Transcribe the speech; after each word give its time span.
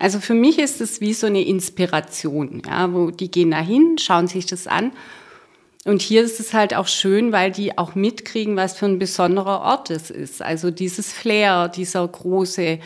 Also 0.00 0.18
für 0.18 0.32
mich 0.32 0.58
ist 0.58 0.80
es 0.80 1.02
wie 1.02 1.12
so 1.12 1.26
eine 1.26 1.42
Inspiration, 1.42 2.62
ja, 2.66 2.90
wo 2.94 3.10
die 3.10 3.30
gehen 3.30 3.50
dahin, 3.50 3.98
schauen 3.98 4.28
sich 4.28 4.46
das 4.46 4.66
an. 4.66 4.92
Und 5.84 6.00
hier 6.00 6.22
ist 6.22 6.40
es 6.40 6.54
halt 6.54 6.72
auch 6.74 6.86
schön, 6.88 7.32
weil 7.32 7.50
die 7.50 7.76
auch 7.76 7.94
mitkriegen, 7.94 8.56
was 8.56 8.78
für 8.78 8.86
ein 8.86 8.98
besonderer 8.98 9.60
Ort 9.60 9.90
es 9.90 10.10
ist. 10.10 10.40
Also 10.40 10.70
dieses 10.70 11.12
Flair, 11.12 11.68
dieser 11.68 12.08
große 12.08 12.78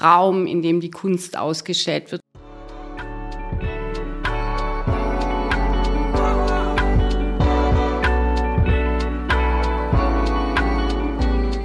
Raum, 0.00 0.46
in 0.46 0.62
dem 0.62 0.80
die 0.80 0.92
Kunst 0.92 1.36
ausgestellt 1.36 2.12
wird. 2.12 2.20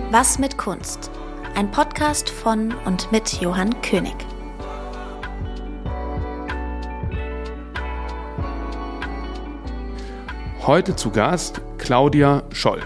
Was 0.10 0.40
mit 0.40 0.58
Kunst? 0.58 1.12
Ein 1.54 1.70
Podcast 1.70 2.32
von 2.32 2.74
und 2.86 3.12
mit 3.12 3.42
Johann 3.42 3.80
König. 3.84 4.16
Heute 10.68 10.98
zu 10.98 11.12
Gast 11.12 11.62
Claudia 11.78 12.44
Scholl. 12.52 12.82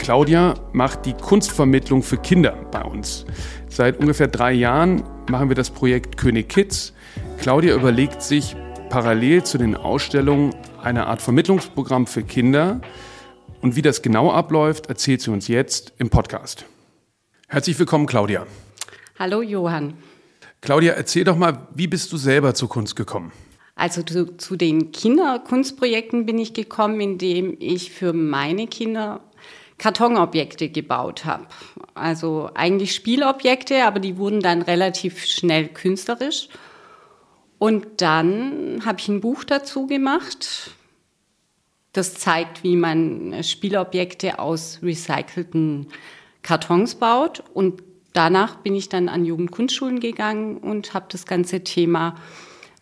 Claudia 0.00 0.54
macht 0.72 1.06
die 1.06 1.12
Kunstvermittlung 1.12 2.02
für 2.02 2.16
Kinder 2.16 2.56
bei 2.72 2.82
uns. 2.82 3.24
Seit 3.68 4.00
ungefähr 4.00 4.26
drei 4.26 4.50
Jahren 4.50 5.04
machen 5.30 5.48
wir 5.48 5.54
das 5.54 5.70
Projekt 5.70 6.16
König 6.16 6.48
Kids. 6.48 6.92
Claudia 7.38 7.76
überlegt 7.76 8.20
sich 8.20 8.56
parallel 8.90 9.44
zu 9.44 9.58
den 9.58 9.76
Ausstellungen 9.76 10.56
eine 10.82 11.06
Art 11.06 11.22
Vermittlungsprogramm 11.22 12.08
für 12.08 12.24
Kinder, 12.24 12.80
und 13.60 13.76
wie 13.76 13.82
das 13.82 14.02
genau 14.02 14.32
abläuft, 14.32 14.88
erzählt 14.88 15.20
sie 15.20 15.30
uns 15.30 15.46
jetzt 15.46 15.92
im 15.98 16.10
Podcast. 16.10 16.64
Herzlich 17.46 17.78
willkommen, 17.78 18.06
Claudia. 18.06 18.44
Hallo, 19.20 19.40
Johann. 19.40 19.94
Claudia, 20.60 20.94
erzähl 20.94 21.22
doch 21.22 21.36
mal, 21.36 21.68
wie 21.76 21.86
bist 21.86 22.12
du 22.12 22.16
selber 22.16 22.54
zur 22.54 22.68
Kunst 22.68 22.96
gekommen? 22.96 23.30
Also 23.82 24.04
zu, 24.04 24.36
zu 24.36 24.54
den 24.54 24.92
Kinderkunstprojekten 24.92 26.24
bin 26.24 26.38
ich 26.38 26.54
gekommen, 26.54 27.00
indem 27.00 27.56
ich 27.58 27.90
für 27.90 28.12
meine 28.12 28.68
Kinder 28.68 29.18
Kartonobjekte 29.78 30.68
gebaut 30.68 31.24
habe. 31.24 31.48
Also 31.92 32.48
eigentlich 32.54 32.94
Spielobjekte, 32.94 33.84
aber 33.84 33.98
die 33.98 34.18
wurden 34.18 34.38
dann 34.38 34.62
relativ 34.62 35.24
schnell 35.24 35.66
künstlerisch. 35.66 36.48
Und 37.58 38.00
dann 38.00 38.82
habe 38.86 39.00
ich 39.00 39.08
ein 39.08 39.20
Buch 39.20 39.42
dazu 39.42 39.88
gemacht, 39.88 40.70
das 41.92 42.14
zeigt, 42.14 42.62
wie 42.62 42.76
man 42.76 43.42
Spielobjekte 43.42 44.38
aus 44.38 44.78
recycelten 44.80 45.88
Kartons 46.42 46.94
baut. 46.94 47.42
Und 47.52 47.82
danach 48.12 48.58
bin 48.58 48.76
ich 48.76 48.88
dann 48.88 49.08
an 49.08 49.24
Jugendkunstschulen 49.24 49.98
gegangen 49.98 50.58
und 50.58 50.94
habe 50.94 51.06
das 51.08 51.26
ganze 51.26 51.64
Thema 51.64 52.14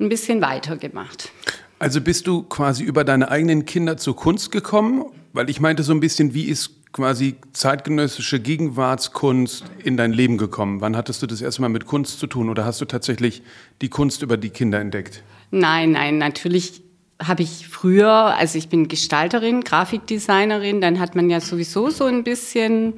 ein 0.01 0.09
bisschen 0.09 0.41
weitergemacht. 0.41 1.31
Also 1.79 2.01
bist 2.01 2.27
du 2.27 2.43
quasi 2.43 2.83
über 2.85 3.05
deine 3.05 3.31
eigenen 3.31 3.65
Kinder 3.65 3.97
zur 3.97 4.17
Kunst 4.17 4.51
gekommen? 4.51 5.05
Weil 5.33 5.49
ich 5.49 5.61
meinte 5.61 5.83
so 5.83 5.93
ein 5.93 6.01
bisschen, 6.01 6.35
wie 6.35 6.45
ist 6.45 6.93
quasi 6.93 7.37
zeitgenössische 7.53 8.41
Gegenwartskunst 8.41 9.65
in 9.85 9.97
dein 9.97 10.13
Leben 10.13 10.39
gekommen? 10.39 10.81
Wann 10.81 10.97
hattest 10.97 11.23
du 11.23 11.27
das 11.27 11.41
erste 11.41 11.63
Mal 11.63 11.69
mit 11.69 11.87
Kunst 11.87 12.19
zu 12.19 12.27
tun 12.27 12.49
oder 12.49 12.65
hast 12.65 12.81
du 12.81 12.85
tatsächlich 12.85 13.43
die 13.81 13.89
Kunst 13.89 14.23
über 14.23 14.37
die 14.37 14.51
Kinder 14.51 14.81
entdeckt? 14.81 15.23
Nein, 15.51 15.93
nein, 15.93 16.19
natürlich 16.19 16.83
habe 17.23 17.43
ich 17.43 17.69
früher, 17.69 18.11
also 18.11 18.59
ich 18.59 18.69
bin 18.69 18.89
Gestalterin, 18.89 19.63
Grafikdesignerin, 19.63 20.81
dann 20.81 20.99
hat 20.99 21.15
man 21.15 21.31
ja 21.31 21.41
sowieso 21.41 21.91
so 21.91 22.07
ein 22.07 22.25
bisschen, 22.25 22.95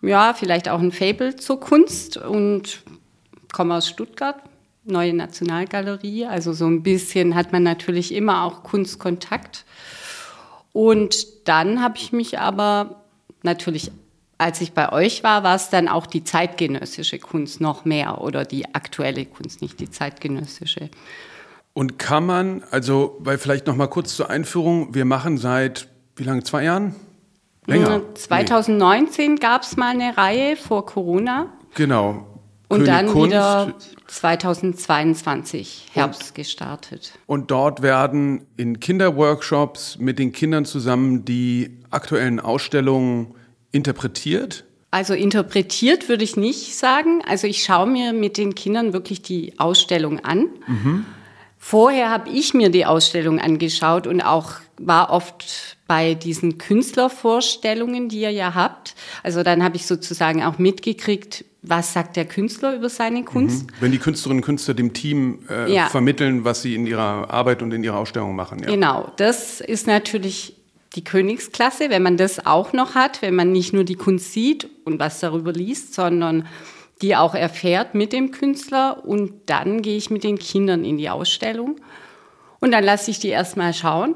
ja, 0.00 0.34
vielleicht 0.34 0.68
auch 0.68 0.80
ein 0.80 0.90
Fable 0.90 1.36
zur 1.36 1.60
Kunst 1.60 2.16
und 2.16 2.82
komme 3.52 3.74
aus 3.74 3.88
Stuttgart, 3.88 4.36
neue 4.84 5.14
Nationalgalerie, 5.14 6.26
also 6.26 6.52
so 6.52 6.66
ein 6.66 6.82
bisschen 6.82 7.34
hat 7.34 7.52
man 7.52 7.62
natürlich 7.62 8.14
immer 8.14 8.44
auch 8.44 8.62
Kunstkontakt. 8.62 9.64
Und 10.72 11.48
dann 11.48 11.82
habe 11.82 11.98
ich 11.98 12.12
mich 12.12 12.38
aber 12.38 13.02
natürlich, 13.42 13.92
als 14.38 14.60
ich 14.60 14.72
bei 14.72 14.90
euch 14.90 15.22
war, 15.22 15.42
war 15.44 15.54
es 15.54 15.70
dann 15.70 15.88
auch 15.88 16.06
die 16.06 16.24
zeitgenössische 16.24 17.18
Kunst 17.18 17.60
noch 17.60 17.84
mehr 17.84 18.20
oder 18.20 18.44
die 18.44 18.74
aktuelle 18.74 19.26
Kunst, 19.26 19.62
nicht 19.62 19.78
die 19.80 19.90
zeitgenössische. 19.90 20.90
Und 21.74 21.98
kann 21.98 22.26
man, 22.26 22.62
also, 22.70 23.16
weil 23.20 23.38
vielleicht 23.38 23.66
noch 23.66 23.76
mal 23.76 23.86
kurz 23.86 24.14
zur 24.16 24.30
Einführung, 24.30 24.94
wir 24.94 25.04
machen 25.04 25.38
seit, 25.38 25.88
wie 26.16 26.24
lange, 26.24 26.42
zwei 26.42 26.64
Jahren? 26.64 26.94
Länger? 27.66 28.02
2019 28.14 29.34
nee. 29.34 29.38
gab 29.38 29.62
es 29.62 29.76
mal 29.76 29.90
eine 29.90 30.16
Reihe 30.16 30.56
vor 30.56 30.84
Corona. 30.84 31.46
Genau. 31.74 32.26
Und 32.72 32.84
König 32.84 32.94
dann 32.94 33.06
Kunst. 33.06 33.26
wieder 33.26 33.74
2022 34.06 35.86
Herbst 35.92 36.28
und, 36.28 36.34
gestartet. 36.34 37.12
Und 37.26 37.50
dort 37.50 37.82
werden 37.82 38.46
in 38.56 38.80
Kinderworkshops 38.80 39.98
mit 39.98 40.18
den 40.18 40.32
Kindern 40.32 40.64
zusammen 40.64 41.24
die 41.24 41.78
aktuellen 41.90 42.40
Ausstellungen 42.40 43.34
interpretiert? 43.70 44.64
Also 44.90 45.14
interpretiert 45.14 46.08
würde 46.08 46.24
ich 46.24 46.36
nicht 46.36 46.76
sagen. 46.76 47.22
Also 47.26 47.46
ich 47.46 47.62
schaue 47.62 47.86
mir 47.86 48.12
mit 48.12 48.36
den 48.36 48.54
Kindern 48.54 48.92
wirklich 48.92 49.22
die 49.22 49.58
Ausstellung 49.58 50.20
an. 50.20 50.48
Mhm 50.66 51.06
Vorher 51.64 52.10
habe 52.10 52.28
ich 52.28 52.54
mir 52.54 52.70
die 52.70 52.86
Ausstellung 52.86 53.38
angeschaut 53.38 54.08
und 54.08 54.20
auch 54.20 54.54
war 54.78 55.10
oft 55.10 55.76
bei 55.92 56.14
diesen 56.14 56.56
Künstlervorstellungen, 56.56 58.08
die 58.08 58.22
ihr 58.22 58.30
ja 58.30 58.54
habt. 58.54 58.94
Also 59.22 59.42
dann 59.42 59.62
habe 59.62 59.76
ich 59.76 59.84
sozusagen 59.84 60.42
auch 60.42 60.56
mitgekriegt, 60.56 61.44
was 61.60 61.92
sagt 61.92 62.16
der 62.16 62.24
Künstler 62.24 62.74
über 62.74 62.88
seine 62.88 63.24
Kunst. 63.24 63.66
Mhm. 63.66 63.74
Wenn 63.80 63.92
die 63.92 63.98
Künstlerinnen 63.98 64.38
und 64.38 64.46
Künstler 64.46 64.72
dem 64.72 64.94
Team 64.94 65.40
äh, 65.50 65.70
ja. 65.70 65.88
vermitteln, 65.88 66.46
was 66.46 66.62
sie 66.62 66.76
in 66.76 66.86
ihrer 66.86 67.28
Arbeit 67.28 67.60
und 67.60 67.74
in 67.74 67.84
ihrer 67.84 67.98
Ausstellung 67.98 68.34
machen. 68.34 68.60
Ja. 68.60 68.70
Genau, 68.70 69.12
das 69.18 69.60
ist 69.60 69.86
natürlich 69.86 70.56
die 70.96 71.04
Königsklasse, 71.04 71.90
wenn 71.90 72.02
man 72.02 72.16
das 72.16 72.46
auch 72.46 72.72
noch 72.72 72.94
hat, 72.94 73.20
wenn 73.20 73.34
man 73.34 73.52
nicht 73.52 73.74
nur 73.74 73.84
die 73.84 73.96
Kunst 73.96 74.32
sieht 74.32 74.70
und 74.86 74.98
was 74.98 75.20
darüber 75.20 75.52
liest, 75.52 75.92
sondern 75.92 76.46
die 77.02 77.16
auch 77.16 77.34
erfährt 77.34 77.94
mit 77.94 78.14
dem 78.14 78.30
Künstler 78.30 79.04
und 79.04 79.34
dann 79.44 79.82
gehe 79.82 79.98
ich 79.98 80.08
mit 80.08 80.24
den 80.24 80.38
Kindern 80.38 80.86
in 80.86 80.96
die 80.96 81.10
Ausstellung 81.10 81.76
und 82.60 82.72
dann 82.72 82.82
lasse 82.82 83.10
ich 83.10 83.18
die 83.18 83.28
erstmal 83.28 83.74
schauen 83.74 84.14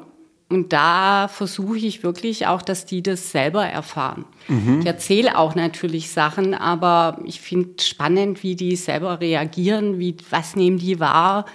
und 0.48 0.72
da 0.72 1.26
versuche 1.28 1.78
ich 1.78 2.04
wirklich 2.04 2.46
auch, 2.46 2.62
dass 2.62 2.86
die 2.86 3.02
das 3.02 3.32
selber 3.32 3.66
erfahren. 3.66 4.24
Mhm. 4.46 4.80
Ich 4.80 4.86
erzähle 4.86 5.36
auch 5.36 5.56
natürlich 5.56 6.10
Sachen, 6.10 6.54
aber 6.54 7.18
ich 7.24 7.40
finde 7.40 7.82
spannend, 7.82 8.44
wie 8.44 8.54
die 8.54 8.76
selber 8.76 9.20
reagieren, 9.20 9.98
wie, 9.98 10.16
was 10.30 10.54
nehmen 10.54 10.78
die 10.78 11.00
wahr. 11.00 11.46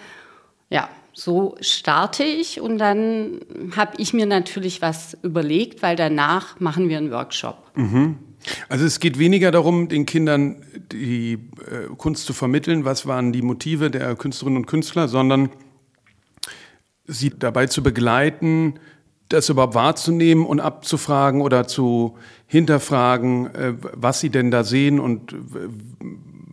Ja, 0.70 0.90
so 1.14 1.56
starte 1.62 2.24
ich 2.24 2.60
und 2.60 2.80
dann 2.80 3.40
habe 3.78 3.94
ich 3.98 4.14
mir 4.14 4.26
natürlich 4.26 4.82
was 4.82 5.18
überlegt, 5.24 5.82
weil 5.82 5.96
danach 5.96 6.60
machen 6.60 6.90
wir 6.90 6.98
einen 6.98 7.12
Workshop. 7.12 7.72
Mhm. 7.76 8.18
Also 8.68 8.86
es 8.86 9.00
geht 9.00 9.20
weniger 9.20 9.52
darum, 9.52 9.88
den 9.88 10.06
Kindern 10.06 10.64
die 10.92 11.34
äh, 11.34 11.94
Kunst 11.96 12.26
zu 12.26 12.34
vermitteln, 12.34 12.84
was 12.86 13.06
waren 13.06 13.32
die 13.32 13.42
Motive 13.42 13.92
der 13.92 14.16
Künstlerinnen 14.16 14.58
und 14.58 14.66
Künstler, 14.66 15.08
sondern 15.08 15.50
sie 17.12 17.32
dabei 17.38 17.68
zu 17.68 17.84
begleiten, 17.84 18.80
das 19.30 19.50
überhaupt 19.50 19.76
wahrzunehmen 19.76 20.46
und 20.46 20.60
abzufragen 20.60 21.42
oder 21.42 21.68
zu 21.68 22.18
hinterfragen, 22.48 23.54
äh, 23.56 23.74
was 23.94 24.20
sie 24.20 24.30
denn 24.30 24.52
da 24.52 24.64
sehen 24.64 25.00
und 25.00 25.36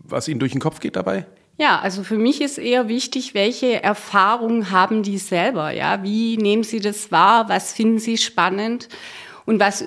was 0.04 0.28
ihnen 0.28 0.40
durch 0.40 0.52
den 0.52 0.60
Kopf 0.60 0.80
geht 0.80 0.96
dabei? 0.96 1.26
Ja, 1.58 1.80
also 1.80 2.04
für 2.04 2.18
mich 2.18 2.40
ist 2.40 2.58
eher 2.58 2.88
wichtig, 2.88 3.34
welche 3.34 3.82
Erfahrungen 3.82 4.70
haben 4.70 5.02
die 5.02 5.18
selber, 5.18 5.72
ja? 5.72 6.04
Wie 6.04 6.36
nehmen 6.36 6.62
sie 6.62 6.78
das 6.78 7.10
wahr? 7.10 7.48
Was 7.48 7.72
finden 7.72 7.98
sie 7.98 8.16
spannend? 8.16 8.88
Und 9.44 9.58
was 9.58 9.84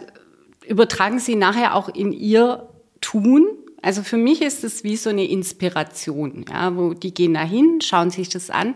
übertragen 0.68 1.20
sie 1.20 1.36
nachher 1.36 1.76
auch 1.76 1.90
in 1.90 2.12
ihr 2.12 2.68
Tun. 3.02 3.48
Also 3.82 4.04
für 4.04 4.18
mich 4.18 4.42
ist 4.42 4.64
es 4.64 4.84
wie 4.84 4.96
so 4.96 5.10
eine 5.10 5.26
Inspiration, 5.26 6.46
ja, 6.50 6.76
wo 6.76 6.94
die 6.94 7.14
gehen 7.14 7.34
dahin, 7.34 7.82
schauen 7.82 8.12
sich 8.12 8.30
das 8.30 8.50
an. 8.50 8.76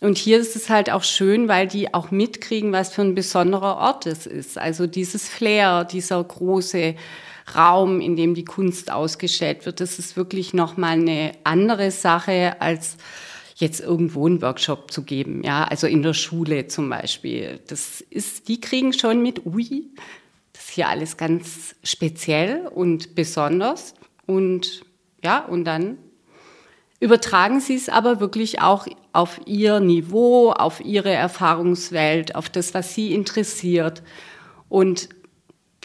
Und 0.00 0.18
hier 0.18 0.38
ist 0.38 0.56
es 0.56 0.68
halt 0.68 0.90
auch 0.90 1.04
schön, 1.04 1.48
weil 1.48 1.66
die 1.66 1.94
auch 1.94 2.10
mitkriegen, 2.10 2.72
was 2.72 2.92
für 2.92 3.02
ein 3.02 3.14
besonderer 3.14 3.76
Ort 3.76 4.06
es 4.06 4.26
ist. 4.26 4.58
Also 4.58 4.86
dieses 4.86 5.28
Flair, 5.28 5.84
dieser 5.84 6.22
große 6.22 6.94
Raum, 7.54 8.00
in 8.00 8.16
dem 8.16 8.34
die 8.34 8.44
Kunst 8.44 8.90
ausgestellt 8.90 9.66
wird, 9.66 9.80
das 9.80 9.98
ist 9.98 10.16
wirklich 10.16 10.52
nochmal 10.52 10.98
eine 10.98 11.32
andere 11.44 11.90
Sache 11.90 12.56
als 12.60 12.96
jetzt 13.56 13.80
irgendwo 13.80 14.26
einen 14.26 14.42
Workshop 14.42 14.90
zu 14.90 15.02
geben, 15.04 15.42
ja, 15.44 15.62
also 15.64 15.86
in 15.86 16.02
der 16.02 16.14
Schule 16.14 16.66
zum 16.66 16.90
Beispiel. 16.90 17.60
Das 17.68 18.00
ist, 18.00 18.48
die 18.48 18.60
kriegen 18.60 18.92
schon 18.92 19.22
mit, 19.22 19.46
ui, 19.46 19.90
hier 20.74 20.88
alles 20.88 21.16
ganz 21.16 21.76
speziell 21.84 22.66
und 22.66 23.14
besonders. 23.14 23.94
Und 24.26 24.82
ja, 25.22 25.44
und 25.44 25.64
dann 25.64 25.98
übertragen 27.00 27.60
Sie 27.60 27.76
es 27.76 27.88
aber 27.88 28.20
wirklich 28.20 28.60
auch 28.60 28.86
auf 29.14 29.40
Ihr 29.46 29.80
Niveau, 29.80 30.50
auf 30.50 30.84
Ihre 30.84 31.12
Erfahrungswelt, 31.12 32.34
auf 32.34 32.48
das, 32.48 32.74
was 32.74 32.94
Sie 32.94 33.14
interessiert. 33.14 34.02
Und 34.68 35.08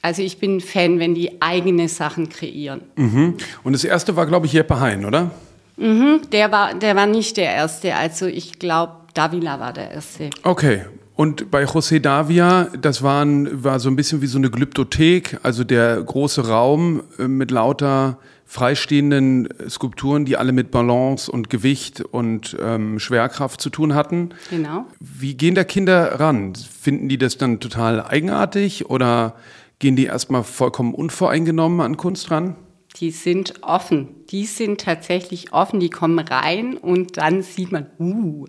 also 0.01 0.21
ich 0.21 0.39
bin 0.39 0.61
Fan, 0.61 0.99
wenn 0.99 1.13
die 1.13 1.41
eigene 1.41 1.89
Sachen 1.89 2.29
kreieren. 2.29 2.81
Mhm. 2.95 3.35
Und 3.63 3.73
das 3.73 3.83
erste 3.83 4.15
war, 4.15 4.25
glaube 4.25 4.45
ich, 4.45 4.53
Jeppe 4.53 4.79
Hein, 4.79 5.05
oder? 5.05 5.31
Mhm, 5.77 6.21
der, 6.31 6.51
war, 6.51 6.73
der 6.73 6.95
war 6.95 7.05
nicht 7.05 7.37
der 7.37 7.53
Erste. 7.53 7.95
Also 7.95 8.25
ich 8.25 8.59
glaube, 8.59 8.93
Davila 9.13 9.59
war 9.59 9.73
der 9.73 9.91
Erste. 9.91 10.29
Okay. 10.43 10.85
Und 11.15 11.51
bei 11.51 11.65
José 11.65 11.99
Davia, 11.99 12.69
das 12.81 13.03
waren, 13.03 13.63
war 13.63 13.79
so 13.81 13.89
ein 13.89 13.97
bisschen 13.97 14.21
wie 14.21 14.27
so 14.27 14.37
eine 14.37 14.49
Glyptothek, 14.49 15.37
also 15.43 15.65
der 15.65 16.01
große 16.01 16.47
Raum 16.47 17.03
äh, 17.17 17.27
mit 17.27 17.51
lauter 17.51 18.17
freistehenden 18.49 19.47
Skulpturen, 19.69 20.25
die 20.25 20.35
alle 20.35 20.53
mit 20.53 20.71
Balance 20.71 21.31
und 21.31 21.51
Gewicht 21.51 22.01
und 22.01 22.57
ähm, 22.59 22.97
Schwerkraft 22.97 23.61
zu 23.61 23.69
tun 23.69 23.93
hatten. 23.93 24.29
Genau. 24.49 24.87
Wie 24.99 25.35
gehen 25.35 25.53
da 25.53 25.63
Kinder 25.63 26.19
ran? 26.19 26.55
Finden 26.55 27.09
die 27.09 27.19
das 27.19 27.37
dann 27.37 27.59
total 27.59 28.03
eigenartig 28.03 28.89
oder 28.89 29.35
gehen 29.77 29.95
die 29.95 30.05
erstmal 30.05 30.43
vollkommen 30.43 30.95
unvoreingenommen 30.95 31.79
an 31.81 31.95
Kunst 31.95 32.31
ran? 32.31 32.55
Die 32.95 33.11
sind 33.11 33.61
offen. 33.61 34.07
Die 34.31 34.47
sind 34.47 34.81
tatsächlich 34.81 35.53
offen. 35.53 35.79
Die 35.79 35.91
kommen 35.91 36.17
rein 36.17 36.75
und 36.75 37.17
dann 37.17 37.43
sieht 37.43 37.71
man, 37.71 37.85
uh, 37.99 38.47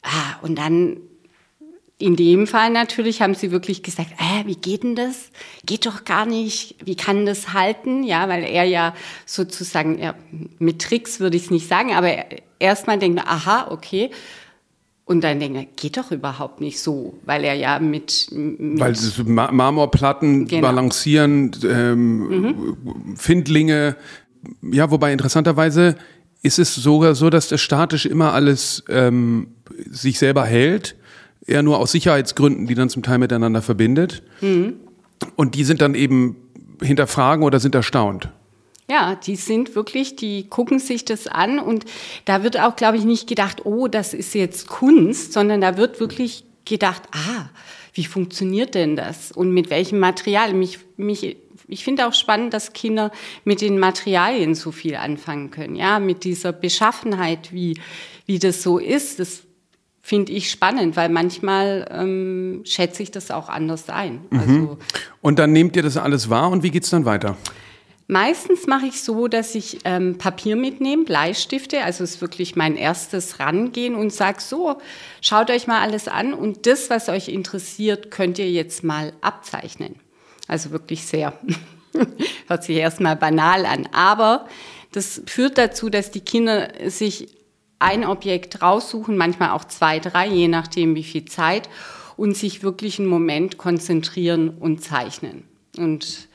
ah, 0.00 0.38
und 0.40 0.58
dann 0.58 0.96
in 1.98 2.14
dem 2.14 2.46
Fall 2.46 2.70
natürlich 2.70 3.22
haben 3.22 3.34
sie 3.34 3.50
wirklich 3.50 3.82
gesagt, 3.82 4.10
äh, 4.18 4.46
wie 4.46 4.56
geht 4.56 4.82
denn 4.82 4.96
das? 4.96 5.30
Geht 5.64 5.86
doch 5.86 6.04
gar 6.04 6.26
nicht. 6.26 6.76
Wie 6.84 6.94
kann 6.94 7.24
das 7.24 7.54
halten? 7.54 8.02
Ja, 8.02 8.28
weil 8.28 8.44
er 8.44 8.64
ja 8.64 8.94
sozusagen, 9.24 9.98
ja, 9.98 10.14
mit 10.58 10.82
Tricks 10.82 11.20
würde 11.20 11.38
ich 11.38 11.44
es 11.44 11.50
nicht 11.50 11.68
sagen, 11.68 11.94
aber 11.94 12.10
erstmal 12.58 12.98
denkt 12.98 13.16
man, 13.16 13.26
aha, 13.26 13.68
okay. 13.70 14.10
Und 15.06 15.22
dann 15.24 15.40
denkt 15.40 15.56
er, 15.56 15.64
geht 15.64 15.96
doch 15.96 16.10
überhaupt 16.10 16.60
nicht 16.60 16.80
so, 16.80 17.18
weil 17.24 17.44
er 17.44 17.54
ja 17.54 17.78
mit. 17.78 18.28
mit 18.30 18.80
weil 18.80 18.94
Marmorplatten 19.24 20.48
genau. 20.48 20.62
balancieren, 20.62 21.52
ähm, 21.64 22.18
mhm. 22.18 23.16
Findlinge. 23.16 23.96
Ja, 24.60 24.90
wobei 24.90 25.12
interessanterweise 25.12 25.96
ist 26.42 26.58
es 26.58 26.74
sogar 26.74 27.14
so, 27.14 27.30
dass 27.30 27.48
der 27.48 27.58
statisch 27.58 28.04
immer 28.04 28.34
alles 28.34 28.84
ähm, 28.88 29.48
sich 29.88 30.18
selber 30.18 30.44
hält 30.44 30.96
eher 31.46 31.62
nur 31.62 31.78
aus 31.78 31.92
Sicherheitsgründen, 31.92 32.66
die 32.66 32.74
dann 32.74 32.88
zum 32.88 33.02
Teil 33.02 33.18
miteinander 33.18 33.62
verbindet. 33.62 34.22
Mhm. 34.40 34.74
Und 35.36 35.54
die 35.54 35.64
sind 35.64 35.80
dann 35.80 35.94
eben 35.94 36.36
hinterfragen 36.82 37.44
oder 37.44 37.60
sind 37.60 37.74
erstaunt. 37.74 38.28
Ja, 38.88 39.16
die 39.16 39.36
sind 39.36 39.74
wirklich, 39.74 40.14
die 40.14 40.48
gucken 40.48 40.78
sich 40.78 41.04
das 41.04 41.26
an 41.26 41.58
und 41.58 41.84
da 42.24 42.44
wird 42.44 42.60
auch, 42.60 42.76
glaube 42.76 42.96
ich, 42.96 43.04
nicht 43.04 43.28
gedacht, 43.28 43.64
oh, 43.64 43.88
das 43.88 44.14
ist 44.14 44.34
jetzt 44.34 44.68
Kunst, 44.68 45.32
sondern 45.32 45.60
da 45.60 45.76
wird 45.76 45.98
wirklich 45.98 46.44
gedacht, 46.64 47.02
ah, 47.12 47.48
wie 47.94 48.04
funktioniert 48.04 48.74
denn 48.74 48.94
das 48.94 49.32
und 49.32 49.50
mit 49.50 49.70
welchem 49.70 49.98
Material? 49.98 50.52
Mich, 50.52 50.78
mich, 50.96 51.36
ich 51.66 51.82
finde 51.82 52.06
auch 52.06 52.12
spannend, 52.12 52.54
dass 52.54 52.74
Kinder 52.74 53.10
mit 53.44 53.60
den 53.60 53.80
Materialien 53.80 54.54
so 54.54 54.70
viel 54.70 54.94
anfangen 54.94 55.50
können, 55.50 55.74
ja, 55.74 55.98
mit 55.98 56.22
dieser 56.22 56.52
Beschaffenheit, 56.52 57.52
wie, 57.52 57.80
wie 58.26 58.38
das 58.38 58.62
so 58.62 58.78
ist. 58.78 59.18
Das 59.18 59.45
finde 60.06 60.30
ich 60.30 60.52
spannend, 60.52 60.94
weil 60.94 61.08
manchmal 61.08 61.84
ähm, 61.90 62.60
schätze 62.64 63.02
ich 63.02 63.10
das 63.10 63.32
auch 63.32 63.48
anders 63.48 63.88
ein. 63.88 64.20
Mhm. 64.30 64.38
Also, 64.38 64.78
und 65.20 65.40
dann 65.40 65.50
nehmt 65.50 65.74
ihr 65.74 65.82
das 65.82 65.96
alles 65.96 66.30
wahr 66.30 66.48
und 66.52 66.62
wie 66.62 66.70
geht 66.70 66.84
es 66.84 66.90
dann 66.90 67.04
weiter? 67.04 67.36
Meistens 68.06 68.68
mache 68.68 68.86
ich 68.86 69.02
so, 69.02 69.26
dass 69.26 69.56
ich 69.56 69.80
ähm, 69.84 70.16
Papier 70.16 70.54
mitnehme, 70.54 71.02
Bleistifte, 71.02 71.82
also 71.82 72.04
ist 72.04 72.20
wirklich 72.20 72.54
mein 72.54 72.76
erstes 72.76 73.40
Rangehen 73.40 73.96
und 73.96 74.12
sage 74.12 74.40
so, 74.40 74.76
schaut 75.22 75.50
euch 75.50 75.66
mal 75.66 75.80
alles 75.80 76.06
an 76.06 76.34
und 76.34 76.68
das, 76.68 76.88
was 76.88 77.08
euch 77.08 77.28
interessiert, 77.28 78.12
könnt 78.12 78.38
ihr 78.38 78.48
jetzt 78.48 78.84
mal 78.84 79.12
abzeichnen. 79.22 79.96
Also 80.46 80.70
wirklich 80.70 81.04
sehr, 81.04 81.32
hört 82.46 82.62
sich 82.62 82.76
erstmal 82.76 83.16
banal 83.16 83.66
an, 83.66 83.88
aber 83.90 84.46
das 84.92 85.20
führt 85.26 85.58
dazu, 85.58 85.90
dass 85.90 86.12
die 86.12 86.20
Kinder 86.20 86.68
sich 86.86 87.35
ein 87.78 88.04
Objekt 88.04 88.62
raussuchen, 88.62 89.16
manchmal 89.16 89.50
auch 89.50 89.64
zwei, 89.64 89.98
drei, 89.98 90.28
je 90.28 90.48
nachdem 90.48 90.94
wie 90.94 91.04
viel 91.04 91.24
Zeit, 91.24 91.68
und 92.16 92.36
sich 92.36 92.62
wirklich 92.62 92.98
einen 92.98 93.08
Moment 93.08 93.58
konzentrieren 93.58 94.48
und 94.48 94.82
zeichnen 94.82 95.44
und 95.76 96.28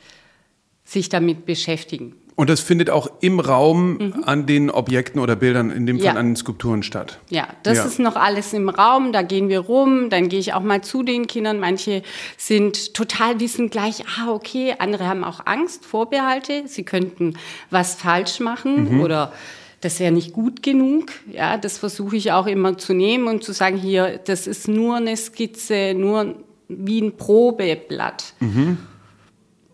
sich 0.83 1.09
damit 1.09 1.45
beschäftigen. 1.45 2.15
Und 2.35 2.49
das 2.49 2.61
findet 2.61 2.89
auch 2.89 3.09
im 3.19 3.39
Raum 3.39 3.97
mhm. 3.97 4.23
an 4.25 4.45
den 4.45 4.71
Objekten 4.71 5.19
oder 5.19 5.35
Bildern, 5.35 5.69
in 5.69 5.85
dem 5.85 5.97
Fall 5.97 6.05
ja. 6.05 6.13
an 6.13 6.29
den 6.29 6.35
Skulpturen 6.35 6.81
statt. 6.81 7.19
Ja, 7.29 7.47
das 7.63 7.77
ja. 7.77 7.85
ist 7.85 7.99
noch 7.99 8.15
alles 8.15 8.53
im 8.53 8.69
Raum, 8.69 9.11
da 9.11 9.21
gehen 9.21 9.49
wir 9.49 9.59
rum, 9.59 10.09
dann 10.09 10.29
gehe 10.29 10.39
ich 10.39 10.53
auch 10.53 10.63
mal 10.63 10.81
zu 10.81 11.03
den 11.03 11.27
Kindern. 11.27 11.59
Manche 11.59 12.03
sind 12.37 12.93
total 12.93 13.39
wissen 13.39 13.69
gleich, 13.69 14.03
ah, 14.17 14.31
okay, 14.31 14.75
andere 14.79 15.07
haben 15.07 15.23
auch 15.23 15.45
Angst, 15.45 15.85
Vorbehalte, 15.85 16.63
sie 16.65 16.83
könnten 16.83 17.35
was 17.69 17.95
falsch 17.95 18.39
machen 18.39 18.95
mhm. 18.95 19.01
oder 19.01 19.33
das 19.81 19.99
wäre 19.99 20.11
nicht 20.11 20.33
gut 20.33 20.63
genug. 20.63 21.11
Ja, 21.31 21.57
das 21.57 21.77
versuche 21.77 22.15
ich 22.15 22.31
auch 22.31 22.47
immer 22.47 22.77
zu 22.77 22.93
nehmen 22.93 23.27
und 23.27 23.43
zu 23.43 23.51
sagen, 23.51 23.77
hier, 23.77 24.19
das 24.23 24.47
ist 24.47 24.67
nur 24.67 24.97
eine 24.97 25.17
Skizze, 25.17 25.93
nur 25.95 26.35
wie 26.67 27.01
ein 27.01 27.17
Probeblatt. 27.17 28.33
Mhm. 28.39 28.77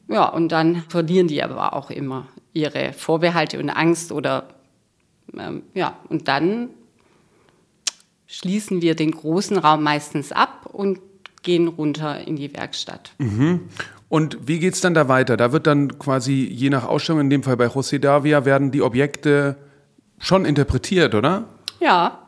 Ja, 0.09 0.29
und 0.29 0.51
dann 0.51 0.83
verlieren 0.87 1.27
die 1.27 1.43
aber 1.43 1.73
auch 1.73 1.91
immer 1.91 2.27
ihre 2.53 2.93
Vorbehalte 2.93 3.59
und 3.59 3.69
Angst 3.69 4.11
oder 4.11 4.47
ähm, 5.37 5.63
ja, 5.73 5.97
und 6.09 6.27
dann 6.27 6.69
schließen 8.25 8.81
wir 8.81 8.95
den 8.95 9.11
großen 9.11 9.57
Raum 9.57 9.83
meistens 9.83 10.31
ab 10.31 10.69
und 10.71 10.99
gehen 11.43 11.67
runter 11.67 12.25
in 12.25 12.35
die 12.37 12.53
Werkstatt. 12.55 13.11
Mhm. 13.17 13.61
Und 14.09 14.47
wie 14.47 14.59
geht 14.59 14.73
es 14.73 14.81
dann 14.81 14.93
da 14.93 15.09
weiter? 15.09 15.35
Da 15.35 15.51
wird 15.51 15.67
dann 15.67 15.99
quasi 15.99 16.47
je 16.49 16.69
nach 16.69 16.85
Ausstellung, 16.85 17.21
in 17.21 17.29
dem 17.29 17.43
Fall 17.43 17.57
bei 17.57 17.67
José 17.67 17.99
Davia, 17.99 18.45
werden 18.45 18.71
die 18.71 18.81
Objekte 18.81 19.57
schon 20.19 20.45
interpretiert, 20.45 21.15
oder? 21.15 21.45
Ja. 21.79 22.23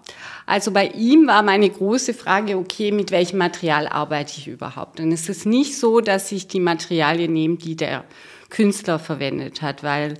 Also 0.45 0.71
bei 0.71 0.88
ihm 0.88 1.27
war 1.27 1.44
meine 1.44 1.69
große 1.69 2.15
Frage, 2.15 2.57
okay, 2.57 2.91
mit 2.91 3.12
welchem 3.12 3.38
Material 3.38 3.88
arbeite 3.88 4.33
ich 4.38 4.47
überhaupt? 4.47 5.00
Und 5.00 5.12
es 5.12 5.30
ist 5.30 5.45
nicht 5.45 5.77
so, 5.77 6.01
dass 6.01 6.31
ich 6.31 6.47
die 6.47 6.59
Materialien 6.59 7.33
nehme, 7.33 7.57
die 7.57 7.75
der 7.75 8.03
Künstler 8.50 8.97
verwendet 8.97 9.62
hat, 9.62 9.83
weil 9.83 10.15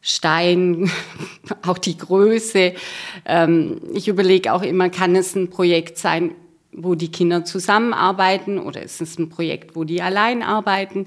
Stein, 0.00 0.90
auch 1.66 1.78
die 1.78 1.98
Größe. 1.98 2.72
Ähm, 3.26 3.80
ich 3.92 4.08
überlege 4.08 4.52
auch 4.52 4.62
immer, 4.62 4.88
kann 4.88 5.14
es 5.14 5.34
ein 5.34 5.50
Projekt 5.50 5.98
sein, 5.98 6.34
wo 6.76 6.94
die 6.94 7.10
Kinder 7.10 7.44
zusammenarbeiten 7.44 8.58
oder 8.58 8.82
ist 8.82 9.00
es 9.00 9.18
ein 9.18 9.30
Projekt, 9.30 9.74
wo 9.74 9.84
die 9.84 10.02
allein 10.02 10.42
arbeiten. 10.42 11.06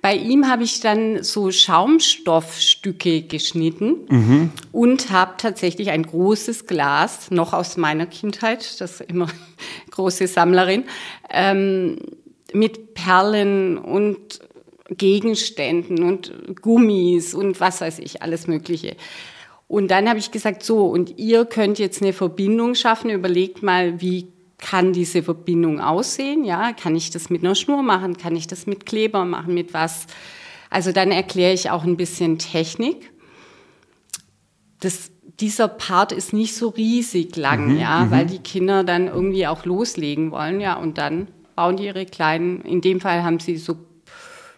Bei 0.00 0.14
ihm 0.14 0.48
habe 0.48 0.62
ich 0.62 0.80
dann 0.80 1.22
so 1.22 1.50
Schaumstoffstücke 1.50 3.22
geschnitten 3.22 3.96
mhm. 4.08 4.50
und 4.72 5.10
habe 5.10 5.34
tatsächlich 5.36 5.90
ein 5.90 6.04
großes 6.04 6.66
Glas, 6.66 7.30
noch 7.30 7.52
aus 7.52 7.76
meiner 7.76 8.06
Kindheit, 8.06 8.80
das 8.80 9.00
ist 9.00 9.10
immer 9.10 9.26
große 9.90 10.28
Sammlerin, 10.28 10.84
ähm, 11.30 11.96
mit 12.52 12.94
Perlen 12.94 13.76
und 13.76 14.40
Gegenständen 14.90 16.02
und 16.02 16.32
Gummis 16.62 17.34
und 17.34 17.60
was 17.60 17.80
weiß 17.80 17.98
ich, 17.98 18.22
alles 18.22 18.46
Mögliche. 18.46 18.96
Und 19.66 19.90
dann 19.90 20.08
habe 20.08 20.18
ich 20.18 20.30
gesagt, 20.30 20.62
so, 20.62 20.86
und 20.86 21.18
ihr 21.18 21.44
könnt 21.44 21.78
jetzt 21.78 22.00
eine 22.00 22.14
Verbindung 22.14 22.74
schaffen, 22.74 23.10
überlegt 23.10 23.62
mal, 23.62 24.00
wie 24.00 24.28
kann 24.58 24.92
diese 24.92 25.22
Verbindung 25.22 25.80
aussehen? 25.80 26.44
Ja, 26.44 26.72
kann 26.72 26.96
ich 26.96 27.10
das 27.10 27.30
mit 27.30 27.44
einer 27.44 27.54
Schnur 27.54 27.82
machen? 27.82 28.16
Kann 28.16 28.36
ich 28.36 28.46
das 28.46 28.66
mit 28.66 28.86
Kleber 28.86 29.24
machen? 29.24 29.54
Mit 29.54 29.72
was? 29.72 30.06
Also 30.68 30.92
dann 30.92 31.10
erkläre 31.10 31.54
ich 31.54 31.70
auch 31.70 31.84
ein 31.84 31.96
bisschen 31.96 32.38
Technik. 32.38 33.10
Das, 34.80 35.10
dieser 35.40 35.68
Part 35.68 36.12
ist 36.12 36.32
nicht 36.32 36.54
so 36.54 36.68
riesig 36.68 37.36
lang, 37.36 37.74
mhm, 37.74 37.80
ja, 37.80 38.04
mhm. 38.04 38.10
weil 38.10 38.26
die 38.26 38.40
Kinder 38.40 38.84
dann 38.84 39.06
irgendwie 39.06 39.46
auch 39.46 39.64
loslegen 39.64 40.30
wollen, 40.30 40.60
ja, 40.60 40.74
und 40.74 40.98
dann 40.98 41.28
bauen 41.56 41.76
die 41.76 41.86
ihre 41.86 42.06
kleinen, 42.06 42.60
in 42.60 42.80
dem 42.80 43.00
Fall 43.00 43.24
haben 43.24 43.40
sie 43.40 43.56
so, 43.56 43.76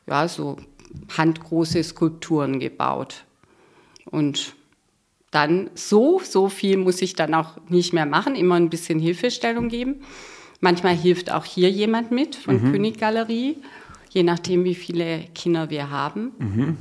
ja, 0.06 0.28
so 0.28 0.56
handgroße 1.16 1.82
Skulpturen 1.82 2.58
gebaut. 2.58 3.24
Und 4.04 4.54
dann 5.30 5.70
so, 5.74 6.20
so 6.24 6.48
viel 6.48 6.76
muss 6.76 7.02
ich 7.02 7.14
dann 7.14 7.34
auch 7.34 7.56
nicht 7.68 7.92
mehr 7.92 8.06
machen, 8.06 8.34
immer 8.34 8.56
ein 8.56 8.70
bisschen 8.70 8.98
Hilfestellung 8.98 9.68
geben. 9.68 10.02
Manchmal 10.60 10.94
hilft 10.94 11.30
auch 11.32 11.44
hier 11.44 11.70
jemand 11.70 12.10
mit 12.10 12.36
von 12.36 12.62
mhm. 12.62 12.72
König 12.72 12.98
Galerie, 12.98 13.58
je 14.10 14.22
nachdem, 14.22 14.64
wie 14.64 14.74
viele 14.74 15.24
Kinder 15.34 15.70
wir 15.70 15.90
haben. 15.90 16.32
Mhm. 16.38 16.76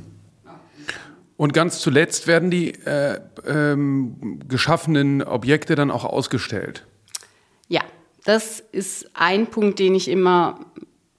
Und 1.36 1.54
ganz 1.54 1.80
zuletzt 1.80 2.26
werden 2.26 2.50
die 2.50 2.72
äh, 2.84 3.18
ähm, 3.46 4.40
geschaffenen 4.46 5.22
Objekte 5.22 5.74
dann 5.74 5.90
auch 5.90 6.04
ausgestellt. 6.04 6.84
Ja, 7.68 7.80
das 8.24 8.60
ist 8.72 9.10
ein 9.14 9.46
Punkt, 9.46 9.78
den 9.78 9.94
ich 9.94 10.08
immer 10.08 10.60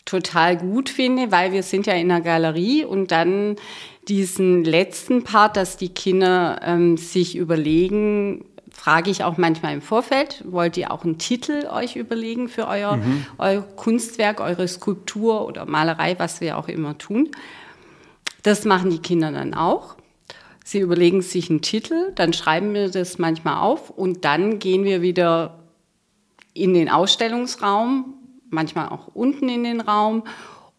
total 0.05 0.57
gut 0.57 0.89
finde, 0.89 1.31
weil 1.31 1.53
wir 1.53 1.63
sind 1.63 1.87
ja 1.87 1.93
in 1.93 2.09
der 2.09 2.21
Galerie 2.21 2.83
und 2.85 3.11
dann 3.11 3.55
diesen 4.11 4.65
letzten 4.65 5.23
Part, 5.23 5.55
dass 5.55 5.77
die 5.77 5.87
Kinder 5.87 6.59
ähm, 6.63 6.97
sich 6.97 7.37
überlegen, 7.37 8.43
frage 8.69 9.09
ich 9.09 9.23
auch 9.23 9.37
manchmal 9.37 9.73
im 9.73 9.81
Vorfeld, 9.81 10.43
wollt 10.45 10.75
ihr 10.75 10.91
auch 10.91 11.05
einen 11.05 11.17
Titel 11.17 11.65
euch 11.71 11.95
überlegen 11.95 12.49
für 12.49 12.67
euer, 12.67 12.97
mhm. 12.97 13.25
euer 13.37 13.61
Kunstwerk, 13.61 14.41
eure 14.41 14.67
Skulptur 14.67 15.47
oder 15.47 15.65
Malerei, 15.65 16.19
was 16.19 16.41
wir 16.41 16.57
auch 16.57 16.67
immer 16.67 16.97
tun. 16.97 17.29
Das 18.43 18.65
machen 18.65 18.89
die 18.89 18.99
Kinder 18.99 19.31
dann 19.31 19.53
auch. 19.53 19.95
Sie 20.65 20.79
überlegen 20.79 21.21
sich 21.21 21.49
einen 21.49 21.61
Titel, 21.61 22.11
dann 22.15 22.33
schreiben 22.33 22.73
wir 22.73 22.89
das 22.89 23.17
manchmal 23.17 23.61
auf 23.61 23.91
und 23.91 24.25
dann 24.25 24.59
gehen 24.59 24.83
wir 24.83 25.01
wieder 25.01 25.59
in 26.53 26.73
den 26.73 26.89
Ausstellungsraum, 26.89 28.13
manchmal 28.49 28.89
auch 28.89 29.07
unten 29.13 29.47
in 29.47 29.63
den 29.63 29.79
Raum 29.79 30.23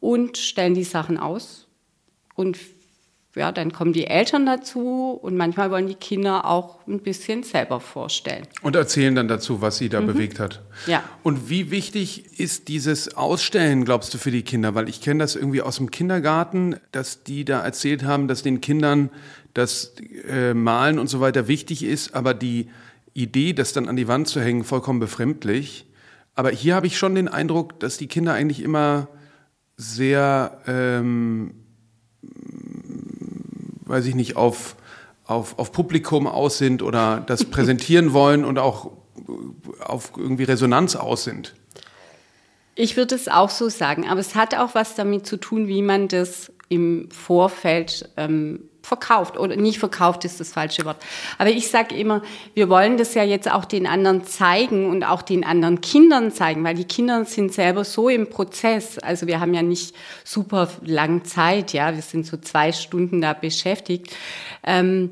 und 0.00 0.36
stellen 0.36 0.74
die 0.74 0.84
Sachen 0.84 1.16
aus. 1.16 1.66
Und 2.34 2.58
ja, 3.34 3.50
dann 3.50 3.72
kommen 3.72 3.92
die 3.92 4.06
Eltern 4.06 4.44
dazu 4.44 5.18
und 5.20 5.36
manchmal 5.36 5.70
wollen 5.70 5.86
die 5.86 5.94
Kinder 5.94 6.44
auch 6.44 6.86
ein 6.86 7.00
bisschen 7.00 7.42
selber 7.42 7.80
vorstellen. 7.80 8.46
Und 8.60 8.76
erzählen 8.76 9.14
dann 9.14 9.26
dazu, 9.26 9.62
was 9.62 9.78
sie 9.78 9.88
da 9.88 10.02
mhm. 10.02 10.06
bewegt 10.06 10.38
hat. 10.38 10.60
Ja. 10.86 11.02
Und 11.22 11.48
wie 11.48 11.70
wichtig 11.70 12.38
ist 12.38 12.68
dieses 12.68 13.16
Ausstellen, 13.16 13.84
glaubst 13.86 14.12
du, 14.12 14.18
für 14.18 14.30
die 14.30 14.42
Kinder? 14.42 14.74
Weil 14.74 14.88
ich 14.88 15.00
kenne 15.00 15.20
das 15.20 15.34
irgendwie 15.34 15.62
aus 15.62 15.76
dem 15.76 15.90
Kindergarten, 15.90 16.76
dass 16.92 17.24
die 17.24 17.44
da 17.46 17.60
erzählt 17.60 18.04
haben, 18.04 18.28
dass 18.28 18.42
den 18.42 18.60
Kindern 18.60 19.08
das 19.54 19.94
äh, 20.28 20.52
Malen 20.52 20.98
und 20.98 21.08
so 21.08 21.20
weiter 21.20 21.48
wichtig 21.48 21.84
ist, 21.84 22.14
aber 22.14 22.34
die 22.34 22.68
Idee, 23.14 23.52
das 23.52 23.72
dann 23.72 23.88
an 23.88 23.96
die 23.96 24.08
Wand 24.08 24.28
zu 24.28 24.40
hängen, 24.40 24.64
vollkommen 24.64 25.00
befremdlich. 25.00 25.86
Aber 26.34 26.50
hier 26.50 26.74
habe 26.74 26.86
ich 26.86 26.96
schon 26.96 27.14
den 27.14 27.28
Eindruck, 27.28 27.78
dass 27.80 27.98
die 27.98 28.06
Kinder 28.06 28.32
eigentlich 28.32 28.62
immer 28.62 29.08
sehr, 29.76 30.62
ähm, 30.66 31.54
weiß 33.92 34.06
ich 34.06 34.14
nicht, 34.14 34.36
auf, 34.36 34.74
auf, 35.24 35.58
auf 35.58 35.70
Publikum 35.70 36.26
aus 36.26 36.58
sind 36.58 36.82
oder 36.82 37.22
das 37.24 37.44
präsentieren 37.50 38.12
wollen 38.12 38.44
und 38.44 38.58
auch 38.58 38.90
auf 39.78 40.12
irgendwie 40.16 40.44
Resonanz 40.44 40.96
aus 40.96 41.24
sind. 41.24 41.54
Ich 42.74 42.96
würde 42.96 43.14
es 43.14 43.28
auch 43.28 43.50
so 43.50 43.68
sagen, 43.68 44.08
aber 44.08 44.18
es 44.20 44.34
hat 44.34 44.56
auch 44.56 44.74
was 44.74 44.94
damit 44.94 45.26
zu 45.26 45.36
tun, 45.36 45.68
wie 45.68 45.82
man 45.82 46.08
das 46.08 46.50
im 46.70 47.10
Vorfeld 47.10 48.08
ähm, 48.16 48.70
verkauft 48.82 49.38
oder 49.38 49.56
nicht 49.56 49.78
verkauft 49.78 50.24
ist 50.24 50.40
das 50.40 50.52
falsche 50.52 50.84
Wort. 50.84 50.96
Aber 51.38 51.50
ich 51.50 51.70
sage 51.70 51.94
immer, 51.94 52.22
wir 52.54 52.68
wollen 52.68 52.96
das 52.96 53.14
ja 53.14 53.22
jetzt 53.22 53.50
auch 53.50 53.64
den 53.64 53.86
anderen 53.86 54.24
zeigen 54.24 54.90
und 54.90 55.04
auch 55.04 55.22
den 55.22 55.44
anderen 55.44 55.80
Kindern 55.80 56.32
zeigen, 56.32 56.64
weil 56.64 56.74
die 56.74 56.84
Kinder 56.84 57.24
sind 57.24 57.52
selber 57.52 57.84
so 57.84 58.08
im 58.08 58.28
Prozess. 58.28 58.98
Also 58.98 59.26
wir 59.26 59.40
haben 59.40 59.54
ja 59.54 59.62
nicht 59.62 59.94
super 60.24 60.68
lang 60.84 61.24
Zeit, 61.24 61.72
ja, 61.72 61.94
wir 61.94 62.02
sind 62.02 62.26
so 62.26 62.36
zwei 62.36 62.72
Stunden 62.72 63.20
da 63.20 63.32
beschäftigt. 63.32 64.14
Ähm, 64.64 65.10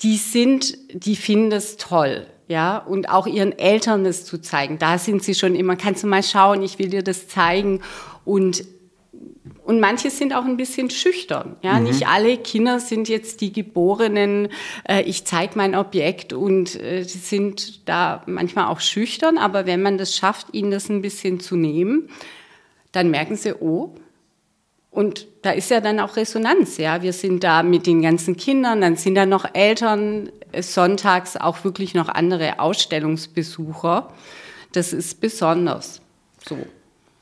die 0.00 0.16
sind, 0.16 0.76
die 0.92 1.16
finden 1.16 1.50
das 1.50 1.76
toll. 1.76 2.26
Ja, 2.48 2.78
und 2.78 3.08
auch 3.08 3.26
ihren 3.26 3.58
Eltern 3.58 4.04
das 4.04 4.24
zu 4.24 4.38
zeigen. 4.38 4.78
Da 4.78 4.98
sind 4.98 5.24
sie 5.24 5.34
schon 5.34 5.56
immer, 5.56 5.74
kannst 5.74 6.04
du 6.04 6.06
mal 6.06 6.22
schauen, 6.22 6.62
ich 6.62 6.78
will 6.78 6.90
dir 6.90 7.02
das 7.02 7.26
zeigen. 7.26 7.80
Und 8.24 8.64
und 9.66 9.80
manche 9.80 10.10
sind 10.10 10.32
auch 10.32 10.44
ein 10.44 10.56
bisschen 10.56 10.90
schüchtern. 10.90 11.56
Ja, 11.60 11.80
mhm. 11.80 11.86
nicht 11.86 12.06
alle 12.06 12.36
Kinder 12.36 12.78
sind 12.78 13.08
jetzt 13.08 13.40
die 13.40 13.52
geborenen, 13.52 14.48
äh, 14.88 15.02
ich 15.02 15.24
zeige 15.24 15.58
mein 15.58 15.74
Objekt 15.74 16.32
und 16.32 16.80
äh, 16.80 17.02
sind 17.02 17.88
da 17.88 18.22
manchmal 18.26 18.66
auch 18.66 18.78
schüchtern. 18.78 19.38
Aber 19.38 19.66
wenn 19.66 19.82
man 19.82 19.98
das 19.98 20.14
schafft, 20.14 20.48
ihnen 20.52 20.70
das 20.70 20.88
ein 20.88 21.02
bisschen 21.02 21.40
zu 21.40 21.56
nehmen, 21.56 22.08
dann 22.92 23.10
merken 23.10 23.34
sie, 23.34 23.54
oh, 23.54 23.96
und 24.90 25.26
da 25.42 25.50
ist 25.50 25.70
ja 25.70 25.80
dann 25.80 25.98
auch 25.98 26.14
Resonanz, 26.14 26.78
ja. 26.78 27.02
Wir 27.02 27.12
sind 27.12 27.42
da 27.42 27.64
mit 27.64 27.88
den 27.88 28.02
ganzen 28.02 28.36
Kindern, 28.36 28.80
dann 28.80 28.94
sind 28.94 29.16
da 29.16 29.26
noch 29.26 29.46
Eltern, 29.52 30.30
äh, 30.52 30.62
sonntags 30.62 31.36
auch 31.36 31.64
wirklich 31.64 31.92
noch 31.92 32.08
andere 32.08 32.60
Ausstellungsbesucher. 32.60 34.12
Das 34.70 34.92
ist 34.92 35.20
besonders 35.20 36.00
so. 36.48 36.56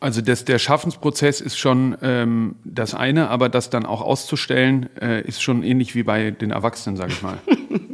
Also 0.05 0.21
das, 0.21 0.45
der 0.45 0.59
Schaffensprozess 0.59 1.41
ist 1.41 1.57
schon 1.57 1.97
ähm, 2.03 2.57
das 2.63 2.93
eine, 2.93 3.31
aber 3.31 3.49
das 3.49 3.71
dann 3.71 3.87
auch 3.87 4.03
auszustellen, 4.03 4.91
äh, 5.01 5.23
ist 5.23 5.43
schon 5.43 5.63
ähnlich 5.63 5.95
wie 5.95 6.03
bei 6.03 6.31
den 6.31 6.51
Erwachsenen, 6.51 6.99
sage 6.99 7.13
ich 7.13 7.23
mal. 7.23 7.39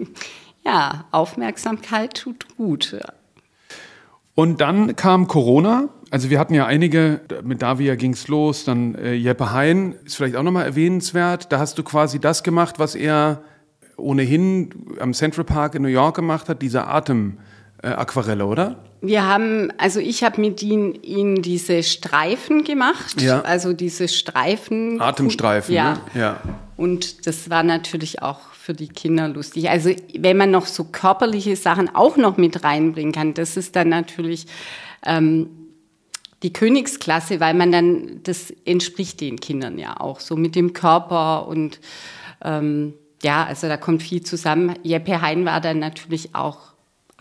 ja, 0.65 1.05
Aufmerksamkeit 1.13 2.15
tut 2.15 2.57
gut. 2.57 2.99
Und 4.35 4.61
dann 4.61 4.97
kam 4.97 5.29
Corona. 5.29 5.89
Also 6.11 6.31
wir 6.31 6.41
hatten 6.41 6.53
ja 6.53 6.67
einige, 6.67 7.21
mit 7.45 7.63
Davia 7.63 7.95
ging 7.95 8.15
es 8.15 8.27
los, 8.27 8.65
dann 8.65 8.97
äh, 8.97 9.13
Jeppe 9.13 9.53
Hein 9.53 9.95
ist 10.05 10.17
vielleicht 10.17 10.35
auch 10.35 10.43
nochmal 10.43 10.65
erwähnenswert. 10.65 11.53
Da 11.53 11.61
hast 11.61 11.79
du 11.79 11.85
quasi 11.85 12.19
das 12.19 12.43
gemacht, 12.43 12.81
was 12.81 12.97
er 12.97 13.45
ohnehin 13.97 14.97
am 14.99 15.15
Central 15.15 15.45
Park 15.45 15.77
in 15.77 15.83
New 15.83 15.89
York 15.89 16.17
gemacht 16.17 16.49
hat, 16.49 16.61
diese 16.61 16.89
Atemaquarelle, 16.89 18.47
oder? 18.47 18.90
Wir 19.03 19.27
haben, 19.27 19.73
also 19.79 19.99
ich 19.99 20.23
habe 20.23 20.41
mit 20.41 20.63
ihnen, 20.63 20.95
ihnen 21.03 21.41
diese 21.41 21.83
Streifen 21.83 22.65
gemacht, 22.65 23.21
ja. 23.21 23.41
also 23.41 23.73
diese 23.73 24.09
Streifen. 24.09 25.01
Atemstreifen, 25.01 25.75
ja. 25.75 25.95
Ne? 25.95 26.01
ja. 26.21 26.41
Und 26.77 27.27
das 27.27 27.49
war 27.49 27.63
natürlich 27.63 28.21
auch 28.23 28.41
für 28.53 28.75
die 28.75 28.89
Kinder 28.89 29.29
lustig. 29.29 29.71
Also 29.71 29.91
wenn 30.19 30.37
man 30.37 30.51
noch 30.51 30.67
so 30.67 30.85
körperliche 30.85 31.57
Sachen 31.57 31.95
auch 31.95 32.17
noch 32.17 32.37
mit 32.37 32.63
reinbringen 32.63 33.13
kann, 33.13 33.33
das 33.33 33.57
ist 33.57 33.75
dann 33.75 33.89
natürlich 33.89 34.47
ähm, 35.05 35.49
die 36.43 36.53
Königsklasse, 36.53 37.41
weil 37.41 37.55
man 37.55 37.73
dann, 37.73 38.21
das 38.23 38.53
entspricht 38.65 39.21
den 39.21 39.41
Kindern 39.41 39.79
ja 39.79 39.99
auch 39.99 40.21
so 40.21 40.37
mit 40.37 40.55
dem 40.55 40.73
Körper 40.73 41.49
und 41.49 41.81
ähm, 42.45 42.95
ja, 43.23 43.45
also 43.45 43.69
da 43.69 43.77
kommt 43.77 44.03
viel 44.03 44.23
zusammen. 44.23 44.75
Jeppe 44.83 45.21
Hein 45.21 45.45
war 45.45 45.61
dann 45.61 45.79
natürlich 45.79 46.35
auch 46.35 46.70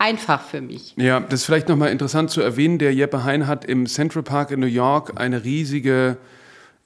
einfach 0.00 0.42
für 0.42 0.60
mich. 0.60 0.94
Ja, 0.96 1.20
das 1.20 1.40
ist 1.40 1.46
vielleicht 1.46 1.68
nochmal 1.68 1.92
interessant 1.92 2.30
zu 2.30 2.40
erwähnen. 2.40 2.78
Der 2.78 2.92
Jeppe 2.94 3.22
Hein 3.22 3.46
hat 3.46 3.64
im 3.64 3.86
Central 3.86 4.22
Park 4.22 4.50
in 4.50 4.60
New 4.60 4.66
York 4.66 5.20
eine 5.20 5.44
riesige, 5.44 6.16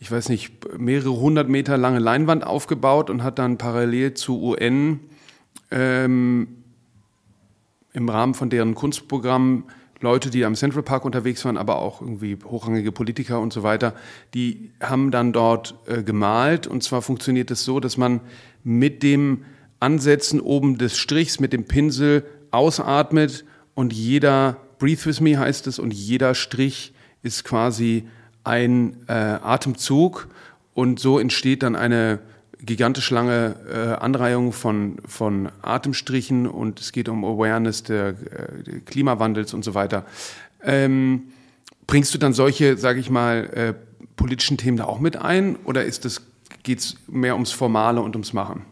ich 0.00 0.10
weiß 0.10 0.28
nicht, 0.28 0.78
mehrere 0.78 1.16
hundert 1.16 1.48
Meter 1.48 1.78
lange 1.78 2.00
Leinwand 2.00 2.44
aufgebaut 2.44 3.10
und 3.10 3.22
hat 3.22 3.38
dann 3.38 3.56
parallel 3.56 4.14
zu 4.14 4.42
UN 4.42 5.00
ähm, 5.70 6.48
im 7.92 8.08
Rahmen 8.08 8.34
von 8.34 8.50
deren 8.50 8.74
Kunstprogramm 8.74 9.64
Leute, 10.00 10.30
die 10.30 10.44
am 10.44 10.56
Central 10.56 10.82
Park 10.82 11.04
unterwegs 11.04 11.44
waren, 11.44 11.56
aber 11.56 11.78
auch 11.78 12.00
irgendwie 12.00 12.36
hochrangige 12.44 12.90
Politiker 12.90 13.40
und 13.40 13.52
so 13.52 13.62
weiter, 13.62 13.94
die 14.34 14.72
haben 14.82 15.12
dann 15.12 15.32
dort 15.32 15.76
äh, 15.86 16.02
gemalt. 16.02 16.66
Und 16.66 16.82
zwar 16.82 17.00
funktioniert 17.00 17.50
es 17.52 17.60
das 17.60 17.64
so, 17.64 17.78
dass 17.78 17.96
man 17.96 18.20
mit 18.64 19.04
dem 19.04 19.44
Ansetzen 19.78 20.40
oben 20.40 20.78
des 20.78 20.98
Strichs, 20.98 21.38
mit 21.38 21.52
dem 21.52 21.64
Pinsel 21.64 22.24
ausatmet 22.54 23.44
und 23.74 23.92
jeder, 23.92 24.56
breathe 24.78 25.04
with 25.04 25.20
me 25.20 25.38
heißt 25.38 25.66
es, 25.66 25.78
und 25.78 25.92
jeder 25.92 26.34
Strich 26.34 26.92
ist 27.22 27.44
quasi 27.44 28.04
ein 28.44 28.96
äh, 29.08 29.12
Atemzug 29.12 30.28
und 30.74 31.00
so 31.00 31.18
entsteht 31.18 31.62
dann 31.62 31.76
eine 31.76 32.20
gigantisch 32.60 33.10
lange 33.10 33.56
äh, 33.70 34.02
Anreihung 34.02 34.52
von, 34.52 34.96
von 35.06 35.50
Atemstrichen 35.62 36.46
und 36.46 36.80
es 36.80 36.92
geht 36.92 37.08
um 37.08 37.24
Awareness 37.24 37.82
der, 37.82 38.08
äh, 38.08 38.80
Klimawandels 38.84 39.54
und 39.54 39.64
so 39.64 39.74
weiter. 39.74 40.04
Ähm, 40.62 41.24
bringst 41.86 42.14
du 42.14 42.18
dann 42.18 42.32
solche, 42.32 42.76
sage 42.76 43.00
ich 43.00 43.10
mal, 43.10 43.50
äh, 43.54 43.74
politischen 44.16 44.56
Themen 44.56 44.76
da 44.76 44.84
auch 44.84 45.00
mit 45.00 45.16
ein 45.16 45.56
oder 45.64 45.84
geht 46.62 46.78
es 46.78 46.96
mehr 47.06 47.34
ums 47.34 47.52
Formale 47.52 48.00
und 48.00 48.14
ums 48.14 48.32
Machen? 48.32 48.64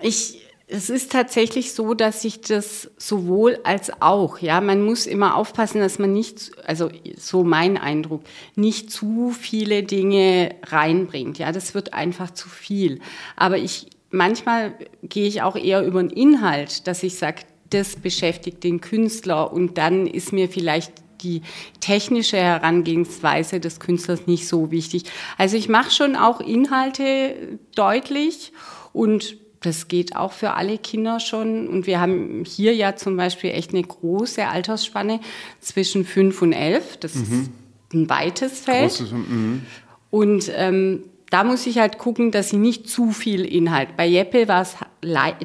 Ich 0.00 0.47
es 0.70 0.90
ist 0.90 1.12
tatsächlich 1.12 1.72
so, 1.72 1.94
dass 1.94 2.22
sich 2.22 2.42
das 2.42 2.90
sowohl 2.98 3.58
als 3.64 4.02
auch, 4.02 4.38
ja, 4.38 4.60
man 4.60 4.84
muss 4.84 5.06
immer 5.06 5.34
aufpassen, 5.34 5.80
dass 5.80 5.98
man 5.98 6.12
nicht, 6.12 6.52
also 6.66 6.90
so 7.16 7.42
mein 7.42 7.78
Eindruck, 7.78 8.22
nicht 8.54 8.90
zu 8.90 9.30
viele 9.30 9.82
Dinge 9.82 10.54
reinbringt. 10.64 11.38
Ja, 11.38 11.52
das 11.52 11.74
wird 11.74 11.94
einfach 11.94 12.32
zu 12.32 12.50
viel. 12.50 13.00
Aber 13.34 13.56
ich, 13.56 13.86
manchmal 14.10 14.74
gehe 15.02 15.26
ich 15.26 15.40
auch 15.40 15.56
eher 15.56 15.86
über 15.86 16.02
den 16.02 16.10
Inhalt, 16.10 16.86
dass 16.86 17.02
ich 17.02 17.14
sage, 17.14 17.42
das 17.70 17.96
beschäftigt 17.96 18.62
den 18.62 18.82
Künstler 18.82 19.52
und 19.52 19.78
dann 19.78 20.06
ist 20.06 20.32
mir 20.32 20.50
vielleicht 20.50 20.92
die 21.22 21.42
technische 21.80 22.36
Herangehensweise 22.36 23.58
des 23.58 23.80
Künstlers 23.80 24.26
nicht 24.26 24.46
so 24.46 24.70
wichtig. 24.70 25.04
Also 25.38 25.56
ich 25.56 25.68
mache 25.68 25.90
schon 25.90 26.14
auch 26.14 26.40
Inhalte 26.40 27.58
deutlich 27.74 28.52
und 28.92 29.36
das 29.60 29.88
geht 29.88 30.14
auch 30.16 30.32
für 30.32 30.54
alle 30.54 30.78
Kinder 30.78 31.20
schon. 31.20 31.68
Und 31.68 31.86
wir 31.86 32.00
haben 32.00 32.44
hier 32.44 32.74
ja 32.74 32.96
zum 32.96 33.16
Beispiel 33.16 33.50
echt 33.50 33.72
eine 33.72 33.82
große 33.82 34.46
Altersspanne 34.46 35.20
zwischen 35.60 36.04
fünf 36.04 36.42
und 36.42 36.52
elf. 36.52 36.96
Das 36.98 37.14
mhm. 37.14 37.22
ist 37.22 37.50
ein 37.92 38.08
weites 38.08 38.60
Feld. 38.60 38.90
Großes, 38.90 39.12
mhm. 39.12 39.62
und 40.10 40.50
ähm, 40.54 41.02
da 41.30 41.44
muss 41.44 41.66
ich 41.66 41.78
halt 41.78 41.98
gucken, 41.98 42.30
dass 42.30 42.52
ich 42.52 42.58
nicht 42.58 42.88
zu 42.88 43.10
viel 43.10 43.44
Inhalt. 43.44 43.96
Bei 43.96 44.06
Jeppe 44.06 44.48
war 44.48 44.62
es, 44.62 44.76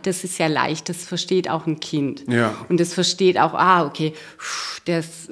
das 0.03 0.23
ist 0.23 0.37
ja 0.37 0.47
leicht, 0.47 0.87
das 0.87 1.03
versteht 1.03 1.49
auch 1.49 1.67
ein 1.67 1.79
Kind. 1.79 2.23
Ja. 2.29 2.55
Und 2.69 2.79
das 2.79 2.93
versteht 2.93 3.37
auch, 3.37 3.53
ah, 3.53 3.85
okay, 3.85 4.13
das, 4.85 5.29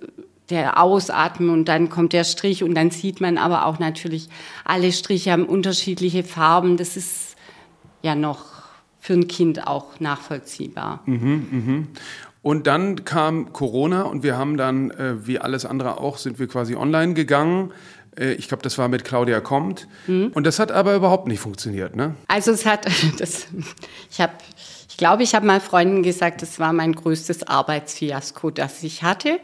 der 0.50 0.81
Ausatmen 0.81 1.50
und 1.50 1.65
dann 1.65 1.89
kommt 1.89 2.11
der 2.11 2.25
Strich 2.25 2.63
und 2.63 2.75
dann 2.75 2.91
sieht 2.91 3.21
man 3.21 3.38
aber 3.38 3.65
auch 3.65 3.79
natürlich, 3.79 4.27
alle 4.65 4.91
Striche 4.91 5.31
haben 5.31 5.45
unterschiedliche 5.45 6.23
Farben. 6.23 6.75
Das 6.75 6.97
ist 6.97 7.38
ja 8.01 8.15
noch 8.15 8.50
für 9.01 9.13
ein 9.13 9.27
Kind 9.27 9.67
auch 9.67 10.00
nachvollziehbar. 10.00 11.01
Mhm, 11.05 11.48
mhm. 11.51 11.88
Und 12.43 12.67
dann 12.67 13.03
kam 13.03 13.51
Corona 13.51 14.03
und 14.03 14.24
wir 14.24 14.38
haben 14.38 14.58
dann, 14.58 14.91
äh, 14.91 15.27
wie 15.27 15.39
alles 15.39 15.65
andere 15.65 16.00
auch, 16.00 16.17
sind 16.17 16.39
wir 16.39 16.48
quasi 16.48 16.75
online 16.75 17.15
gegangen. 17.15 17.72
Äh, 18.15 18.34
ich 18.34 18.48
glaube, 18.48 18.63
das 18.63 18.77
war 18.77 18.88
mit 18.88 19.03
Claudia 19.03 19.41
Kommt. 19.41 19.88
Mhm. 20.05 20.31
Und 20.34 20.46
das 20.46 20.60
hat 20.60 20.72
aber 20.72 20.96
überhaupt 20.96 21.27
nicht 21.27 21.39
funktioniert, 21.39 21.96
ne? 21.96 22.15
Also 22.27 22.51
es 22.51 22.65
hat, 22.65 22.86
das, 23.17 23.48
ich 24.10 24.22
habe, 24.22 24.34
ich 24.91 24.98
glaube, 24.98 25.24
ich 25.24 25.33
habe 25.33 25.45
mal 25.45 25.62
Freunden 25.62 26.03
gesagt, 26.03 26.41
das 26.41 26.60
war 26.60 26.74
mein 26.74 26.91
größtes 26.91 27.48
Arbeitsfiasko, 27.48 28.51
das 28.51 28.83
ich 28.83 29.03
hatte, 29.03 29.39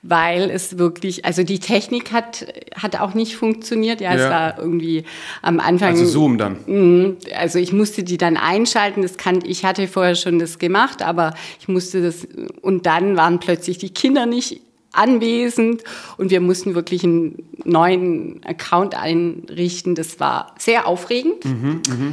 weil 0.00 0.50
es 0.50 0.78
wirklich, 0.78 1.26
also 1.26 1.42
die 1.42 1.58
Technik 1.58 2.12
hat, 2.12 2.46
hat 2.74 2.98
auch 2.98 3.12
nicht 3.12 3.36
funktioniert. 3.36 4.00
Ja, 4.00 4.14
ja. 4.14 4.24
es 4.24 4.30
war 4.30 4.58
irgendwie 4.58 5.04
am 5.42 5.60
Anfang. 5.60 5.90
Also 5.90 6.06
Zoom 6.06 6.38
dann. 6.38 6.56
Mhm. 6.66 7.18
Also 7.38 7.58
ich 7.58 7.74
musste 7.74 8.04
die 8.04 8.16
dann 8.16 8.38
einschalten. 8.38 9.02
Das 9.02 9.18
kann, 9.18 9.44
ich 9.44 9.66
hatte 9.66 9.86
vorher 9.86 10.14
schon 10.14 10.38
das 10.38 10.58
gemacht, 10.58 11.02
aber 11.02 11.34
ich 11.60 11.68
musste 11.68 12.00
das, 12.00 12.26
und 12.62 12.86
dann 12.86 13.18
waren 13.18 13.38
plötzlich 13.38 13.76
die 13.76 13.90
Kinder 13.90 14.24
nicht 14.24 14.62
anwesend 14.92 15.84
und 16.16 16.30
wir 16.30 16.40
mussten 16.40 16.74
wirklich 16.74 17.04
einen 17.04 17.42
neuen 17.64 18.40
Account 18.46 18.94
einrichten. 18.94 19.94
Das 19.94 20.20
war 20.20 20.54
sehr 20.58 20.86
aufregend. 20.86 21.44
Mhm, 21.44 21.82
mh. 21.86 22.12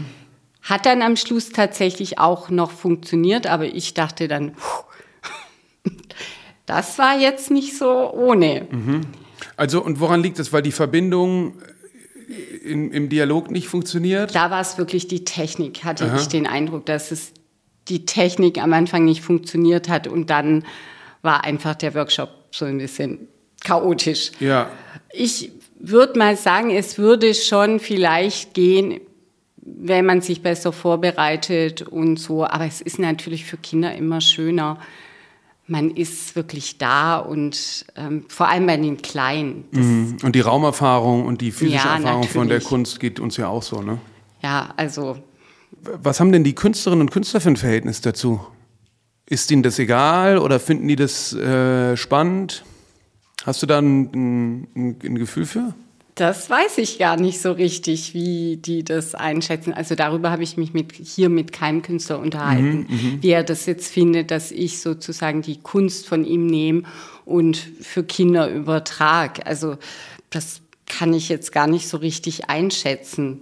Hat 0.64 0.86
dann 0.86 1.02
am 1.02 1.16
Schluss 1.18 1.50
tatsächlich 1.50 2.20
auch 2.20 2.50
noch 2.50 2.72
funktioniert, 2.72 3.48
aber 3.48 3.66
ich 3.66 3.94
dachte 3.94 4.28
dann, 4.28 4.56
das 6.66 6.98
war 6.98 7.20
jetzt 7.20 7.52
nicht 7.52 7.78
so 7.78 8.12
ohne. 8.14 8.68
Mhm. 8.72 9.02
Also 9.58 9.84
und 9.84 10.00
woran 10.00 10.24
liegt 10.24 10.40
es? 10.40 10.54
Weil 10.54 10.62
die 10.62 10.72
Verbindung 10.72 11.54
in, 12.64 12.92
im 12.92 13.10
Dialog 13.10 13.52
nicht 13.52 13.68
funktioniert? 13.68 14.34
Da 14.34 14.50
war 14.50 14.62
es 14.62 14.78
wirklich 14.78 15.08
die 15.08 15.26
Technik, 15.26 15.84
hatte 15.84 16.06
Aha. 16.06 16.18
ich 16.18 16.28
den 16.28 16.48
Eindruck, 16.48 16.86
dass 16.86 17.12
es 17.12 17.34
die 17.90 18.06
Technik 18.06 18.62
am 18.62 18.74
Anfang 18.74 19.04
nicht 19.04 19.22
funktioniert 19.22 19.90
hat 19.90 20.08
und 20.08 20.30
dann 20.30 20.66
war 21.22 21.44
einfach 21.44 21.76
der 21.76 21.94
Workshop 21.96 22.30
so 22.52 22.66
ein 22.66 22.78
bisschen 22.78 23.28
chaotisch. 23.64 24.32
Ja. 24.40 24.70
Ich 25.12 25.52
würde 25.80 26.18
mal 26.18 26.38
sagen, 26.38 26.72
es 26.72 26.98
würde 26.98 27.34
schon 27.34 27.80
vielleicht 27.80 28.54
gehen, 28.54 29.02
wenn 29.66 30.06
man 30.06 30.22
sich 30.22 30.42
besser 30.42 30.72
vorbereitet 30.72 31.82
und 31.82 32.18
so. 32.18 32.46
Aber 32.46 32.66
es 32.66 32.82
ist 32.82 33.00
natürlich 33.00 33.46
für 33.46 33.58
Kinder 33.58 33.96
immer 33.96 34.22
schöner. 34.22 34.80
Man 35.66 35.92
ist 35.92 36.36
wirklich 36.36 36.78
da 36.78 37.18
und 37.18 37.86
ähm, 37.96 38.26
vor 38.28 38.50
allem 38.50 38.66
bei 38.66 38.76
den 38.76 39.02
Kleinen. 39.02 39.66
Mhm. 39.72 40.18
Und 40.24 40.36
die 40.36 40.42
Raumerfahrung 40.42 41.26
und 41.26 41.40
die 41.40 41.52
physische 41.52 41.88
ja, 41.88 41.96
Erfahrung 41.96 42.22
natürlich. 42.22 42.32
von 42.32 42.48
der 42.50 42.62
Kunst 42.62 43.00
geht 43.00 43.20
uns 43.20 43.38
ja 43.38 43.48
auch 43.48 43.64
so, 43.64 43.82
ne? 43.82 44.00
Ja, 44.42 44.74
also. 44.76 45.18
Was 45.82 46.20
haben 46.20 46.32
denn 46.32 46.44
die 46.44 46.54
Künstlerinnen 46.54 47.08
und 47.08 47.12
Künstler 47.12 47.40
für 47.40 47.50
ein 47.50 47.58
Verhältnis 47.58 48.02
dazu? 48.02 48.42
Ist 49.26 49.52
ihnen 49.52 49.64
das 49.64 49.80
egal 49.80 50.38
oder 50.38 50.60
finden 50.60 50.88
die 50.88 50.98
das 50.98 51.34
äh, 51.34 51.96
spannend? 51.96 52.66
Hast 53.46 53.62
du 53.62 53.66
da 53.66 53.80
ein, 53.80 54.12
ein, 54.14 54.98
ein, 55.04 55.16
Gefühl 55.16 55.46
für? 55.46 55.74
Das 56.16 56.48
weiß 56.48 56.78
ich 56.78 57.00
gar 57.00 57.18
nicht 57.18 57.42
so 57.42 57.52
richtig, 57.52 58.14
wie 58.14 58.58
die 58.58 58.84
das 58.84 59.16
einschätzen. 59.16 59.74
Also 59.74 59.96
darüber 59.96 60.30
habe 60.30 60.44
ich 60.44 60.58
mich 60.58 60.74
mit, 60.74 60.92
hier 60.92 61.30
mit 61.30 61.52
keinem 61.52 61.82
Künstler 61.82 62.20
unterhalten, 62.20 62.86
mhm, 62.88 62.96
mhm, 62.96 63.18
wie 63.22 63.30
er 63.30 63.44
das 63.44 63.66
jetzt 63.66 63.92
findet, 63.92 64.30
dass 64.30 64.52
ich 64.52 64.80
sozusagen 64.80 65.42
die 65.42 65.60
Kunst 65.60 66.08
von 66.08 66.24
ihm 66.24 66.46
nehme 66.46 66.84
und 67.26 67.58
für 67.58 68.04
Kinder 68.04 68.48
übertrage. 68.48 69.46
Also 69.48 69.78
das 70.30 70.62
kann 70.86 71.14
ich 71.14 71.30
jetzt 71.30 71.52
gar 71.52 71.66
nicht 71.66 71.88
so 71.88 71.98
richtig 71.98 72.48
einschätzen. 72.48 73.40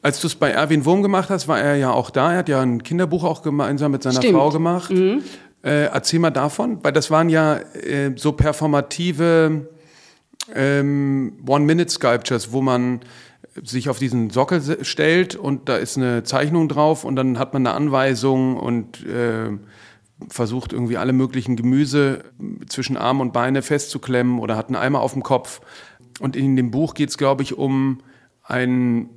Als 0.00 0.20
du 0.20 0.28
es 0.28 0.36
bei 0.36 0.50
Erwin 0.50 0.84
Wurm 0.86 1.02
gemacht 1.02 1.28
hast, 1.28 1.48
war 1.48 1.60
er 1.60 1.76
ja 1.76 1.90
auch 1.90 2.08
da. 2.08 2.32
Er 2.32 2.38
hat 2.38 2.48
ja 2.48 2.62
ein 2.62 2.82
Kinderbuch 2.82 3.24
auch 3.24 3.42
gemeinsam 3.42 3.92
mit 3.92 4.02
seiner 4.02 4.22
Stimmt. 4.22 4.38
Frau 4.38 4.50
gemacht. 4.50 4.90
Mhm. 4.90 5.22
Äh, 5.62 5.86
erzähl 5.86 6.20
mal 6.20 6.30
davon, 6.30 6.78
weil 6.82 6.92
das 6.92 7.10
waren 7.10 7.28
ja 7.28 7.56
äh, 7.56 8.12
so 8.16 8.32
performative 8.32 9.68
ähm, 10.54 11.38
One-Minute-Sculptures, 11.46 12.52
wo 12.52 12.62
man 12.62 13.00
sich 13.62 13.88
auf 13.88 13.98
diesen 13.98 14.30
Sockel 14.30 14.84
stellt 14.84 15.34
und 15.34 15.68
da 15.68 15.76
ist 15.76 15.96
eine 15.96 16.22
Zeichnung 16.24 16.68
drauf 16.68 17.04
und 17.04 17.16
dann 17.16 17.38
hat 17.38 17.54
man 17.54 17.66
eine 17.66 17.74
Anweisung 17.74 18.56
und 18.56 19.04
äh, 19.06 19.50
versucht 20.28 20.72
irgendwie 20.72 20.96
alle 20.96 21.12
möglichen 21.12 21.56
Gemüse 21.56 22.24
zwischen 22.66 22.96
Arm 22.96 23.20
und 23.20 23.32
Beine 23.32 23.62
festzuklemmen 23.62 24.38
oder 24.38 24.56
hat 24.56 24.68
einen 24.68 24.76
Eimer 24.76 25.00
auf 25.00 25.12
dem 25.12 25.22
Kopf. 25.22 25.60
Und 26.20 26.36
in 26.36 26.56
dem 26.56 26.70
Buch 26.70 26.94
geht 26.94 27.10
es, 27.10 27.18
glaube 27.18 27.42
ich, 27.42 27.56
um 27.56 27.98
ein 28.42 29.10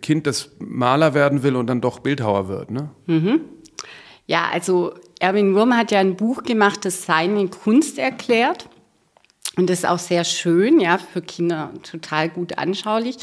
Kind, 0.00 0.26
das 0.26 0.52
Maler 0.58 1.14
werden 1.14 1.42
will 1.42 1.56
und 1.56 1.66
dann 1.66 1.80
doch 1.80 1.98
Bildhauer 1.98 2.48
wird, 2.48 2.70
ne? 2.70 2.90
Mhm. 3.06 3.40
Ja, 4.26 4.48
also 4.52 4.94
Erwin 5.20 5.54
Wurm 5.54 5.76
hat 5.76 5.90
ja 5.90 6.00
ein 6.00 6.16
Buch 6.16 6.42
gemacht, 6.42 6.84
das 6.84 7.04
seine 7.04 7.48
Kunst 7.48 7.98
erklärt. 7.98 8.68
Und 9.56 9.70
das 9.70 9.80
ist 9.80 9.86
auch 9.86 9.98
sehr 9.98 10.24
schön, 10.24 10.80
ja, 10.80 10.98
für 10.98 11.22
Kinder 11.22 11.72
total 11.82 12.28
gut 12.28 12.58
anschaulich. 12.58 13.16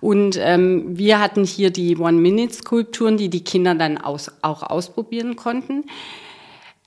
Und 0.00 0.36
ähm, 0.40 0.98
wir 0.98 1.20
hatten 1.20 1.44
hier 1.44 1.70
die 1.70 1.96
One-Minute-Skulpturen, 1.96 3.16
die 3.16 3.28
die 3.28 3.44
Kinder 3.44 3.76
dann 3.76 3.96
aus, 3.96 4.32
auch 4.42 4.64
ausprobieren 4.64 5.36
konnten. 5.36 5.84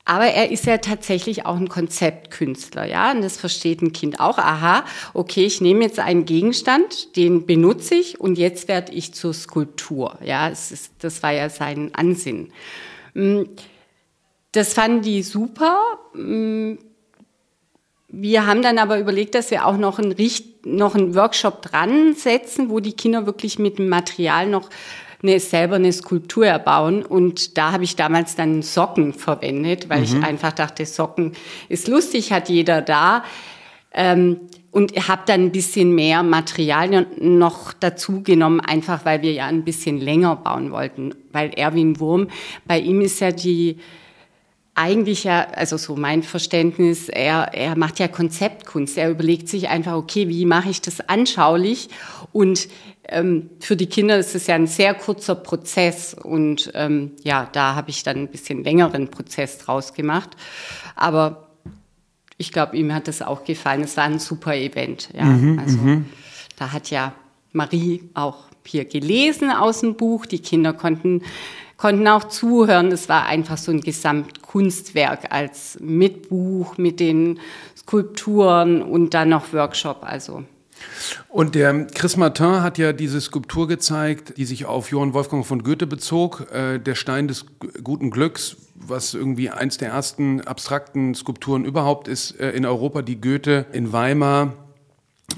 Aber 0.10 0.26
er 0.26 0.52
ist 0.52 0.66
ja 0.66 0.80
tatsächlich 0.80 1.46
auch 1.46 1.56
ein 1.56 1.70
Konzeptkünstler, 1.70 2.86
ja. 2.86 3.12
Und 3.12 3.22
das 3.22 3.38
versteht 3.38 3.82
ein 3.82 3.94
Kind 3.94 4.20
auch. 4.20 4.38
Aha, 4.40 4.84
okay, 5.14 5.46
ich 5.46 5.62
nehme 5.62 5.84
jetzt 5.84 6.00
einen 6.00 6.26
Gegenstand, 6.26 7.16
den 7.16 7.46
benutze 7.46 7.96
ich 7.96 8.20
und 8.20 8.38
jetzt 8.38 8.68
werde 8.68 8.92
ich 8.92 9.14
zur 9.14 9.34
Skulptur. 9.34 10.18
Ja, 10.26 10.50
es 10.50 10.72
ist, 10.72 10.94
das 11.00 11.22
war 11.22 11.32
ja 11.32 11.50
sein 11.50 11.92
Ansinn. 11.94 12.52
Mm, 13.14 13.44
das 14.52 14.74
fanden 14.74 15.04
die 15.04 15.22
super. 15.22 15.78
Wir 18.12 18.48
haben 18.48 18.64
dann 18.64 18.80
aber 18.80 19.00
überlegt, 19.00 19.36
dass 19.36 19.52
wir 19.52 19.66
auch 19.68 19.78
noch 19.78 20.00
einen, 20.00 20.16
noch 20.66 20.96
einen 20.96 21.14
Workshop 21.14 21.62
dran 21.62 22.16
setzen, 22.16 22.70
wo 22.70 22.80
die 22.80 22.94
Kinder 22.94 23.28
wirklich 23.28 23.60
mit 23.60 23.78
dem 23.78 23.88
Material 23.88 24.48
noch 24.48 24.70
eine, 25.22 25.40
selber 25.40 25.76
eine 25.76 25.94
Skulptur 25.94 26.48
erbauen. 26.48 27.06
Und 27.06 27.58
da 27.58 27.72
habe 27.72 27.84
ich 27.84 27.96
damals 27.96 28.36
dann 28.36 28.64
Socken 28.64 29.14
verwendet, 29.14 29.90
weil 29.90 30.00
mhm. 30.00 30.06
ich 30.06 30.24
einfach 30.24 30.54
dachte, 30.54 30.86
Socken 30.86 31.34
ist 31.68 31.88
lustig, 31.88 32.32
hat 32.32 32.50
jeder 32.50 32.82
da. 32.82 33.24
Ähm, 33.92 34.42
und 34.72 34.92
habe 35.08 35.24
dann 35.26 35.46
ein 35.46 35.52
bisschen 35.52 35.96
mehr 35.96 36.22
Material 36.22 37.08
noch 37.20 37.74
dazu 37.74 38.22
genommen, 38.22 38.60
einfach 38.60 39.04
weil 39.04 39.24
wir 39.24 39.34
ja 39.34 39.48
ein 39.48 39.64
bisschen 39.64 40.00
länger 40.00 40.36
bauen 40.36 40.72
wollten. 40.72 41.16
Weil 41.32 41.52
Erwin 41.56 42.00
Wurm, 42.00 42.28
bei 42.66 42.80
ihm 42.80 43.02
ist 43.02 43.20
ja 43.20 43.32
die 43.32 43.78
eigentlich 44.80 45.26
ja, 45.26 45.46
also 45.52 45.76
so 45.76 45.98
mein 45.98 46.24
Verständnis, 46.24 47.10
er, 47.10 47.54
er 47.54 47.78
macht 47.78 48.00
ja 48.00 48.08
Konzeptkunst. 48.08 48.98
Er 48.98 49.12
überlegt 49.12 49.50
sich 49.50 49.68
einfach, 49.68 49.94
okay, 49.94 50.30
wie 50.30 50.46
mache 50.46 50.70
ich 50.70 50.80
das 50.80 51.02
anschaulich? 51.02 51.90
Und 52.32 52.70
ähm, 53.10 53.50
für 53.60 53.76
die 53.76 53.88
Kinder 53.88 54.18
ist 54.18 54.36
es 54.36 54.48
ja 54.48 54.56
ein 54.56 54.68
sehr 54.68 54.94
kurzer 54.94 55.36
Prozess 55.36 56.14
und 56.14 56.72
ähm, 56.76 57.12
ja, 57.24 57.50
da 57.52 57.76
habe 57.76 57.90
ich 57.90 58.04
dann 58.04 58.18
ein 58.18 58.28
bisschen 58.30 58.64
längeren 58.64 59.10
Prozess 59.10 59.58
draus 59.58 59.94
gemacht. 59.94 60.30
Aber 60.96 61.50
ich 62.38 62.54
glaube, 62.54 62.78
ihm 62.78 62.94
hat 62.94 63.10
das 63.10 63.22
auch 63.22 63.44
gefallen. 63.44 63.82
Es 63.82 63.98
war 63.98 64.06
ein 64.06 64.20
super 64.20 64.56
Event. 64.56 65.10
Ja, 65.14 65.26
mhm, 65.26 65.60
also 65.60 65.78
mhm. 65.78 66.06
da 66.56 66.72
hat 66.72 66.90
ja 66.90 67.14
Marie 67.52 68.10
auch 68.14 68.46
hier 68.66 68.86
gelesen 68.86 69.52
aus 69.52 69.82
dem 69.82 69.96
Buch. 69.96 70.26
Die 70.26 70.40
Kinder 70.40 70.74
konnten 70.74 71.24
konnten 71.80 72.08
auch 72.08 72.26
zuhören. 72.26 72.92
Es 72.92 73.08
war 73.08 73.26
einfach 73.26 73.58
so 73.58 73.72
ein 73.72 73.80
Gesamtkunstwerk 73.80 75.32
als 75.32 75.78
mit 75.80 76.30
Buch, 76.30 76.78
mit 76.78 77.00
den 77.00 77.40
Skulpturen 77.76 78.82
und 78.82 79.14
dann 79.14 79.30
noch 79.30 79.54
Workshop. 79.54 80.00
Also 80.02 80.44
und 81.28 81.56
der 81.56 81.88
Chris 81.88 82.16
Martin 82.16 82.62
hat 82.62 82.78
ja 82.78 82.94
diese 82.94 83.20
Skulptur 83.20 83.68
gezeigt, 83.68 84.38
die 84.38 84.46
sich 84.46 84.66
auf 84.66 84.92
Johann 84.92 85.14
Wolfgang 85.14 85.46
von 85.46 85.64
Goethe 85.64 85.88
bezog, 85.88 86.52
äh, 86.52 86.80
der 86.80 86.96
Stein 86.96 87.28
des 87.28 87.46
guten 87.84 88.12
Glücks, 88.12 88.58
was 88.76 89.14
irgendwie 89.14 89.50
eins 89.50 89.78
der 89.78 89.90
ersten 89.90 90.42
abstrakten 90.42 91.16
Skulpturen 91.16 91.66
überhaupt 91.66 92.08
ist 92.08 92.40
äh, 92.40 92.52
in 92.52 92.66
Europa, 92.66 93.02
die 93.02 93.20
Goethe 93.20 93.66
in 93.72 93.92
Weimar, 93.92 94.54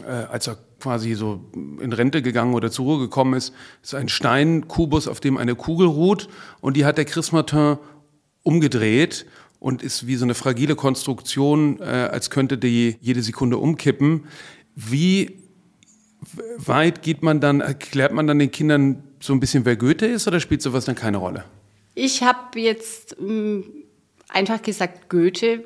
äh, 0.08 0.12
als 0.12 0.48
er 0.48 0.58
quasi 0.82 1.14
so 1.14 1.42
in 1.54 1.94
Rente 1.94 2.22
gegangen 2.22 2.54
oder 2.54 2.72
zur 2.72 2.86
Ruhe 2.86 3.00
gekommen 3.00 3.36
ist, 3.36 3.54
ist 3.82 3.96
ein 3.96 4.10
Steinkubus, 4.10 5.08
auf 5.08 5.20
dem 5.20 5.38
eine 5.38 5.56
Kugel 5.56 5.88
ruht 5.88 6.28
und 6.60 6.76
die 6.76 6.86
hat 6.86 6.98
der 6.98 7.06
Chris 7.06 7.32
Martin 7.32 7.78
umgedreht 8.44 9.26
und 9.60 9.84
ist 9.84 10.08
wie 10.08 10.16
so 10.16 10.26
eine 10.26 10.34
fragile 10.34 10.76
Konstruktion, 10.76 11.80
äh, 11.80 11.84
als 11.84 12.30
könnte 12.30 12.58
die 12.58 12.98
jede 13.00 13.22
Sekunde 13.22 13.58
umkippen. 13.58 14.26
Wie 14.76 15.38
weit 16.58 17.04
geht 17.04 17.24
man 17.24 17.40
dann, 17.40 17.62
erklärt 17.62 18.12
man 18.12 18.28
dann 18.28 18.40
den 18.40 18.52
Kindern 18.52 19.04
so 19.20 19.34
ein 19.34 19.40
bisschen, 19.40 19.66
wer 19.66 19.76
Goethe 19.76 20.08
ist 20.08 20.28
oder 20.28 20.40
spielt 20.40 20.62
sowas 20.62 20.86
dann 20.86 20.96
keine 20.96 21.18
Rolle? 21.18 21.46
Ich 21.94 22.24
habe 22.24 22.60
jetzt 22.60 23.20
mh, 23.20 23.32
mm, 23.32 23.64
einfach 24.30 24.62
gesagt, 24.62 25.10
Goethe 25.10 25.64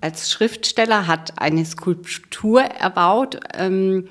als 0.00 0.30
Schriftsteller 0.30 1.06
hat 1.06 1.40
eine 1.40 1.64
Skulptur 1.64 2.62
erbaut. 2.62 3.38
Ähm, 3.54 4.08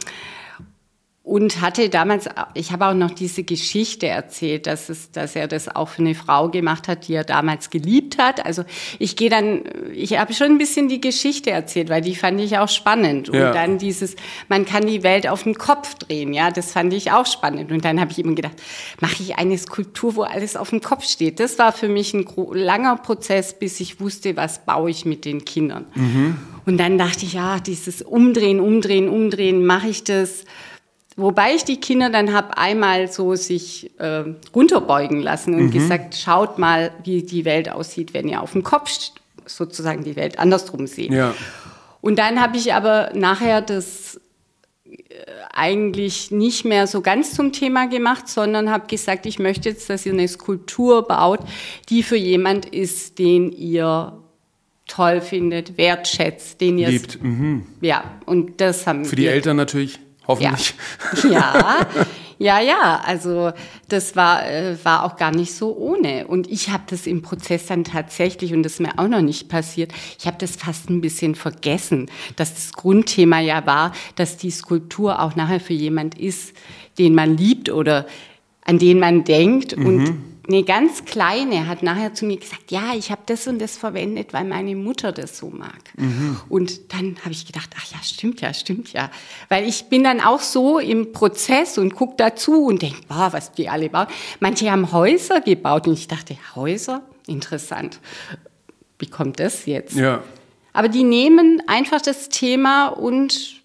und 1.30 1.62
hatte 1.62 1.90
damals, 1.90 2.28
ich 2.56 2.72
habe 2.72 2.88
auch 2.88 2.96
noch 2.96 3.12
diese 3.12 3.44
Geschichte 3.44 4.08
erzählt, 4.08 4.66
dass, 4.66 4.90
es, 4.90 5.12
dass 5.12 5.36
er 5.36 5.48
das 5.48 5.74
auch 5.74 5.88
für 5.90 6.02
eine 6.02 6.16
Frau 6.16 6.50
gemacht 6.50 6.88
hat, 6.88 7.08
die 7.08 7.14
er 7.14 7.24
damals 7.24 7.70
geliebt 7.70 8.18
hat. 8.18 8.44
Also 8.48 8.64
ich 8.98 9.16
gehe 9.16 9.30
dann, 9.30 9.62
ich 9.94 10.18
habe 10.18 10.34
schon 10.34 10.48
ein 10.48 10.58
bisschen 10.58 10.90
die 10.90 11.00
Geschichte 11.00 11.52
erzählt, 11.52 11.90
weil 11.90 12.02
die 12.02 12.16
fand 12.16 12.42
ich 12.42 12.58
auch 12.58 12.68
spannend. 12.68 13.30
Und 13.30 13.36
Ja. 13.38 13.52
dann 13.52 13.78
dieses, 13.78 14.16
man 14.48 14.66
kann 14.66 14.88
die 14.88 15.04
Welt 15.04 15.28
auf 15.28 15.44
den 15.44 15.54
Kopf 15.54 15.94
drehen, 15.94 16.34
ja, 16.34 16.50
das 16.50 16.72
fand 16.72 16.94
ich 16.96 17.12
auch 17.12 17.28
spannend. 17.28 17.72
Und 17.72 17.86
dann 17.86 18.00
habe 18.02 18.12
ich 18.12 18.18
immer 18.18 18.34
gedacht, 18.34 18.56
mache 19.00 19.22
ich 19.22 19.38
eine 19.38 19.56
Skulptur, 19.56 20.16
wo 20.16 20.24
alles 20.24 20.56
auf 20.56 20.72
dem 20.72 20.82
Kopf 20.82 21.04
steht. 21.04 21.40
Das 21.40 21.60
war 21.60 21.74
für 21.74 21.90
mich 21.90 22.12
ein 22.16 22.26
langer 22.54 22.96
Prozess, 22.96 23.54
bis 23.54 23.80
ich 23.80 24.00
wusste, 24.02 24.36
was 24.36 24.66
baue 24.66 24.90
ich 24.90 25.06
mit 25.06 25.26
den 25.26 25.46
Kindern. 25.46 25.86
Und 26.66 26.78
dann 26.80 26.98
dachte 26.98 27.26
ich, 27.26 27.34
ja, 27.34 27.60
dieses 27.60 28.02
Umdrehen, 28.02 28.60
Umdrehen, 28.60 29.08
Umdrehen, 29.10 29.64
mache 29.64 29.90
ich 29.90 30.04
das? 30.04 30.44
Wobei 31.20 31.54
ich 31.56 31.66
die 31.66 31.80
Kinder 31.80 32.10
dann 32.10 32.34
habe 32.34 32.58
einmal 32.58 33.12
so 33.12 33.36
sich 33.36 33.92
äh, 34.00 34.24
runterbeugen 34.56 35.22
lassen 35.22 35.54
und 35.56 35.72
gesagt, 35.72 36.16
schaut 36.16 36.58
mal, 36.58 36.92
wie 37.04 37.24
die 37.24 37.46
Welt 37.46 37.72
aussieht, 37.72 38.14
wenn 38.14 38.28
ihr 38.28 38.42
auf 38.42 38.54
dem 38.54 38.64
Kopf 38.64 38.90
sozusagen 39.46 40.04
die 40.04 40.16
Welt 40.16 40.40
andersrum 40.40 40.88
seht. 40.88 41.12
Ja. 41.12 41.34
Und 42.02 42.18
dann 42.18 42.42
habe 42.42 42.58
ich 42.58 42.74
aber 42.74 43.12
nachher 43.14 43.62
das 43.62 44.20
äh, 44.86 44.96
eigentlich 45.54 46.32
nicht 46.32 46.66
mehr 46.66 46.88
so 46.88 47.02
ganz 47.02 47.34
zum 47.34 47.52
Thema 47.52 47.88
gemacht, 47.88 48.28
sondern 48.28 48.70
habe 48.70 48.88
gesagt, 48.88 49.26
ich 49.26 49.40
möchte 49.40 49.70
jetzt, 49.70 49.90
dass 49.90 50.06
ihr 50.06 50.14
eine 50.14 50.28
Skulptur 50.28 51.08
baut, 51.08 51.42
die 51.90 52.04
für 52.04 52.16
jemand 52.16 52.66
ist, 52.66 53.20
den 53.20 53.52
ihr 53.52 54.14
toll 54.88 55.22
findet, 55.22 55.78
wertschätzt, 55.78 56.62
den 56.62 56.78
ihr 56.78 56.90
Liebt. 56.90 57.22
Mhm. 57.22 57.66
ja 57.82 58.04
und 58.26 58.60
das 58.62 58.88
haben 58.88 59.06
Für 59.06 59.16
die 59.16 59.24
wir 59.24 59.32
Eltern 59.32 59.58
natürlich, 59.58 60.00
hoffentlich. 60.30 60.74
ja, 61.30 61.78
ja, 62.38 62.62
ja. 62.62 63.02
Also 63.06 63.52
das 63.90 64.16
war 64.16 64.50
äh, 64.50 64.78
war 64.84 65.04
auch 65.04 65.18
gar 65.18 65.32
nicht 65.32 65.54
so 65.54 65.76
ohne. 65.76 66.28
Und 66.28 66.50
ich 66.50 66.70
habe 66.70 66.84
das 66.88 67.06
im 67.06 67.22
Prozess 67.22 67.66
dann 67.66 67.84
tatsächlich 67.84 68.54
und 68.54 68.64
das 68.64 68.74
ist 68.74 68.80
mir 68.80 68.98
auch 68.98 69.08
noch 69.08 69.22
nicht 69.22 69.50
passiert. 69.50 69.92
Ich 70.18 70.26
habe 70.26 70.38
das 70.40 70.56
fast 70.56 70.90
ein 70.90 71.02
bisschen 71.02 71.36
vergessen, 71.36 72.10
dass 72.38 72.54
das 72.54 72.74
Grundthema 72.74 73.40
ja 73.40 73.66
war, 73.66 73.92
dass 74.16 74.38
die 74.38 74.52
Skulptur 74.52 75.22
auch 75.22 75.36
nachher 75.36 75.60
für 75.60 75.74
jemand 75.74 76.18
ist, 76.18 76.54
den 76.98 77.14
man 77.14 77.36
liebt 77.36 77.70
oder 77.70 78.06
an 78.66 78.80
den 78.80 79.00
man 79.00 79.24
denkt 79.24 79.74
und 79.74 80.16
eine 80.50 80.64
ganz 80.64 81.06
kleine 81.06 81.68
hat 81.68 81.84
nachher 81.84 82.14
zu 82.14 82.26
mir 82.26 82.38
gesagt, 82.38 82.72
ja, 82.72 82.96
ich 82.96 83.12
habe 83.12 83.22
das 83.28 83.48
und 83.48 83.60
das 83.60 83.78
verwendet, 83.78 84.34
weil 84.34 84.46
meine 84.46 84.76
Mutter 84.76 85.12
das 85.12 85.38
so 85.38 85.50
mag. 85.50 85.94
Und 86.50 86.92
dann 86.94 87.18
habe 87.22 87.32
ich 87.32 87.46
gedacht, 87.46 87.70
ach 87.78 87.92
ja, 87.92 87.98
stimmt 88.04 88.42
ja, 88.42 88.54
stimmt 88.54 88.92
ja. 88.92 89.12
Weil 89.48 89.68
ich 89.68 89.86
bin 89.86 90.04
dann 90.04 90.20
auch 90.22 90.42
so 90.42 90.80
im 90.80 91.12
Prozess 91.14 91.78
und 91.78 91.94
gucke 91.94 92.16
dazu 92.18 92.66
und 92.66 92.82
denke, 92.82 93.02
boah, 93.08 93.30
was 93.32 93.52
die 93.52 93.70
alle 93.70 93.90
bauen. 93.90 94.08
Manche 94.40 94.72
haben 94.72 94.92
Häuser 94.92 95.40
gebaut 95.42 95.88
und 95.88 95.94
ich 95.94 96.08
dachte, 96.08 96.36
Häuser? 96.56 97.04
Interessant. 97.28 98.00
Wie 98.98 99.08
kommt 99.08 99.40
das 99.40 99.68
jetzt? 99.68 99.96
Ja. 99.96 100.24
Aber 100.74 100.88
die 100.88 101.04
nehmen 101.04 101.62
einfach 101.68 102.02
das 102.02 102.30
Thema 102.30 102.88
und 102.88 103.62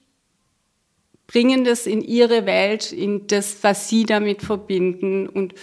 bringen 1.27 1.65
das 1.65 1.87
in 1.87 2.03
ihre 2.03 2.45
Welt, 2.45 2.93
in 2.93 3.27
das, 3.27 3.57
was 3.63 3.89
sie 3.89 4.05
damit 4.05 4.43
verbinden. 4.43 5.29
Und 5.29 5.55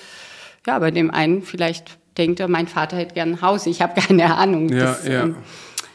ja, 0.66 0.80
bei 0.80 0.92
dem 0.92 1.12
einen 1.12 1.42
vielleicht 1.42 1.98
denkt 2.18 2.40
er, 2.40 2.48
mein 2.48 2.68
Vater 2.68 2.98
hätte 2.98 3.14
gern 3.14 3.34
ein 3.34 3.42
Haus. 3.42 3.66
Ich 3.66 3.82
habe 3.82 4.00
keine 4.08 4.36
Ahnung. 4.36 4.70
Ja, 4.70 4.86
Das, 4.86 5.08
ja. 5.08 5.24
ähm, 5.24 5.36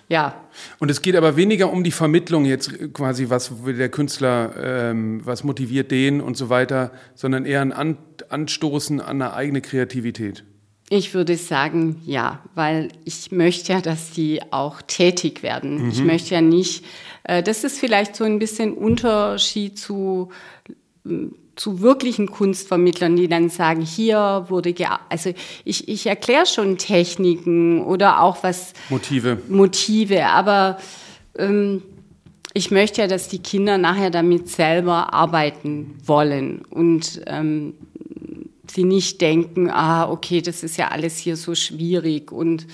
ja. 0.08 0.40
Und 0.78 0.90
es 0.90 1.02
geht 1.02 1.16
aber 1.16 1.36
weniger 1.36 1.70
um 1.72 1.82
die 1.82 1.90
Vermittlung 1.90 2.44
jetzt 2.44 2.94
quasi, 2.94 3.28
was 3.28 3.64
will 3.64 3.76
der 3.76 3.88
Künstler, 3.88 4.54
ähm, 4.56 5.20
was 5.24 5.42
motiviert 5.42 5.90
den 5.90 6.20
und 6.20 6.36
so 6.36 6.48
weiter, 6.48 6.92
sondern 7.14 7.44
eher 7.44 7.60
ein 7.60 7.72
An 7.72 7.98
Anstoßen 8.28 9.00
an 9.00 9.22
eine 9.22 9.34
eigene 9.34 9.60
Kreativität. 9.60 10.42
Ich 10.88 11.14
würde 11.14 11.36
sagen, 11.36 12.00
ja, 12.04 12.42
weil 12.54 12.88
ich 13.04 13.30
möchte 13.30 13.72
ja, 13.72 13.80
dass 13.80 14.10
die 14.10 14.40
auch 14.52 14.82
tätig 14.82 15.42
werden. 15.42 15.90
Ich 15.90 16.02
möchte 16.02 16.34
ja 16.34 16.40
nicht, 16.40 16.84
äh, 17.24 17.42
das 17.42 17.62
ist 17.62 17.78
vielleicht 17.78 18.16
so 18.16 18.24
ein 18.24 18.38
bisschen 18.38 18.72
Unterschied 18.72 19.78
zu, 19.78 20.30
zu 21.56 21.80
wirklichen 21.80 22.30
Kunstvermittlern, 22.30 23.16
die 23.16 23.28
dann 23.28 23.48
sagen, 23.48 23.80
hier 23.80 24.44
wurde, 24.48 24.74
gea 24.74 25.00
also 25.08 25.32
ich, 25.64 25.88
ich 25.88 26.06
erkläre 26.06 26.46
schon 26.46 26.76
Techniken 26.76 27.82
oder 27.82 28.20
auch 28.20 28.42
was 28.42 28.74
Motive. 28.90 29.38
Motive, 29.48 30.26
aber 30.26 30.78
ähm, 31.36 31.82
ich 32.52 32.70
möchte 32.70 33.00
ja, 33.00 33.06
dass 33.06 33.28
die 33.28 33.38
Kinder 33.38 33.78
nachher 33.78 34.10
damit 34.10 34.48
selber 34.48 35.12
arbeiten 35.14 35.98
wollen 36.04 36.62
und 36.70 37.22
ähm, 37.26 37.74
sie 38.70 38.84
nicht 38.84 39.20
denken, 39.20 39.70
ah, 39.70 40.10
okay, 40.10 40.42
das 40.42 40.62
ist 40.62 40.76
ja 40.76 40.88
alles 40.88 41.16
hier 41.16 41.36
so 41.36 41.54
schwierig 41.54 42.32
und 42.32 42.66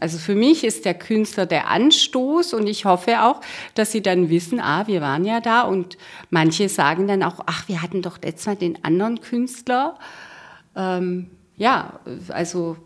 also 0.00 0.18
für 0.18 0.34
mich 0.34 0.64
ist 0.64 0.84
der 0.84 0.94
Künstler 0.94 1.46
der 1.46 1.68
Anstoß 1.68 2.54
und 2.54 2.66
ich 2.66 2.84
hoffe 2.84 3.22
auch, 3.22 3.40
dass 3.74 3.92
sie 3.92 4.02
dann 4.02 4.30
wissen, 4.30 4.58
ah, 4.58 4.86
wir 4.86 5.00
waren 5.00 5.24
ja 5.24 5.40
da 5.40 5.62
und 5.62 5.98
manche 6.30 6.68
sagen 6.68 7.06
dann 7.06 7.22
auch, 7.22 7.40
ach, 7.46 7.68
wir 7.68 7.82
hatten 7.82 8.00
doch 8.00 8.18
letztes 8.22 8.46
Mal 8.46 8.56
den 8.56 8.82
anderen 8.84 9.20
Künstler. 9.20 9.98
Ähm, 10.74 11.30
ja, 11.56 12.00
also 12.28 12.76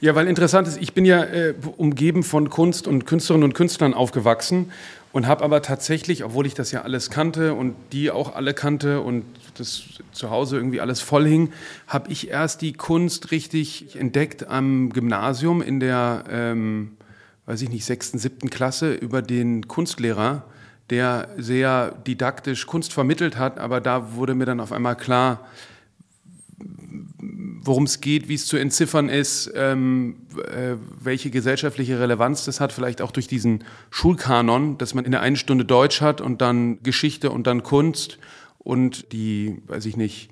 Ja, 0.00 0.14
weil 0.14 0.26
interessant 0.26 0.66
ist, 0.68 0.80
ich 0.80 0.94
bin 0.94 1.04
ja 1.04 1.22
äh, 1.22 1.54
umgeben 1.76 2.22
von 2.22 2.50
Kunst 2.50 2.88
und 2.88 3.06
Künstlerinnen 3.06 3.44
und 3.44 3.54
Künstlern 3.54 3.94
aufgewachsen 3.94 4.72
und 5.12 5.26
habe 5.26 5.44
aber 5.44 5.62
tatsächlich, 5.62 6.24
obwohl 6.24 6.46
ich 6.46 6.54
das 6.54 6.72
ja 6.72 6.82
alles 6.82 7.10
kannte 7.10 7.54
und 7.54 7.74
die 7.92 8.10
auch 8.10 8.34
alle 8.34 8.54
kannte 8.54 9.00
und 9.00 9.24
das 9.58 9.84
zu 10.12 10.30
Hause 10.30 10.56
irgendwie 10.56 10.80
alles 10.80 11.00
voll 11.00 11.26
hing, 11.26 11.52
habe 11.86 12.10
ich 12.10 12.28
erst 12.28 12.62
die 12.62 12.72
Kunst 12.72 13.30
richtig 13.30 13.96
entdeckt 13.96 14.48
am 14.48 14.90
Gymnasium 14.90 15.62
in 15.62 15.80
der, 15.80 16.24
ähm, 16.30 16.96
weiß 17.46 17.62
ich 17.62 17.70
nicht, 17.70 17.84
sechsten, 17.84 18.18
siebten 18.18 18.50
Klasse 18.50 18.94
über 18.94 19.22
den 19.22 19.68
Kunstlehrer, 19.68 20.44
der 20.90 21.28
sehr 21.36 21.90
didaktisch 22.06 22.66
Kunst 22.66 22.92
vermittelt 22.92 23.36
hat, 23.36 23.58
aber 23.58 23.80
da 23.80 24.14
wurde 24.14 24.34
mir 24.34 24.46
dann 24.46 24.60
auf 24.60 24.72
einmal 24.72 24.96
klar, 24.96 25.46
worum 27.66 27.84
es 27.84 28.00
geht, 28.00 28.28
wie 28.28 28.34
es 28.34 28.46
zu 28.46 28.56
entziffern 28.56 29.08
ist, 29.08 29.50
ähm, 29.54 30.16
äh, 30.36 30.76
welche 31.00 31.30
gesellschaftliche 31.30 31.98
Relevanz 31.98 32.44
das 32.44 32.60
hat, 32.60 32.72
vielleicht 32.72 33.02
auch 33.02 33.10
durch 33.10 33.26
diesen 33.26 33.64
Schulkanon, 33.90 34.78
dass 34.78 34.94
man 34.94 35.04
in 35.04 35.10
der 35.10 35.20
einen 35.20 35.36
Stunde 35.36 35.64
Deutsch 35.64 36.00
hat 36.00 36.20
und 36.20 36.40
dann 36.40 36.82
Geschichte 36.82 37.30
und 37.30 37.46
dann 37.46 37.64
Kunst 37.64 38.18
und 38.66 39.12
die, 39.12 39.62
weiß 39.66 39.86
ich 39.86 39.96
nicht, 39.96 40.30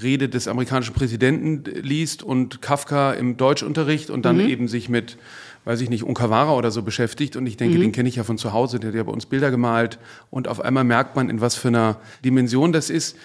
Rede 0.00 0.28
des 0.28 0.46
amerikanischen 0.46 0.94
Präsidenten 0.94 1.64
liest 1.64 2.22
und 2.22 2.62
Kafka 2.62 3.12
im 3.12 3.36
Deutschunterricht 3.36 4.10
und 4.10 4.24
dann 4.24 4.38
eben 4.38 4.68
sich 4.68 4.88
mit, 4.88 5.16
weiß 5.64 5.80
ich 5.80 5.90
nicht, 5.90 6.04
Unkawara 6.04 6.54
oder 6.54 6.70
so 6.70 6.82
beschäftigt. 6.82 7.34
Und 7.34 7.46
ich 7.46 7.56
denke, 7.56 7.78
den 7.78 7.90
kenne 7.90 8.08
ich 8.08 8.16
ja 8.16 8.22
von 8.22 8.38
zu 8.38 8.52
Hause, 8.52 8.78
der 8.78 8.88
hat 8.90 8.94
ja 8.94 9.02
bei 9.02 9.10
uns 9.12 9.26
Bilder 9.26 9.50
gemalt. 9.50 9.98
Und 10.30 10.46
auf 10.46 10.60
einmal 10.60 10.84
merkt 10.84 11.16
man, 11.16 11.28
in 11.28 11.40
was 11.40 11.56
für 11.56 11.68
einer 11.68 12.00
Dimension 12.24 12.72
das 12.72 12.88
ist. 12.88 13.16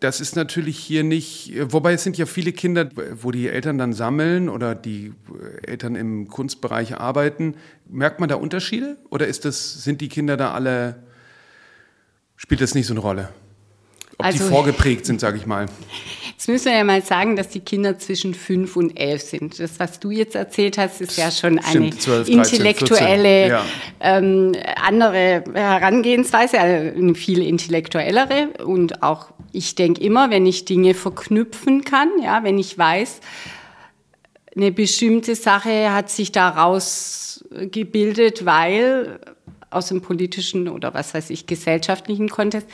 Das 0.00 0.20
ist 0.20 0.34
natürlich 0.34 0.78
hier 0.78 1.04
nicht, 1.04 1.54
wobei 1.72 1.92
es 1.92 2.02
sind 2.02 2.16
ja 2.16 2.26
viele 2.26 2.52
Kinder, 2.52 2.88
wo 3.20 3.30
die 3.30 3.48
Eltern 3.48 3.78
dann 3.78 3.92
sammeln 3.92 4.48
oder 4.48 4.74
die 4.74 5.12
Eltern 5.62 5.94
im 5.94 6.28
Kunstbereich 6.28 6.96
arbeiten. 6.96 7.54
Merkt 7.88 8.18
man 8.18 8.28
da 8.28 8.36
Unterschiede 8.36 8.96
oder 9.10 9.26
ist 9.26 9.44
das, 9.44 9.84
sind 9.84 10.00
die 10.00 10.08
Kinder 10.08 10.36
da 10.36 10.52
alle, 10.52 11.02
spielt 12.36 12.60
das 12.60 12.74
nicht 12.74 12.86
so 12.86 12.94
eine 12.94 13.00
Rolle? 13.00 13.28
Ob 14.18 14.18
die 14.18 14.24
Also- 14.24 14.48
vorgeprägt 14.48 15.06
sind, 15.06 15.20
sage 15.20 15.38
ich 15.38 15.46
mal. 15.46 15.66
Jetzt 16.30 16.48
müssen 16.48 16.64
wir 16.66 16.78
ja 16.78 16.84
mal 16.84 17.02
sagen, 17.02 17.36
dass 17.36 17.50
die 17.50 17.60
Kinder 17.60 17.98
zwischen 17.98 18.34
fünf 18.34 18.74
und 18.74 18.98
elf 18.98 19.22
sind. 19.22 19.60
Das, 19.60 19.78
was 19.78 20.00
du 20.00 20.10
jetzt 20.10 20.34
erzählt 20.34 20.76
hast, 20.76 21.00
ist 21.00 21.16
ja 21.16 21.30
schon 21.30 21.58
eine 21.58 21.68
Stimmt, 21.68 22.02
12, 22.02 22.26
13, 22.26 22.38
intellektuelle, 22.38 23.48
14, 23.48 23.50
ja. 23.50 23.64
ähm, 24.00 24.52
andere 24.84 25.44
Herangehensweise, 25.54 26.58
also 26.58 26.98
eine 26.98 27.14
viel 27.14 27.42
intellektuellere. 27.42 28.48
Und 28.64 29.04
auch, 29.04 29.26
ich 29.52 29.76
denke 29.76 30.00
immer, 30.02 30.30
wenn 30.30 30.44
ich 30.44 30.64
Dinge 30.64 30.94
verknüpfen 30.94 31.84
kann, 31.84 32.08
ja, 32.22 32.42
wenn 32.42 32.58
ich 32.58 32.76
weiß, 32.76 33.20
eine 34.56 34.72
bestimmte 34.72 35.34
Sache 35.34 35.92
hat 35.94 36.10
sich 36.10 36.32
daraus 36.32 37.44
gebildet, 37.70 38.44
weil 38.44 39.20
aus 39.70 39.86
dem 39.88 40.02
politischen 40.02 40.68
oder 40.68 40.92
was 40.92 41.14
weiß 41.14 41.30
ich, 41.30 41.46
gesellschaftlichen 41.46 42.28
Kontext, 42.28 42.68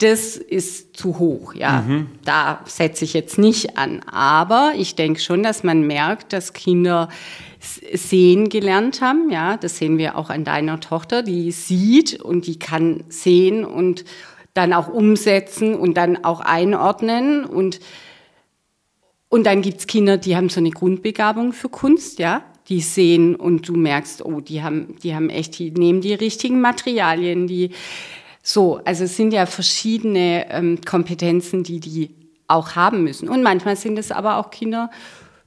das 0.00 0.36
ist 0.36 0.96
zu 0.96 1.18
hoch, 1.18 1.54
ja. 1.54 1.84
Da 2.24 2.60
setze 2.64 3.04
ich 3.04 3.12
jetzt 3.12 3.38
nicht 3.38 3.76
an. 3.76 4.00
Aber 4.10 4.72
ich 4.76 4.94
denke 4.94 5.20
schon, 5.20 5.42
dass 5.42 5.62
man 5.62 5.86
merkt, 5.86 6.32
dass 6.32 6.52
Kinder 6.52 7.08
sehen 7.92 8.48
gelernt 8.48 9.02
haben, 9.02 9.30
ja. 9.30 9.56
Das 9.58 9.76
sehen 9.76 9.98
wir 9.98 10.16
auch 10.16 10.30
an 10.30 10.44
deiner 10.44 10.80
Tochter, 10.80 11.22
die 11.22 11.52
sieht 11.52 12.20
und 12.20 12.46
die 12.46 12.58
kann 12.58 13.04
sehen 13.08 13.64
und 13.64 14.04
dann 14.54 14.72
auch 14.72 14.88
umsetzen 14.88 15.74
und 15.74 15.94
dann 15.94 16.24
auch 16.24 16.40
einordnen 16.40 17.44
und 17.44 17.80
und 19.32 19.46
dann 19.46 19.62
gibt's 19.62 19.86
Kinder, 19.86 20.16
die 20.16 20.34
haben 20.34 20.48
so 20.48 20.58
eine 20.58 20.70
Grundbegabung 20.70 21.52
für 21.52 21.68
Kunst, 21.68 22.18
ja. 22.18 22.42
Die 22.68 22.80
sehen 22.80 23.36
und 23.36 23.68
du 23.68 23.74
merkst, 23.74 24.24
oh, 24.24 24.40
die 24.40 24.62
haben, 24.62 24.96
die 25.02 25.14
haben 25.14 25.30
echt, 25.30 25.58
die 25.58 25.70
nehmen 25.70 26.00
die 26.00 26.14
richtigen 26.14 26.60
Materialien, 26.60 27.46
die 27.46 27.70
So, 28.42 28.80
also 28.84 29.04
es 29.04 29.16
sind 29.16 29.32
ja 29.32 29.46
verschiedene 29.46 30.46
ähm, 30.50 30.80
Kompetenzen, 30.84 31.62
die 31.62 31.80
die 31.80 32.10
auch 32.48 32.74
haben 32.74 33.04
müssen. 33.04 33.28
Und 33.28 33.42
manchmal 33.42 33.76
sind 33.76 33.98
es 33.98 34.10
aber 34.10 34.36
auch 34.36 34.50
Kinder, 34.50 34.90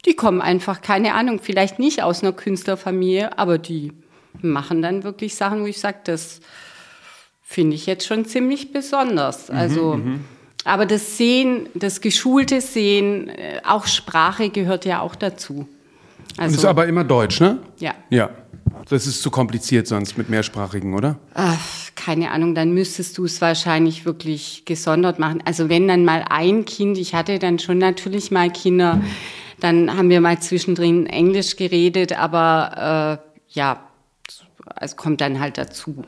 die 0.05 0.15
kommen 0.15 0.41
einfach, 0.41 0.81
keine 0.81 1.13
Ahnung, 1.13 1.39
vielleicht 1.41 1.79
nicht 1.79 2.03
aus 2.03 2.23
einer 2.23 2.33
Künstlerfamilie, 2.33 3.37
aber 3.37 3.57
die 3.57 3.93
machen 4.41 4.81
dann 4.81 5.03
wirklich 5.03 5.35
Sachen, 5.35 5.61
wo 5.61 5.65
ich 5.65 5.79
sage, 5.79 5.97
das 6.03 6.41
finde 7.41 7.75
ich 7.75 7.85
jetzt 7.85 8.05
schon 8.05 8.25
ziemlich 8.25 8.71
besonders. 8.73 9.49
Mhm, 9.49 9.55
Also, 9.55 10.01
aber 10.65 10.85
das 10.85 11.17
Sehen, 11.17 11.67
das 11.73 12.01
geschulte 12.01 12.61
Sehen, 12.61 13.29
äh, 13.29 13.61
auch 13.65 13.85
Sprache 13.85 14.49
gehört 14.49 14.85
ja 14.85 15.01
auch 15.01 15.15
dazu. 15.15 15.67
Und 16.37 16.45
ist 16.45 16.65
aber 16.65 16.87
immer 16.87 17.03
Deutsch, 17.03 17.39
ne? 17.41 17.59
ja. 17.79 17.93
Ja. 18.09 18.29
Das 18.89 19.07
ist 19.07 19.21
zu 19.21 19.31
kompliziert 19.31 19.87
sonst 19.87 20.17
mit 20.17 20.29
mehrsprachigen, 20.29 20.93
oder? 20.93 21.17
Ach, 21.33 21.59
keine 21.95 22.31
Ahnung, 22.31 22.55
dann 22.55 22.73
müsstest 22.73 23.17
du 23.17 23.25
es 23.25 23.41
wahrscheinlich 23.41 24.05
wirklich 24.05 24.63
gesondert 24.65 25.19
machen. 25.19 25.41
Also 25.45 25.69
wenn 25.69 25.87
dann 25.87 26.05
mal 26.05 26.25
ein 26.29 26.65
Kind, 26.65 26.97
ich 26.97 27.15
hatte 27.15 27.39
dann 27.39 27.59
schon 27.59 27.77
natürlich 27.77 28.31
mal 28.31 28.51
Kinder, 28.51 29.01
dann 29.59 29.95
haben 29.95 30.09
wir 30.09 30.21
mal 30.21 30.39
zwischendrin 30.39 31.05
Englisch 31.05 31.55
geredet, 31.55 32.17
aber 32.17 33.21
äh, 33.21 33.57
ja, 33.57 33.87
es 34.79 34.95
kommt 34.95 35.21
dann 35.21 35.39
halt 35.39 35.57
dazu. 35.57 36.03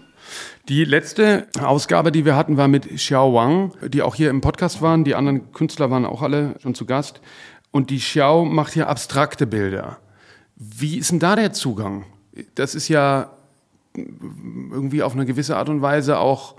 Die 0.68 0.84
letzte 0.84 1.48
Ausgabe, 1.62 2.12
die 2.12 2.26
wir 2.26 2.36
hatten, 2.36 2.58
war 2.58 2.68
mit 2.68 2.88
Xiao 2.96 3.34
Wang, 3.34 3.74
die 3.88 4.02
auch 4.02 4.16
hier 4.16 4.30
im 4.30 4.42
Podcast 4.42 4.82
waren. 4.82 5.04
Die 5.04 5.16
anderen 5.16 5.52
Künstler 5.52 5.92
waren 5.92 6.06
auch 6.06 6.22
alle 6.22 6.56
schon 6.62 6.74
zu 6.74 6.86
Gast. 6.86 7.22
Und 7.72 7.90
die 7.90 8.00
Xiao 8.00 8.46
macht 8.46 8.74
hier 8.74 8.90
abstrakte 8.90 9.46
Bilder. 9.46 9.98
Wie 10.56 10.98
ist 10.98 11.12
denn 11.12 11.20
da 11.20 11.36
der 11.36 11.54
Zugang? 11.54 12.06
Das 12.56 12.76
ist 12.76 12.88
ja 12.88 13.32
irgendwie 13.96 15.04
auf 15.04 15.14
eine 15.14 15.26
gewisse 15.26 15.58
Art 15.58 15.70
und 15.70 15.82
Weise 15.82 16.20
auch 16.20 16.56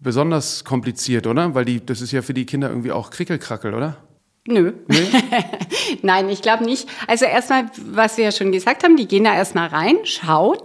besonders 0.00 0.64
kompliziert, 0.64 1.26
oder? 1.26 1.54
Weil 1.54 1.64
die, 1.64 1.84
das 1.84 2.00
ist 2.00 2.12
ja 2.12 2.22
für 2.22 2.34
die 2.34 2.46
Kinder 2.46 2.68
irgendwie 2.68 2.92
auch 2.92 3.10
Krickelkrackel, 3.10 3.74
oder? 3.74 3.96
Nö. 4.46 4.72
Nein, 6.02 6.28
ich 6.30 6.40
glaube 6.40 6.64
nicht. 6.64 6.88
Also 7.06 7.26
erstmal, 7.26 7.66
was 7.92 8.16
wir 8.16 8.24
ja 8.24 8.32
schon 8.32 8.52
gesagt 8.52 8.82
haben, 8.82 8.96
die 8.96 9.06
gehen 9.06 9.24
da 9.24 9.34
erstmal 9.34 9.68
rein, 9.68 9.96
schauen 10.04 10.58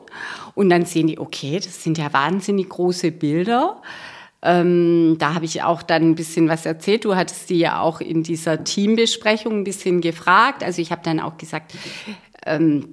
und 0.56 0.70
dann 0.70 0.86
sehen 0.86 1.08
die, 1.08 1.20
okay, 1.20 1.60
das 1.60 1.84
sind 1.84 1.98
ja 1.98 2.14
wahnsinnig 2.14 2.70
große 2.70 3.12
Bilder. 3.12 3.82
Ähm, 4.42 5.18
da 5.20 5.34
habe 5.34 5.46
ich 5.46 5.64
auch 5.64 5.82
dann 5.82 6.12
ein 6.12 6.16
bisschen 6.16 6.48
was 6.48 6.66
erzählt. 6.66 7.06
Du 7.06 7.16
hattest 7.16 7.50
die 7.50 7.60
ja 7.60 7.82
auch 7.82 8.02
in 8.02 8.24
dieser 8.24 8.64
Teambesprechung 8.64 9.54
ein 9.54 9.64
bisschen 9.64 10.02
gefragt. 10.02 10.64
Also 10.64 10.82
ich 10.82 10.92
habe 10.92 11.02
dann 11.04 11.20
auch 11.20 11.38
gesagt, 11.38 11.74
ähm, 12.46 12.88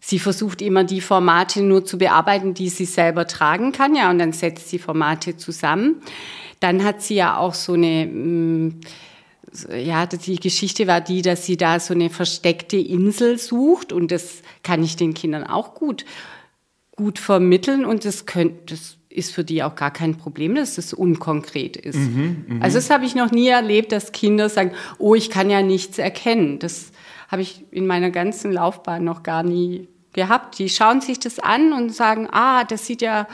sie 0.00 0.18
versucht 0.18 0.62
immer 0.62 0.84
die 0.84 1.00
Formate 1.00 1.62
nur 1.62 1.84
zu 1.84 1.98
bearbeiten, 1.98 2.54
die 2.54 2.68
sie 2.68 2.84
selber 2.84 3.26
tragen 3.26 3.72
kann. 3.72 3.94
Ja, 3.94 4.10
und 4.10 4.18
dann 4.18 4.32
setzt 4.32 4.68
sie 4.70 4.78
Formate 4.78 5.36
zusammen. 5.36 5.96
Dann 6.60 6.84
hat 6.84 7.02
sie 7.02 7.16
ja 7.16 7.36
auch 7.36 7.54
so 7.54 7.74
eine, 7.74 8.06
mh, 8.06 8.74
ja, 9.76 10.06
die 10.06 10.36
Geschichte 10.36 10.86
war 10.86 11.00
die, 11.00 11.22
dass 11.22 11.46
sie 11.46 11.56
da 11.56 11.80
so 11.80 11.94
eine 11.94 12.10
versteckte 12.10 12.76
Insel 12.76 13.38
sucht 13.38 13.92
und 13.92 14.10
das 14.10 14.42
kann 14.62 14.82
ich 14.82 14.96
den 14.96 15.14
Kindern 15.14 15.44
auch 15.44 15.74
gut, 15.74 16.04
gut 16.96 17.18
vermitteln 17.18 17.84
und 17.84 18.04
das 18.04 18.26
könnte, 18.26 18.74
das 18.74 18.96
ist 19.08 19.32
für 19.32 19.44
die 19.44 19.62
auch 19.62 19.74
gar 19.74 19.90
kein 19.90 20.16
Problem, 20.16 20.54
dass 20.54 20.74
das 20.74 20.92
unkonkret 20.92 21.76
ist. 21.76 21.98
also 22.60 22.78
das 22.78 22.90
habe 22.90 23.06
ich 23.06 23.14
noch 23.14 23.30
nie 23.30 23.48
erlebt, 23.48 23.90
dass 23.92 24.12
Kinder 24.12 24.48
sagen, 24.48 24.72
oh, 24.98 25.14
ich 25.14 25.30
kann 25.30 25.50
ja 25.50 25.62
nichts 25.62 25.98
erkennen. 25.98 26.58
Das 26.58 26.92
habe 27.28 27.42
ich 27.42 27.64
in 27.70 27.86
meiner 27.86 28.10
ganzen 28.10 28.52
Laufbahn 28.52 29.04
noch 29.04 29.22
gar 29.22 29.42
nie 29.42 29.88
gehabt. 30.12 30.58
Die 30.58 30.68
schauen 30.68 31.00
sich 31.00 31.20
das 31.20 31.38
an 31.38 31.72
und 31.72 31.94
sagen, 31.94 32.28
ah, 32.30 32.64
das 32.64 32.86
sieht 32.86 33.02
ja 33.02 33.28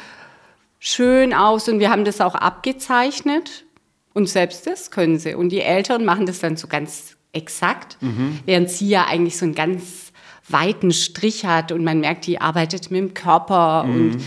schön 0.79 1.33
aus 1.33 1.69
und 1.69 1.79
wir 1.79 1.91
haben 1.91 2.05
das 2.05 2.21
auch 2.21 2.35
abgezeichnet 2.35 3.65
und 4.13 4.29
selbst 4.29 4.67
das 4.67 4.91
können 4.91 5.19
sie. 5.19 5.35
Und 5.35 5.49
die 5.49 5.63
Eltern 5.63 6.05
machen 6.05 6.27
das 6.27 6.41
dann 6.41 6.57
so 6.57 6.67
ganz 6.67 7.17
exakt, 7.33 7.97
während 8.45 8.71
sie 8.71 8.89
ja 8.89 9.07
eigentlich 9.07 9.37
so 9.37 9.45
einen 9.45 9.55
ganz 9.55 10.13
weiten 10.49 10.93
Strich 10.93 11.47
hat 11.47 11.73
und 11.73 11.83
man 11.85 12.01
merkt, 12.01 12.27
die 12.27 12.41
arbeitet 12.41 12.91
mit 12.91 13.01
dem 13.01 13.15
Körper 13.15 13.85
und 13.85 14.19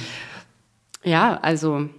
ja, 1.03 1.39
also 1.41 1.89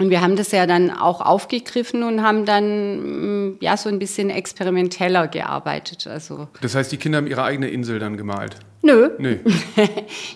und 0.00 0.10
wir 0.10 0.20
haben 0.20 0.34
das 0.34 0.50
ja 0.50 0.66
dann 0.66 0.90
auch 0.90 1.20
aufgegriffen 1.20 2.02
und 2.02 2.22
haben 2.22 2.44
dann 2.44 3.50
mm, 3.50 3.58
ja 3.60 3.76
so 3.76 3.88
ein 3.88 4.00
bisschen 4.00 4.28
experimenteller 4.28 5.28
gearbeitet. 5.28 6.06
Also 6.08 6.48
Das 6.60 6.74
heißt, 6.74 6.90
die 6.90 6.96
Kinder 6.96 7.18
haben 7.18 7.28
ihre 7.28 7.44
eigene 7.44 7.68
Insel 7.68 8.00
dann 8.00 8.16
gemalt. 8.16 8.56
nö, 8.82 9.10
Nee. 9.18 9.38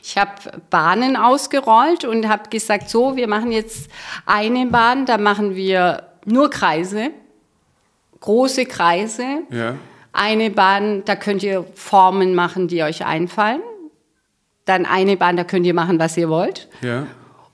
ich 0.03 0.17
habe 0.17 0.31
Bahnen 0.71 1.17
ausgerollt 1.17 2.05
und 2.05 2.29
habe 2.29 2.49
gesagt, 2.51 2.89
so, 2.89 3.17
wir 3.17 3.27
machen 3.27 3.51
jetzt 3.51 3.91
eine 4.27 4.67
Bahn, 4.67 5.07
da 5.07 5.19
machen 5.19 5.57
wir 5.57 6.05
nur 6.25 6.51
Kreise, 6.51 7.11
große 8.21 8.65
Kreise. 8.67 9.25
Ja. 9.51 9.75
Eine 10.13 10.51
Bahn, 10.51 11.05
da 11.05 11.17
könnt 11.17 11.43
ihr 11.43 11.65
Formen 11.75 12.35
machen, 12.35 12.69
die 12.69 12.83
euch 12.83 13.05
einfallen. 13.05 13.61
Dann 14.65 14.87
eine 14.87 15.17
Bahn, 15.17 15.37
da 15.37 15.45
könnt 15.45 15.67
ihr 15.67 15.75
machen, 15.75 15.99
was 15.99 16.17
ihr 16.17 16.29
wollt. 16.29 16.69
Ja. 16.81 17.07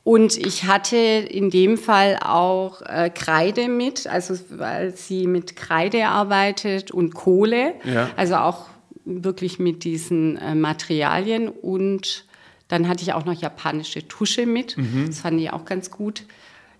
Und 0.05 0.37
ich 0.37 0.65
hatte 0.65 0.97
in 0.97 1.49
dem 1.49 1.79
Fall 1.79 2.19
auch 2.23 2.83
äh, 2.83 3.09
Kreide 3.09 3.69
mit, 3.69 4.07
also 4.07 4.35
weil 4.51 4.95
sie 4.95 5.27
mit 5.27 5.57
Kreide 5.57 6.07
arbeitet 6.09 6.91
und 6.91 7.15
Kohle, 7.15 7.73
Ja. 7.85 8.11
also 8.17 8.37
auch 8.37 8.67
wirklich 9.07 9.59
mit 9.59 9.83
diesen 9.85 10.37
äh, 10.37 10.55
Materialien. 10.55 11.49
Und 11.49 12.27
dann 12.69 12.87
hatte 12.87 13.03
ich 13.03 13.15
auch 13.15 13.25
noch 13.25 13.35
japanische 13.41 14.07
Tusche 14.07 14.45
mit, 14.47 14.77
das 15.07 15.21
fand 15.21 15.41
ich 15.41 15.51
auch 15.53 15.65
ganz 15.65 15.91
gut. 15.91 16.25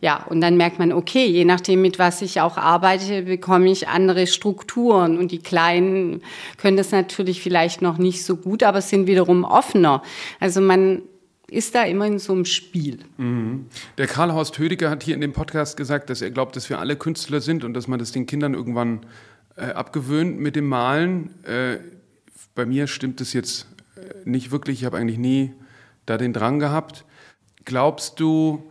Ja, 0.01 0.23
und 0.29 0.43
dann 0.43 0.59
merkt 0.59 0.79
man, 0.79 0.93
okay, 0.93 1.25
je 1.25 1.47
nachdem, 1.47 1.81
mit 1.81 1.99
was 1.99 2.21
ich 2.21 2.43
auch 2.43 2.59
arbeite, 2.59 3.23
bekomme 3.23 3.71
ich 3.71 3.89
andere 3.89 4.27
Strukturen. 4.27 5.17
Und 5.17 5.31
die 5.33 5.39
Kleinen 5.39 6.21
können 6.59 6.77
das 6.77 6.91
natürlich 6.91 7.41
vielleicht 7.41 7.81
noch 7.81 7.97
nicht 7.97 8.23
so 8.23 8.37
gut, 8.37 8.63
aber 8.65 8.83
sind 8.83 9.07
wiederum 9.07 9.45
offener. 9.45 10.03
Also 10.41 10.61
man 10.61 11.01
ist 11.51 11.75
da 11.75 11.85
immer 11.85 12.07
in 12.07 12.19
so 12.19 12.33
einem 12.33 12.45
Spiel. 12.45 12.99
Der 13.99 14.07
Karl 14.07 14.33
Horst 14.33 14.59
Hödiger 14.59 14.91
hat 14.91 15.03
hier 15.03 15.15
in 15.15 15.21
dem 15.21 15.33
Podcast 15.33 15.77
gesagt, 15.77 16.11
dass 16.11 16.23
er 16.23 16.31
glaubt, 16.31 16.57
dass 16.57 16.71
wir 16.71 16.79
alle 16.79 16.97
Künstler 16.97 17.41
sind 17.41 17.65
und 17.65 17.75
dass 17.75 17.87
man 17.87 17.99
das 17.99 18.13
den 18.13 18.27
Kindern 18.27 18.55
irgendwann 18.55 19.07
äh, 19.57 19.67
abgewöhnt 19.67 20.39
mit 20.39 20.57
dem 20.57 20.67
Malen. 20.67 21.31
Äh, 21.45 21.79
bei 22.55 22.67
mir 22.67 22.87
stimmt 22.87 23.21
es 23.21 23.33
jetzt 23.33 23.67
äh, 23.97 24.29
nicht 24.29 24.51
wirklich. 24.51 24.81
Ich 24.81 24.85
habe 24.85 24.97
eigentlich 24.97 25.19
nie 25.19 25.53
da 26.07 26.19
den 26.19 26.33
Drang 26.33 26.59
gehabt. 26.59 27.05
Glaubst 27.65 28.21
du, 28.21 28.71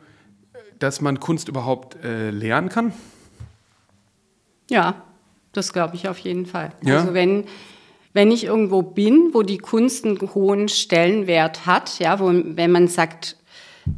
dass 0.80 1.02
man 1.02 1.20
Kunst 1.20 1.48
überhaupt 1.48 2.04
äh, 2.04 2.30
lernen 2.32 2.70
kann? 2.70 2.94
Ja, 4.70 5.04
das 5.52 5.74
glaube 5.74 5.96
ich 5.96 6.08
auf 6.08 6.18
jeden 6.20 6.46
Fall. 6.46 6.74
Ja? 6.84 7.00
Also 7.00 7.14
wenn, 7.14 7.46
wenn 8.14 8.32
ich 8.32 8.46
irgendwo 8.46 8.82
bin, 8.82 9.30
wo 9.34 9.42
die 9.42 9.58
Kunst 9.58 10.06
einen 10.06 10.20
hohen 10.22 10.70
Stellenwert 10.70 11.66
hat, 11.66 12.00
ja, 12.00 12.20
wo, 12.20 12.32
wenn 12.32 12.72
man 12.72 12.88
sagt, 12.88 13.38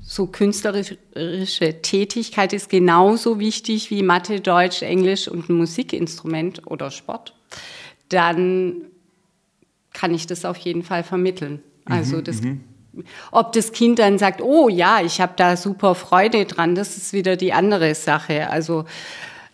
so 0.02 0.26
künstlerische 0.26 1.82
Tätigkeit 1.82 2.54
ist 2.54 2.70
genauso 2.70 3.40
wichtig 3.40 3.92
wie 3.92 4.02
Mathe, 4.02 4.40
Deutsch, 4.40 4.82
Englisch 4.82 5.28
und 5.28 5.50
ein 5.50 5.56
Musikinstrument 5.56 6.66
oder 6.66 6.90
Sport, 6.90 7.36
dann 8.10 8.86
kann 9.94 10.14
ich 10.14 10.28
das 10.28 10.44
auf 10.46 10.58
jeden 10.58 10.84
Fall 10.84 11.04
vermitteln. 11.04 11.62
Also 11.86 12.22
das, 12.22 12.42
ob 13.32 13.52
das 13.54 13.72
Kind 13.72 14.00
dann 14.00 14.18
sagt, 14.18 14.42
oh 14.42 14.70
ja, 14.70 15.02
ich 15.02 15.22
habe 15.22 15.34
da 15.36 15.56
super 15.56 15.94
Freude 15.94 16.46
dran, 16.46 16.74
das 16.74 16.98
ist 16.98 17.14
wieder 17.14 17.36
die 17.36 17.54
andere 17.54 17.94
Sache. 17.94 18.50
Also 18.50 18.86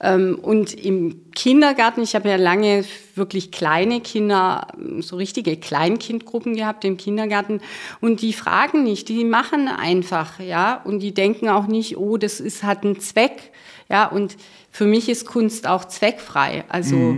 und 0.02 0.74
im 0.74 1.32
Kindergarten, 1.36 2.02
ich 2.02 2.16
habe 2.16 2.30
ja 2.30 2.36
lange 2.36 2.84
wirklich 3.14 3.52
kleine 3.52 4.02
Kinder, 4.02 4.68
so 5.00 5.16
richtige 5.16 5.58
Kleinkindgruppen 5.58 6.56
gehabt 6.56 6.84
im 6.86 6.98
Kindergarten. 6.98 7.62
Und 8.00 8.22
die 8.24 8.34
fragen 8.34 8.84
nicht, 8.84 9.10
die 9.10 9.24
machen 9.24 9.68
einfach, 9.68 10.40
ja, 10.40 10.82
und 10.84 11.02
die 11.02 11.14
denken 11.14 11.50
auch 11.50 11.68
nicht, 11.68 11.98
oh, 11.98 12.18
das 12.18 12.40
ist 12.40 12.64
hat 12.64 12.84
einen 12.84 13.00
Zweck, 13.00 13.52
ja, 13.90 14.08
und 14.08 14.38
für 14.72 14.86
mich 14.86 15.08
ist 15.08 15.28
Kunst 15.28 15.68
auch 15.68 15.86
zweckfrei, 15.86 16.64
also 16.68 17.18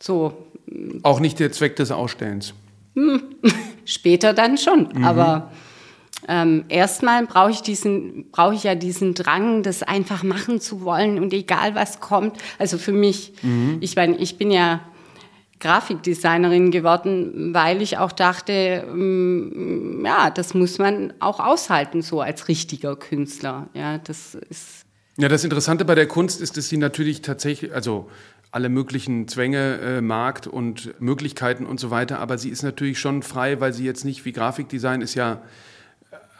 so. 0.00 0.32
Auch 1.02 1.20
nicht 1.20 1.40
der 1.40 1.52
Zweck 1.52 1.76
des 1.76 1.90
Ausstellens. 1.90 2.54
Später 3.84 4.32
dann 4.32 4.56
schon, 4.56 5.04
aber 5.04 5.52
ähm, 6.28 6.64
erstmal 6.68 7.26
brauche 7.26 7.50
ich 7.50 7.62
diesen, 7.62 8.30
brauche 8.30 8.54
ich 8.54 8.64
ja 8.64 8.74
diesen 8.74 9.14
Drang, 9.14 9.62
das 9.62 9.82
einfach 9.82 10.22
machen 10.22 10.60
zu 10.60 10.82
wollen 10.82 11.18
und 11.18 11.32
egal 11.32 11.74
was 11.74 12.00
kommt. 12.00 12.36
Also 12.58 12.78
für 12.78 12.92
mich, 12.92 13.32
ich 13.80 13.96
meine, 13.96 14.16
ich 14.16 14.38
bin 14.38 14.50
ja 14.50 14.80
Grafikdesignerin 15.62 16.72
geworden, 16.72 17.54
weil 17.54 17.82
ich 17.82 17.96
auch 17.96 18.10
dachte, 18.10 18.84
mm, 18.92 20.04
ja, 20.04 20.28
das 20.30 20.54
muss 20.54 20.78
man 20.78 21.12
auch 21.20 21.38
aushalten, 21.38 22.02
so 22.02 22.20
als 22.20 22.48
richtiger 22.48 22.96
Künstler. 22.96 23.68
Ja, 23.72 23.98
das 23.98 24.34
ist 24.34 24.84
Ja, 25.18 25.28
das 25.28 25.44
Interessante 25.44 25.84
bei 25.84 25.94
der 25.94 26.08
Kunst 26.08 26.40
ist, 26.40 26.56
dass 26.56 26.68
sie 26.68 26.78
natürlich 26.78 27.22
tatsächlich, 27.22 27.72
also 27.72 28.10
alle 28.50 28.68
möglichen 28.68 29.28
Zwänge, 29.28 29.78
äh, 29.78 30.00
Markt 30.00 30.48
und 30.48 31.00
Möglichkeiten 31.00 31.64
und 31.64 31.78
so 31.78 31.90
weiter, 31.90 32.18
aber 32.18 32.38
sie 32.38 32.50
ist 32.50 32.62
natürlich 32.62 32.98
schon 32.98 33.22
frei, 33.22 33.60
weil 33.60 33.72
sie 33.72 33.84
jetzt 33.84 34.04
nicht 34.04 34.24
wie 34.24 34.32
Grafikdesign 34.32 35.00
ist 35.00 35.14
ja 35.14 35.42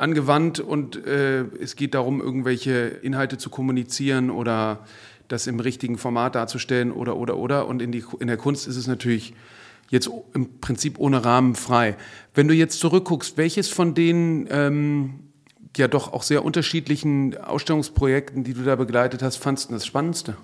angewandt 0.03 0.59
und 0.59 1.07
äh, 1.07 1.43
es 1.61 1.77
geht 1.77 1.95
darum, 1.95 2.21
irgendwelche 2.21 2.89
Inhalte 3.03 3.39
zu 3.39 3.51
kommunizieren 3.51 4.31
oder 4.31 4.81
das 5.29 5.47
im 5.47 5.61
richtigen 5.61 5.97
Format 5.97 6.35
darzustellen 6.35 6.91
oder, 6.91 7.17
oder, 7.17 7.37
oder. 7.37 7.69
Und 7.69 7.81
in, 7.81 7.93
die, 7.93 8.05
in 8.19 8.27
der 8.27 8.37
Kunst 8.37 8.67
ist 8.67 8.77
es 8.77 8.89
natürlich 8.89 9.33
jetzt 9.91 10.11
im 10.35 10.59
Prinzip 10.61 10.99
ohne 10.99 11.25
Rahmen 11.25 11.55
frei. 11.55 11.97
Wenn 12.35 12.49
du 12.49 12.55
jetzt 12.55 12.81
zurückguckst, 12.81 13.37
welches 13.37 13.69
von 13.69 13.95
den 13.95 14.49
ähm, 14.51 15.21
ja 15.77 15.87
doch 15.87 16.13
auch 16.13 16.25
sehr 16.25 16.45
unterschiedlichen 16.45 17.39
Ausstellungsprojekten, 17.39 18.43
die 18.43 18.55
du 18.55 18.65
da 18.65 18.75
begleitet 18.75 19.23
hast, 19.23 19.37
fandst 19.37 19.71
du 19.71 19.75
das 19.75 19.87
Spannendste? 19.87 20.37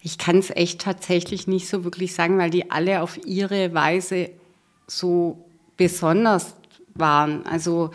Ich 0.00 0.18
kann 0.18 0.38
es 0.38 0.50
echt 0.50 0.80
tatsächlich 0.80 1.46
nicht 1.46 1.68
so 1.68 1.84
wirklich 1.84 2.14
sagen, 2.14 2.38
weil 2.38 2.50
die 2.50 2.70
alle 2.70 3.02
auf 3.02 3.18
ihre 3.26 3.74
Weise 3.74 4.30
so 4.86 5.48
besonders 5.76 6.54
waren. 6.94 7.46
Also 7.46 7.90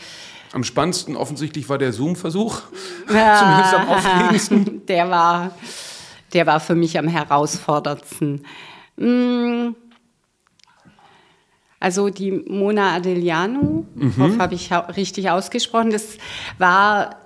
am 0.53 0.63
spannendsten 0.63 1.15
offensichtlich 1.15 1.69
war 1.69 1.77
der 1.77 1.93
Zoom-Versuch, 1.93 2.61
ja, 3.13 3.37
zumindest 3.37 3.73
am 3.73 3.89
aufregendsten. 3.89 4.85
Der 4.87 5.09
war, 5.09 5.51
der 6.33 6.45
war 6.45 6.59
für 6.59 6.75
mich 6.75 6.97
am 6.97 7.07
herausforderndsten. 7.07 8.45
Mm. 8.97 9.75
Also 11.79 12.09
die 12.09 12.31
Mona 12.31 12.95
Adeliano, 12.95 13.85
mhm. 13.95 14.39
habe 14.39 14.53
ich 14.53 14.71
richtig 14.71 15.29
ausgesprochen, 15.29 15.89
das 15.89 16.17
war, 16.59 17.21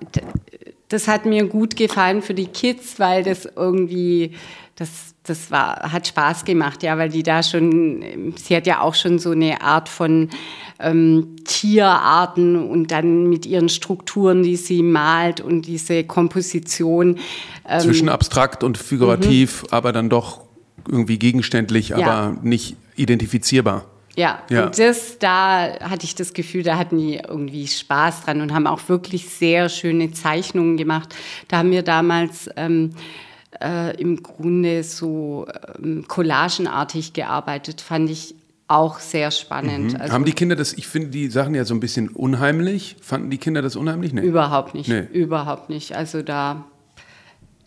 das 0.87 1.07
hat 1.09 1.25
mir 1.25 1.45
gut 1.45 1.75
gefallen 1.75 2.21
für 2.21 2.33
die 2.33 2.47
Kids, 2.47 2.97
weil 2.99 3.23
das 3.23 3.45
irgendwie, 3.45 4.33
das 4.75 5.15
das 5.27 5.51
war, 5.51 5.91
hat 5.91 6.07
Spaß 6.07 6.45
gemacht, 6.45 6.83
ja, 6.83 6.97
weil 6.97 7.09
die 7.09 7.23
da 7.23 7.41
schon, 7.41 8.33
sie 8.37 8.55
hat 8.55 8.67
ja 8.67 8.81
auch 8.81 8.95
schon 8.95 9.19
so 9.19 9.31
eine 9.31 9.61
Art 9.61 9.89
von 9.89 10.29
ähm, 10.79 11.35
Tierarten 11.45 12.55
und 12.55 12.91
dann 12.91 13.27
mit 13.27 13.45
ihren 13.45 13.69
Strukturen, 13.69 14.43
die 14.43 14.55
sie 14.55 14.83
malt 14.83 15.41
und 15.41 15.63
diese 15.63 16.03
Komposition. 16.03 17.17
Ähm, 17.67 17.79
Zwischen 17.79 18.09
abstrakt 18.09 18.63
und 18.63 18.77
figurativ, 18.77 19.63
mhm. 19.63 19.67
aber 19.71 19.91
dann 19.91 20.09
doch 20.09 20.41
irgendwie 20.87 21.17
gegenständlich, 21.17 21.89
ja. 21.89 21.97
aber 21.97 22.37
nicht 22.43 22.75
identifizierbar. 22.95 23.85
Ja, 24.17 24.39
ja, 24.49 24.67
und 24.67 24.79
das, 24.79 25.19
da 25.19 25.77
hatte 25.81 26.05
ich 26.05 26.15
das 26.15 26.33
Gefühl, 26.33 26.63
da 26.63 26.77
hatten 26.77 26.97
die 26.97 27.15
irgendwie 27.15 27.67
Spaß 27.67 28.23
dran 28.23 28.39
und 28.39 28.53
haben 28.53 28.65
auch 28.65 28.87
wirklich 28.87 29.27
sehr 29.27 29.67
schöne 29.67 30.11
Zeichnungen 30.11 30.77
gemacht. 30.77 31.13
Da 31.49 31.57
haben 31.57 31.71
wir 31.71 31.83
damals 31.83 32.49
ähm, 32.55 32.91
äh, 33.61 33.95
im 33.99 34.23
Grunde 34.23 34.83
so 34.83 35.47
ähm, 35.81 36.05
collagenartig 36.07 37.13
gearbeitet, 37.13 37.81
fand 37.81 38.09
ich 38.09 38.35
auch 38.67 38.99
sehr 38.99 39.31
spannend. 39.31 39.93
Mhm. 39.93 40.01
Also, 40.01 40.13
Haben 40.13 40.25
die 40.25 40.33
Kinder 40.33 40.55
das, 40.55 40.73
ich 40.73 40.87
finde 40.87 41.09
die 41.09 41.27
Sachen 41.27 41.53
ja 41.53 41.65
so 41.65 41.73
ein 41.73 41.79
bisschen 41.79 42.09
unheimlich. 42.09 42.95
Fanden 43.01 43.29
die 43.29 43.37
Kinder 43.37 43.61
das 43.61 43.75
unheimlich? 43.75 44.13
Nee. 44.13 44.21
Überhaupt 44.21 44.73
nicht. 44.73 44.89
Nee. 44.89 45.07
Überhaupt 45.11 45.69
nicht. 45.69 45.95
Also 45.95 46.21
da 46.21 46.65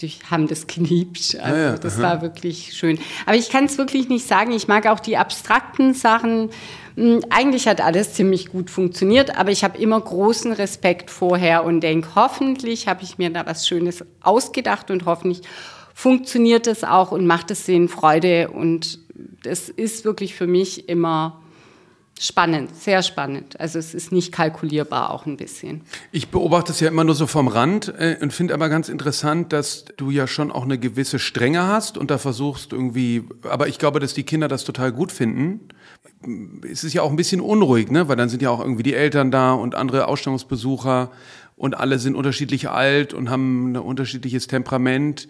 die 0.00 0.12
haben 0.30 0.46
das 0.46 0.66
geliebt. 0.66 1.36
Also 1.40 1.56
ah 1.56 1.58
ja, 1.58 1.76
das 1.76 1.96
aha. 1.96 2.02
war 2.02 2.22
wirklich 2.22 2.72
schön. 2.74 2.98
Aber 3.26 3.36
ich 3.36 3.50
kann 3.50 3.64
es 3.64 3.78
wirklich 3.78 4.08
nicht 4.08 4.26
sagen. 4.26 4.52
Ich 4.52 4.68
mag 4.68 4.86
auch 4.86 5.00
die 5.00 5.16
abstrakten 5.16 5.94
Sachen. 5.94 6.50
Hm, 6.96 7.24
eigentlich 7.30 7.66
hat 7.66 7.80
alles 7.80 8.14
ziemlich 8.14 8.48
gut 8.48 8.70
funktioniert, 8.70 9.36
aber 9.36 9.50
ich 9.50 9.64
habe 9.64 9.78
immer 9.78 10.00
großen 10.00 10.52
Respekt 10.52 11.10
vorher 11.10 11.64
und 11.64 11.80
denke, 11.80 12.08
hoffentlich 12.14 12.88
habe 12.88 13.02
ich 13.02 13.18
mir 13.18 13.30
da 13.30 13.46
was 13.46 13.66
Schönes 13.66 14.04
ausgedacht 14.20 14.90
und 14.90 15.04
hoffentlich 15.04 15.42
funktioniert 15.98 16.68
es 16.68 16.84
auch 16.84 17.10
und 17.10 17.26
macht 17.26 17.50
es 17.50 17.64
denen 17.64 17.88
Freude. 17.88 18.50
Und 18.50 19.00
das 19.42 19.68
ist 19.68 20.04
wirklich 20.04 20.36
für 20.36 20.46
mich 20.46 20.88
immer 20.88 21.40
spannend, 22.20 22.70
sehr 22.76 23.02
spannend. 23.02 23.58
Also 23.58 23.80
es 23.80 23.94
ist 23.94 24.12
nicht 24.12 24.30
kalkulierbar 24.30 25.10
auch 25.10 25.26
ein 25.26 25.36
bisschen. 25.36 25.80
Ich 26.12 26.28
beobachte 26.28 26.70
es 26.70 26.78
ja 26.78 26.86
immer 26.86 27.02
nur 27.02 27.16
so 27.16 27.26
vom 27.26 27.48
Rand 27.48 27.92
äh, 27.98 28.16
und 28.20 28.32
finde 28.32 28.54
aber 28.54 28.68
ganz 28.68 28.88
interessant, 28.88 29.52
dass 29.52 29.86
du 29.96 30.12
ja 30.12 30.28
schon 30.28 30.52
auch 30.52 30.62
eine 30.62 30.78
gewisse 30.78 31.18
Strenge 31.18 31.66
hast 31.66 31.98
und 31.98 32.12
da 32.12 32.18
versuchst 32.18 32.72
irgendwie, 32.72 33.24
aber 33.42 33.66
ich 33.66 33.80
glaube, 33.80 33.98
dass 33.98 34.14
die 34.14 34.22
Kinder 34.22 34.46
das 34.46 34.62
total 34.62 34.92
gut 34.92 35.10
finden. 35.10 35.66
Es 36.70 36.84
ist 36.84 36.92
ja 36.92 37.02
auch 37.02 37.10
ein 37.10 37.16
bisschen 37.16 37.40
unruhig, 37.40 37.90
ne? 37.90 38.06
weil 38.06 38.14
dann 38.14 38.28
sind 38.28 38.40
ja 38.40 38.50
auch 38.50 38.60
irgendwie 38.60 38.84
die 38.84 38.94
Eltern 38.94 39.32
da 39.32 39.52
und 39.52 39.74
andere 39.74 40.06
Ausstellungsbesucher 40.06 41.10
und 41.56 41.76
alle 41.76 41.98
sind 41.98 42.14
unterschiedlich 42.14 42.68
alt 42.68 43.14
und 43.14 43.30
haben 43.30 43.72
ein 43.72 43.76
unterschiedliches 43.76 44.46
Temperament 44.46 45.26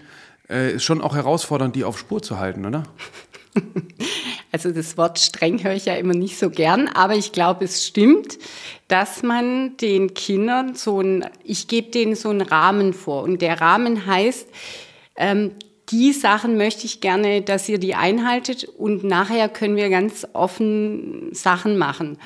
äh, 0.48 0.74
ist 0.74 0.84
schon 0.84 1.00
auch 1.00 1.14
herausfordernd, 1.14 1.76
die 1.76 1.84
auf 1.84 1.98
Spur 1.98 2.22
zu 2.22 2.38
halten, 2.38 2.66
oder? 2.66 2.84
Also 4.50 4.72
das 4.72 4.96
Wort 4.96 5.18
streng 5.18 5.62
höre 5.62 5.74
ich 5.74 5.84
ja 5.84 5.94
immer 5.96 6.14
nicht 6.14 6.38
so 6.38 6.48
gern, 6.48 6.88
aber 6.88 7.14
ich 7.14 7.32
glaube, 7.32 7.66
es 7.66 7.86
stimmt, 7.86 8.38
dass 8.88 9.22
man 9.22 9.76
den 9.76 10.14
Kindern 10.14 10.74
so 10.74 11.02
ein, 11.02 11.26
ich 11.44 11.68
gebe 11.68 11.90
denen 11.90 12.14
so 12.14 12.30
einen 12.30 12.40
Rahmen 12.40 12.94
vor. 12.94 13.24
Und 13.24 13.42
der 13.42 13.60
Rahmen 13.60 14.06
heißt, 14.06 14.48
ähm, 15.16 15.52
die 15.90 16.12
Sachen 16.12 16.56
möchte 16.56 16.86
ich 16.86 17.00
gerne, 17.00 17.42
dass 17.42 17.68
ihr 17.68 17.78
die 17.78 17.94
einhaltet 17.94 18.64
und 18.64 19.04
nachher 19.04 19.48
können 19.48 19.76
wir 19.76 19.90
ganz 19.90 20.26
offen 20.32 21.28
Sachen 21.34 21.76
machen. 21.76 22.18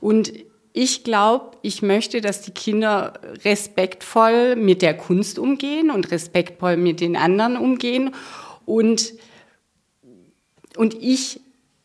Und 0.00 0.32
ich 0.72 1.02
glaube, 1.02 1.56
ich 1.62 1.82
möchte, 1.82 2.20
dass 2.20 2.42
die 2.42 2.52
Kinder 2.52 3.14
respektvoll 3.44 4.56
mit 4.56 4.82
der 4.82 4.96
Kunst 4.96 5.38
umgehen 5.38 5.90
und 5.90 6.10
respektvoll 6.12 6.76
mit 6.76 7.00
den 7.00 7.16
anderen 7.16 7.56
umgehen. 7.56 8.14
Und, 8.66 9.14
und 10.76 10.94
ich 10.94 11.40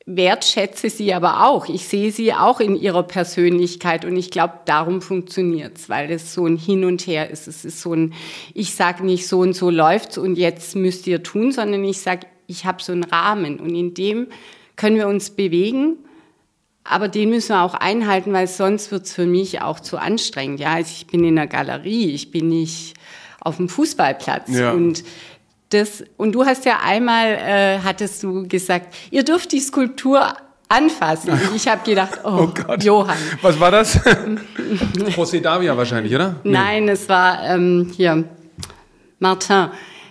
wertschätze 0.06 0.92
sie 0.92 1.16
aber 1.16 1.48
auch. 1.48 1.68
Ich 1.68 1.88
sehe 1.88 2.12
sie 2.12 2.32
auch 2.34 2.60
in 2.60 2.76
ihrer 2.76 3.02
Persönlichkeit 3.02 4.06
und 4.06 4.16
ich 4.18 4.30
glaube, 4.30 4.60
darum 4.66 5.02
funktioniert 5.02 5.78
es, 5.78 5.90
weil 5.90 6.12
es 6.12 6.34
so 6.34 6.46
ein 6.46 6.58
Hin 6.58 6.86
und 6.86 7.08
Her 7.08 7.32
ist. 7.32 7.48
Es 7.48 7.66
ist 7.66 7.82
so 7.82 7.94
ein, 7.94 8.14
ich 8.54 8.76
sage 8.76 9.04
nicht 9.04 9.28
so 9.28 9.40
und 9.40 9.54
so 9.54 9.72
läuft's 9.72 10.20
und 10.20 10.38
jetzt 10.38 10.76
müsst 10.76 11.08
ihr 11.08 11.24
tun, 11.24 11.52
sondern 11.52 11.84
ich 11.84 12.02
sage, 12.02 12.28
ich 12.46 12.66
habe 12.66 12.84
so 12.84 12.92
einen 12.92 13.04
Rahmen 13.04 13.60
und 13.60 13.74
in 13.74 13.96
dem 13.96 14.28
können 14.76 14.98
wir 14.98 15.08
uns 15.08 15.32
bewegen 15.32 15.98
aber 16.88 17.08
den 17.08 17.32
müssen 17.32 17.50
wir 17.50 17.64
auch 17.64 17.74
einhalten, 17.74 18.32
weil 18.32 18.48
sonst 18.48 18.92
wird 18.92 19.06
es 19.06 19.14
für 19.14 19.26
mich 19.26 19.62
auch 19.62 19.80
zu 19.80 19.98
anstrengend. 19.98 20.60
Ja, 20.60 20.74
also 20.74 20.92
ich 20.96 21.08
bin 21.08 21.24
in 21.24 21.36
der 21.36 21.48
Galerie, 21.48 22.12
ich 22.12 22.30
bin 22.32 22.48
nicht 22.48 22.94
auf 23.42 23.58
dem 23.58 23.70
Fußballplatz. 23.70 24.50
Ja. 24.50 24.72
Und 24.72 25.04
das, 25.70 26.04
und 26.18 26.34
du 26.34 26.46
hast 26.46 26.64
ja 26.66 26.80
einmal, 26.84 27.28
äh, 27.34 27.80
hattest 27.84 28.22
du 28.22 28.48
gesagt, 28.48 28.94
ihr 29.10 29.24
dürft 29.24 29.52
die 29.52 29.60
Skulptur 29.60 30.34
anfassen. 30.70 31.32
Und 31.32 31.56
ich 31.56 31.68
habe 31.68 31.84
gedacht, 31.84 32.20
oh, 32.24 32.42
oh 32.44 32.48
Gott. 32.54 32.84
Johann. 32.84 33.18
Was 33.42 33.60
war 33.60 33.72
das? 33.72 34.00
José 34.06 35.42
Davia 35.42 35.76
wahrscheinlich, 35.76 36.14
oder? 36.14 36.36
Nein, 36.44 36.88
es 36.88 37.10
war 37.10 37.44
ähm, 37.46 37.92
hier 37.96 38.26
Martin. 39.20 39.70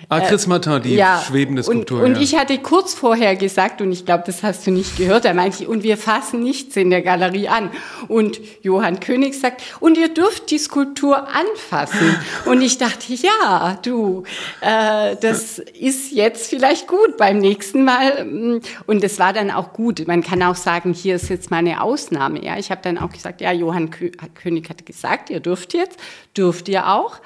Ah, 0.08 0.20
Chris 0.20 0.46
Martin, 0.46 0.82
die 0.82 0.94
ja, 0.94 1.22
schwebende 1.26 1.62
Skulptur. 1.62 2.00
Und, 2.00 2.06
und 2.06 2.14
ja. 2.16 2.20
ich 2.22 2.36
hatte 2.36 2.58
kurz 2.58 2.94
vorher 2.94 3.36
gesagt, 3.36 3.80
und 3.80 3.92
ich 3.92 4.04
glaube, 4.04 4.24
das 4.26 4.42
hast 4.42 4.66
du 4.66 4.70
nicht 4.70 4.96
gehört, 4.96 5.24
er 5.24 5.34
meinte, 5.34 5.68
und 5.68 5.82
wir 5.82 5.96
fassen 5.96 6.42
nichts 6.42 6.76
in 6.76 6.90
der 6.90 7.02
Galerie 7.02 7.48
an. 7.48 7.70
Und 8.08 8.40
Johann 8.62 9.00
König 9.00 9.34
sagt, 9.34 9.62
und 9.80 9.96
ihr 9.96 10.12
dürft 10.12 10.50
die 10.50 10.58
Skulptur 10.58 11.28
anfassen. 11.28 12.16
und 12.46 12.62
ich 12.62 12.78
dachte, 12.78 13.12
ja, 13.14 13.78
du, 13.82 14.24
äh, 14.60 15.16
das 15.20 15.58
ist 15.58 16.12
jetzt 16.12 16.50
vielleicht 16.50 16.86
gut 16.86 17.16
beim 17.16 17.38
nächsten 17.38 17.84
Mal. 17.84 18.60
Und 18.86 19.04
es 19.04 19.18
war 19.18 19.32
dann 19.32 19.50
auch 19.50 19.72
gut. 19.72 20.06
Man 20.06 20.22
kann 20.22 20.42
auch 20.42 20.56
sagen, 20.56 20.92
hier 20.92 21.16
ist 21.16 21.28
jetzt 21.28 21.50
mal 21.50 21.58
eine 21.58 21.82
Ausnahme. 21.82 22.44
Ja, 22.44 22.58
ich 22.58 22.70
habe 22.70 22.80
dann 22.82 22.98
auch 22.98 23.10
gesagt, 23.10 23.40
ja, 23.40 23.52
Johann 23.52 23.90
König 23.90 24.68
hat 24.68 24.84
gesagt, 24.86 25.30
ihr 25.30 25.40
dürft 25.40 25.74
jetzt, 25.74 25.98
dürft 26.36 26.68
ihr 26.68 26.88
auch. 26.88 27.20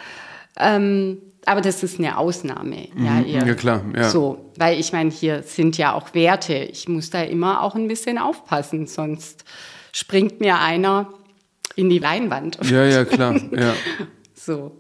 Ähm, 0.59 1.19
aber 1.49 1.61
das 1.61 1.83
ist 1.83 1.99
eine 1.99 2.19
Ausnahme. 2.19 2.89
Mhm, 2.95 3.05
ja, 3.05 3.21
eher. 3.21 3.47
ja, 3.47 3.55
klar. 3.55 3.83
Ja. 3.97 4.09
So, 4.09 4.51
weil 4.57 4.79
ich 4.79 4.93
meine, 4.93 5.11
hier 5.11 5.43
sind 5.43 5.79
ja 5.79 5.95
auch 5.95 6.15
Werte. 6.15 6.55
Ich 6.55 6.89
muss 6.89 7.11
da 7.11 7.23
immer 7.23 7.63
auch 7.63 7.75
ein 7.75 7.89
bisschen 7.89 8.19
aufpassen, 8.19 8.87
sonst 8.87 9.45
springt 9.93 10.41
mir 10.41 10.59
einer 10.59 11.13
in 11.77 11.91
die 11.91 11.99
Leinwand. 11.99 12.59
Ja, 12.71 12.85
ja, 12.85 13.05
klar. 13.05 13.41
Ja. 13.53 13.75
so. 14.35 14.73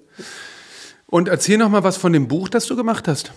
Und 1.06 1.28
erzähl 1.28 1.58
noch 1.58 1.70
mal 1.70 1.82
was 1.84 1.96
von 1.96 2.12
dem 2.12 2.28
Buch, 2.28 2.48
das 2.48 2.66
du 2.66 2.76
gemacht 2.76 3.08
hast. 3.08 3.32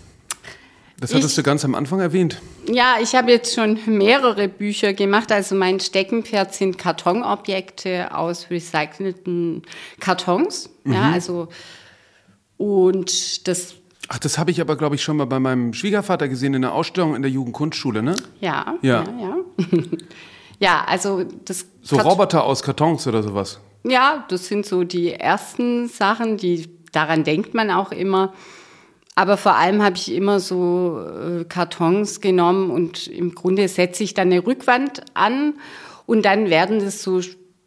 Das 0.99 1.15
hattest 1.15 1.29
ich, 1.29 1.35
du 1.37 1.43
ganz 1.43 1.65
am 1.65 1.73
Anfang 1.73 1.99
erwähnt. 1.99 2.39
Ja, 2.67 2.97
ich 3.01 3.15
habe 3.15 3.31
jetzt 3.31 3.55
schon 3.55 3.79
mehrere 3.87 4.47
Bücher 4.47 4.93
gemacht. 4.93 5.31
Also 5.31 5.55
mein 5.55 5.79
Steckenpferd 5.79 6.53
sind 6.53 6.77
Kartonobjekte 6.77 8.13
aus 8.15 8.51
recycelten 8.51 9.63
Kartons. 9.99 10.69
Mhm. 10.83 10.93
Ja, 10.93 11.11
also 11.11 11.47
und 12.61 13.47
das 13.47 13.75
Ach, 14.07 14.19
das 14.19 14.37
habe 14.37 14.51
ich 14.51 14.59
aber, 14.59 14.75
glaube 14.75 14.95
ich, 14.95 15.03
schon 15.03 15.15
mal 15.15 15.25
bei 15.25 15.39
meinem 15.39 15.73
Schwiegervater 15.73 16.27
gesehen 16.27 16.53
in 16.53 16.63
der 16.63 16.73
Ausstellung 16.73 17.15
in 17.15 17.21
der 17.21 17.31
Jugendkunstschule, 17.31 18.03
ne? 18.03 18.15
Ja, 18.41 18.75
ja, 18.81 19.03
ja. 19.03 19.13
Ja, 19.19 19.37
ja 20.59 20.83
also 20.85 21.23
das. 21.45 21.65
So 21.81 21.95
Kart 21.95 22.07
Roboter 22.07 22.43
aus 22.43 22.61
Kartons 22.61 23.07
oder 23.07 23.23
sowas. 23.23 23.61
Ja, 23.83 24.25
das 24.27 24.47
sind 24.47 24.65
so 24.65 24.83
die 24.83 25.13
ersten 25.13 25.87
Sachen, 25.87 26.35
die 26.37 26.69
daran 26.91 27.23
denkt 27.23 27.53
man 27.53 27.71
auch 27.71 27.91
immer. 27.91 28.33
Aber 29.15 29.37
vor 29.37 29.55
allem 29.55 29.81
habe 29.81 29.95
ich 29.95 30.11
immer 30.13 30.39
so 30.39 30.99
äh, 30.99 31.45
Kartons 31.45 32.21
genommen 32.21 32.69
und 32.69 33.07
im 33.07 33.33
Grunde 33.33 33.67
setze 33.67 34.03
ich 34.03 34.13
dann 34.13 34.27
eine 34.27 34.45
Rückwand 34.45 35.03
an 35.13 35.53
Und 36.05 36.25
dann 36.25 36.49
werden 36.49 36.79
das 36.79 37.01
so 37.01 37.21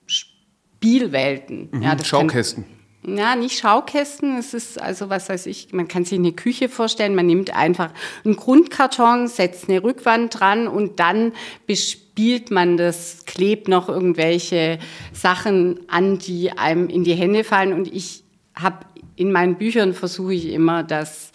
Spielwelten. 0.05 1.69
Mhm, 1.73 1.83
ja, 1.83 1.95
das 1.95 2.07
Schaukästen. 2.07 2.65
Kann, 2.65 2.75
ja, 3.07 3.37
nicht 3.37 3.59
Schaukästen. 3.59 4.39
Es 4.39 4.55
ist 4.55 4.81
also, 4.81 5.11
was 5.11 5.29
weiß 5.29 5.47
ich, 5.47 5.73
man 5.73 5.89
kann 5.89 6.05
sich 6.05 6.19
eine 6.19 6.33
Küche 6.33 6.69
vorstellen. 6.69 7.15
Man 7.15 7.27
nimmt 7.27 7.55
einfach 7.55 7.91
einen 8.25 8.37
Grundkarton, 8.37 9.29
setzt 9.29 9.69
eine 9.69 9.83
Rückwand 9.83 10.39
dran 10.39 10.67
und 10.69 11.01
dann 11.01 11.33
bespielt 11.67 12.51
man 12.51 12.77
das, 12.77 13.25
klebt 13.27 13.69
noch 13.69 13.89
irgendwelche 13.89 14.79
Sachen 15.13 15.81
an, 15.89 16.19
die 16.19 16.53
einem 16.53 16.89
in 16.89 17.05
die 17.05 17.15
Hände 17.15 17.45
fallen. 17.45 17.73
Und 17.73 17.93
ich 17.93 18.25
habe 18.55 18.87
in 19.17 19.33
meinen 19.33 19.57
Büchern 19.57 19.93
versuche 19.93 20.35
ich 20.35 20.47
immer, 20.47 20.83
dass 20.83 21.33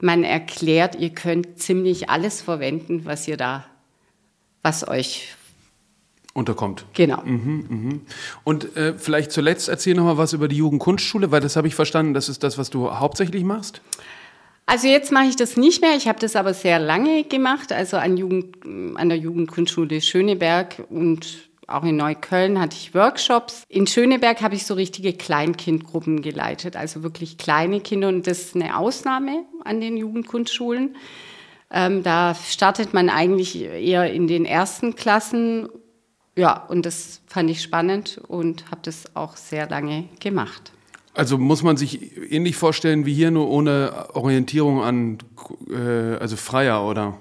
man 0.00 0.22
erklärt, 0.22 0.96
ihr 0.96 1.10
könnt 1.10 1.58
ziemlich 1.60 2.10
alles 2.10 2.42
verwenden, 2.42 3.04
was 3.04 3.26
ihr 3.26 3.36
da, 3.36 3.66
was 4.62 4.86
euch 4.86 5.34
unterkommt. 6.34 6.84
Genau. 6.92 7.22
Mhm, 7.24 7.66
mhm. 7.68 8.00
Und 8.42 8.76
äh, 8.76 8.94
vielleicht 8.98 9.32
zuletzt 9.32 9.68
erzähl 9.68 9.94
noch 9.94 10.04
mal 10.04 10.18
was 10.18 10.32
über 10.32 10.48
die 10.48 10.56
Jugendkunstschule, 10.56 11.30
weil 11.30 11.40
das 11.40 11.56
habe 11.56 11.68
ich 11.68 11.74
verstanden, 11.74 12.12
das 12.12 12.28
ist 12.28 12.42
das, 12.42 12.58
was 12.58 12.70
du 12.70 12.90
hauptsächlich 12.90 13.44
machst. 13.44 13.80
Also 14.66 14.88
jetzt 14.88 15.12
mache 15.12 15.26
ich 15.26 15.36
das 15.36 15.56
nicht 15.56 15.80
mehr. 15.80 15.94
Ich 15.96 16.08
habe 16.08 16.18
das 16.18 16.36
aber 16.36 16.54
sehr 16.54 16.78
lange 16.78 17.24
gemacht, 17.24 17.72
also 17.72 17.96
an, 17.96 18.16
Jugend, 18.16 18.56
an 18.96 19.08
der 19.08 19.18
Jugendkunstschule 19.18 20.00
Schöneberg 20.00 20.82
und 20.90 21.48
auch 21.66 21.84
in 21.84 21.96
Neukölln 21.96 22.60
hatte 22.60 22.76
ich 22.76 22.94
Workshops. 22.94 23.64
In 23.68 23.86
Schöneberg 23.86 24.42
habe 24.42 24.54
ich 24.54 24.66
so 24.66 24.74
richtige 24.74 25.12
Kleinkindgruppen 25.14 26.20
geleitet, 26.20 26.76
also 26.76 27.02
wirklich 27.02 27.38
kleine 27.38 27.80
Kinder. 27.80 28.08
Und 28.08 28.26
das 28.26 28.40
ist 28.40 28.54
eine 28.54 28.76
Ausnahme 28.76 29.44
an 29.64 29.80
den 29.80 29.96
Jugendkunstschulen. 29.96 30.96
Ähm, 31.70 32.02
da 32.02 32.34
startet 32.34 32.92
man 32.92 33.08
eigentlich 33.08 33.62
eher 33.62 34.12
in 34.12 34.26
den 34.26 34.44
ersten 34.44 34.94
Klassen. 34.94 35.68
Ja, 36.36 36.64
und 36.68 36.84
das 36.84 37.20
fand 37.26 37.50
ich 37.50 37.62
spannend 37.62 38.20
und 38.26 38.70
habe 38.70 38.80
das 38.82 39.14
auch 39.14 39.36
sehr 39.36 39.68
lange 39.68 40.08
gemacht. 40.20 40.72
Also 41.14 41.38
muss 41.38 41.62
man 41.62 41.76
sich 41.76 42.32
ähnlich 42.32 42.56
vorstellen 42.56 43.06
wie 43.06 43.14
hier, 43.14 43.30
nur 43.30 43.48
ohne 43.48 44.06
Orientierung 44.14 44.82
an, 44.82 45.18
äh, 45.70 46.16
also 46.16 46.36
freier, 46.36 46.84
oder? 46.84 47.16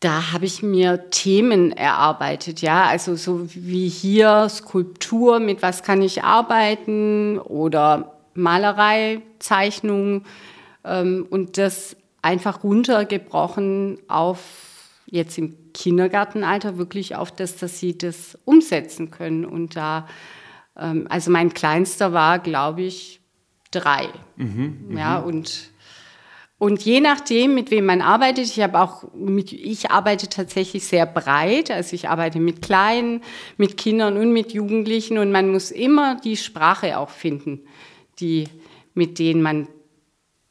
Da 0.00 0.32
habe 0.32 0.46
ich 0.46 0.62
mir 0.62 1.10
Themen 1.10 1.72
erarbeitet, 1.72 2.62
ja, 2.62 2.84
also 2.84 3.16
so 3.16 3.48
wie 3.52 3.88
hier 3.88 4.48
Skulptur, 4.48 5.40
mit 5.40 5.60
was 5.60 5.82
kann 5.82 6.00
ich 6.00 6.22
arbeiten 6.22 7.38
oder 7.38 8.14
Malerei, 8.32 9.20
Zeichnung 9.40 10.24
ähm, 10.84 11.26
und 11.28 11.58
das 11.58 11.96
einfach 12.22 12.62
runtergebrochen 12.62 13.98
auf 14.06 14.67
jetzt 15.10 15.38
im 15.38 15.72
Kindergartenalter 15.72 16.78
wirklich 16.78 17.16
auf 17.16 17.32
das, 17.32 17.56
dass 17.56 17.80
sie 17.80 17.96
das 17.96 18.38
umsetzen 18.44 19.10
können 19.10 19.44
und 19.44 19.76
da 19.76 20.06
ähm, 20.76 21.06
also 21.08 21.30
mein 21.30 21.54
kleinster 21.54 22.12
war, 22.12 22.38
glaube 22.38 22.82
ich, 22.82 23.20
drei, 23.70 24.08
mhm, 24.36 24.96
ja 24.96 25.18
und 25.18 25.70
und 26.60 26.82
je 26.82 27.00
nachdem, 27.00 27.54
mit 27.54 27.70
wem 27.70 27.86
man 27.86 28.02
arbeitet, 28.02 28.46
ich 28.46 28.60
habe 28.60 28.80
auch 28.80 29.04
mit, 29.14 29.52
ich 29.52 29.92
arbeite 29.92 30.28
tatsächlich 30.28 30.84
sehr 30.84 31.06
breit. 31.06 31.70
Also 31.70 31.94
ich 31.94 32.08
arbeite 32.08 32.40
mit 32.40 32.62
Kleinen, 32.62 33.22
mit 33.56 33.76
Kindern 33.76 34.16
und 34.16 34.32
mit 34.32 34.52
Jugendlichen 34.52 35.18
und 35.18 35.30
man 35.30 35.52
muss 35.52 35.70
immer 35.70 36.16
die 36.16 36.36
Sprache 36.36 36.98
auch 36.98 37.10
finden, 37.10 37.60
die, 38.18 38.48
mit 38.92 39.20
denen 39.20 39.40
man 39.40 39.68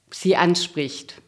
sie 0.09 0.37
anspricht. 0.37 1.21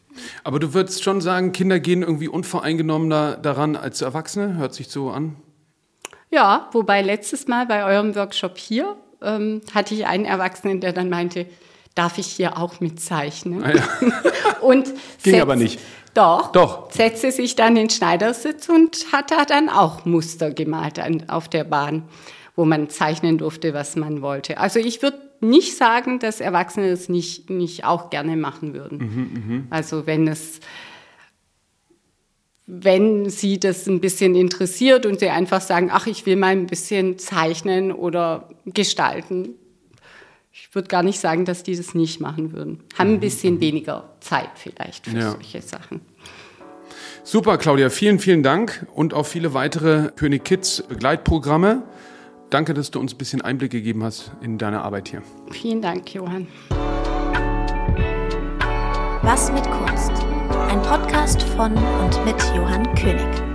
Aber 0.44 0.58
du 0.58 0.74
würdest 0.74 1.02
schon 1.02 1.20
sagen, 1.20 1.52
Kinder 1.52 1.80
gehen 1.80 2.02
irgendwie 2.02 2.28
unvoreingenommener 2.28 3.36
daran 3.36 3.76
als 3.76 4.00
Erwachsene? 4.02 4.56
Hört 4.56 4.74
sich 4.74 4.88
so 4.88 5.10
an? 5.10 5.36
Ja, 6.30 6.68
wobei 6.72 7.02
letztes 7.02 7.48
Mal 7.48 7.66
bei 7.66 7.84
eurem 7.84 8.14
Workshop 8.14 8.56
hier 8.56 8.96
ähm, 9.22 9.60
hatte 9.74 9.94
ich 9.94 10.06
einen 10.06 10.24
Erwachsenen, 10.24 10.80
der 10.80 10.92
dann 10.92 11.08
meinte, 11.10 11.46
darf 11.94 12.18
ich 12.18 12.26
hier 12.26 12.56
auch 12.56 12.80
mitzeichnen? 12.80 13.64
Ah, 13.64 13.72
ja. 13.74 13.82
und 14.60 14.86
Ging 15.22 15.34
setz, 15.34 15.42
aber 15.42 15.56
nicht. 15.56 15.80
Doch, 16.14 16.52
doch. 16.52 16.90
Setzte 16.90 17.30
sich 17.30 17.56
dann 17.56 17.76
in 17.76 17.86
den 17.86 17.90
Schneidersitz 17.90 18.68
und 18.68 19.12
hat 19.12 19.30
da 19.30 19.44
dann 19.44 19.68
auch 19.68 20.04
Muster 20.04 20.50
gemalt 20.50 20.98
an, 20.98 21.24
auf 21.28 21.48
der 21.48 21.64
Bahn, 21.64 22.08
wo 22.56 22.64
man 22.64 22.88
zeichnen 22.88 23.38
durfte, 23.38 23.74
was 23.74 23.96
man 23.96 24.22
wollte. 24.22 24.58
Also 24.58 24.78
ich 24.80 25.02
würde 25.02 25.29
nicht 25.40 25.76
sagen, 25.76 26.18
dass 26.18 26.40
Erwachsene 26.40 26.88
es 26.88 27.08
nicht, 27.08 27.50
nicht 27.50 27.84
auch 27.84 28.10
gerne 28.10 28.36
machen 28.36 28.74
würden. 28.74 28.98
Mhm, 28.98 29.56
mh. 29.56 29.62
Also 29.70 30.06
wenn 30.06 30.28
es 30.28 30.60
wenn 32.72 33.28
sie 33.28 33.58
das 33.58 33.88
ein 33.88 34.00
bisschen 34.00 34.36
interessiert 34.36 35.04
und 35.04 35.18
sie 35.18 35.28
einfach 35.28 35.60
sagen, 35.60 35.90
ach, 35.92 36.06
ich 36.06 36.24
will 36.24 36.36
mal 36.36 36.52
ein 36.52 36.66
bisschen 36.66 37.18
zeichnen 37.18 37.90
oder 37.90 38.48
gestalten, 38.64 39.56
ich 40.52 40.72
würde 40.72 40.86
gar 40.86 41.02
nicht 41.02 41.18
sagen, 41.18 41.44
dass 41.44 41.64
die 41.64 41.76
das 41.76 41.94
nicht 41.94 42.20
machen 42.20 42.52
würden. 42.52 42.84
Haben 42.96 43.10
ein 43.10 43.14
mhm. 43.14 43.20
bisschen 43.20 43.60
weniger 43.60 44.10
Zeit 44.20 44.50
vielleicht 44.54 45.06
für 45.06 45.18
ja. 45.18 45.32
solche 45.32 45.62
Sachen. 45.62 46.00
Super, 47.24 47.58
Claudia, 47.58 47.90
vielen, 47.90 48.18
vielen 48.18 48.42
Dank 48.42 48.86
und 48.94 49.14
auf 49.14 49.28
viele 49.28 49.52
weitere 49.52 50.10
König 50.14 50.44
Kids 50.44 50.82
Begleitprogramme. 50.88 51.82
Danke, 52.50 52.74
dass 52.74 52.90
du 52.90 52.98
uns 52.98 53.14
ein 53.14 53.18
bisschen 53.18 53.40
Einblick 53.42 53.70
gegeben 53.70 54.02
hast 54.02 54.32
in 54.40 54.58
deine 54.58 54.82
Arbeit 54.82 55.08
hier. 55.08 55.22
Vielen 55.52 55.80
Dank, 55.80 56.12
Johann. 56.12 56.48
Was 59.22 59.52
mit 59.52 59.62
Kunst? 59.70 60.12
Ein 60.68 60.82
Podcast 60.82 61.42
von 61.42 61.72
und 61.72 62.24
mit 62.24 62.42
Johann 62.56 62.92
König. 62.96 63.49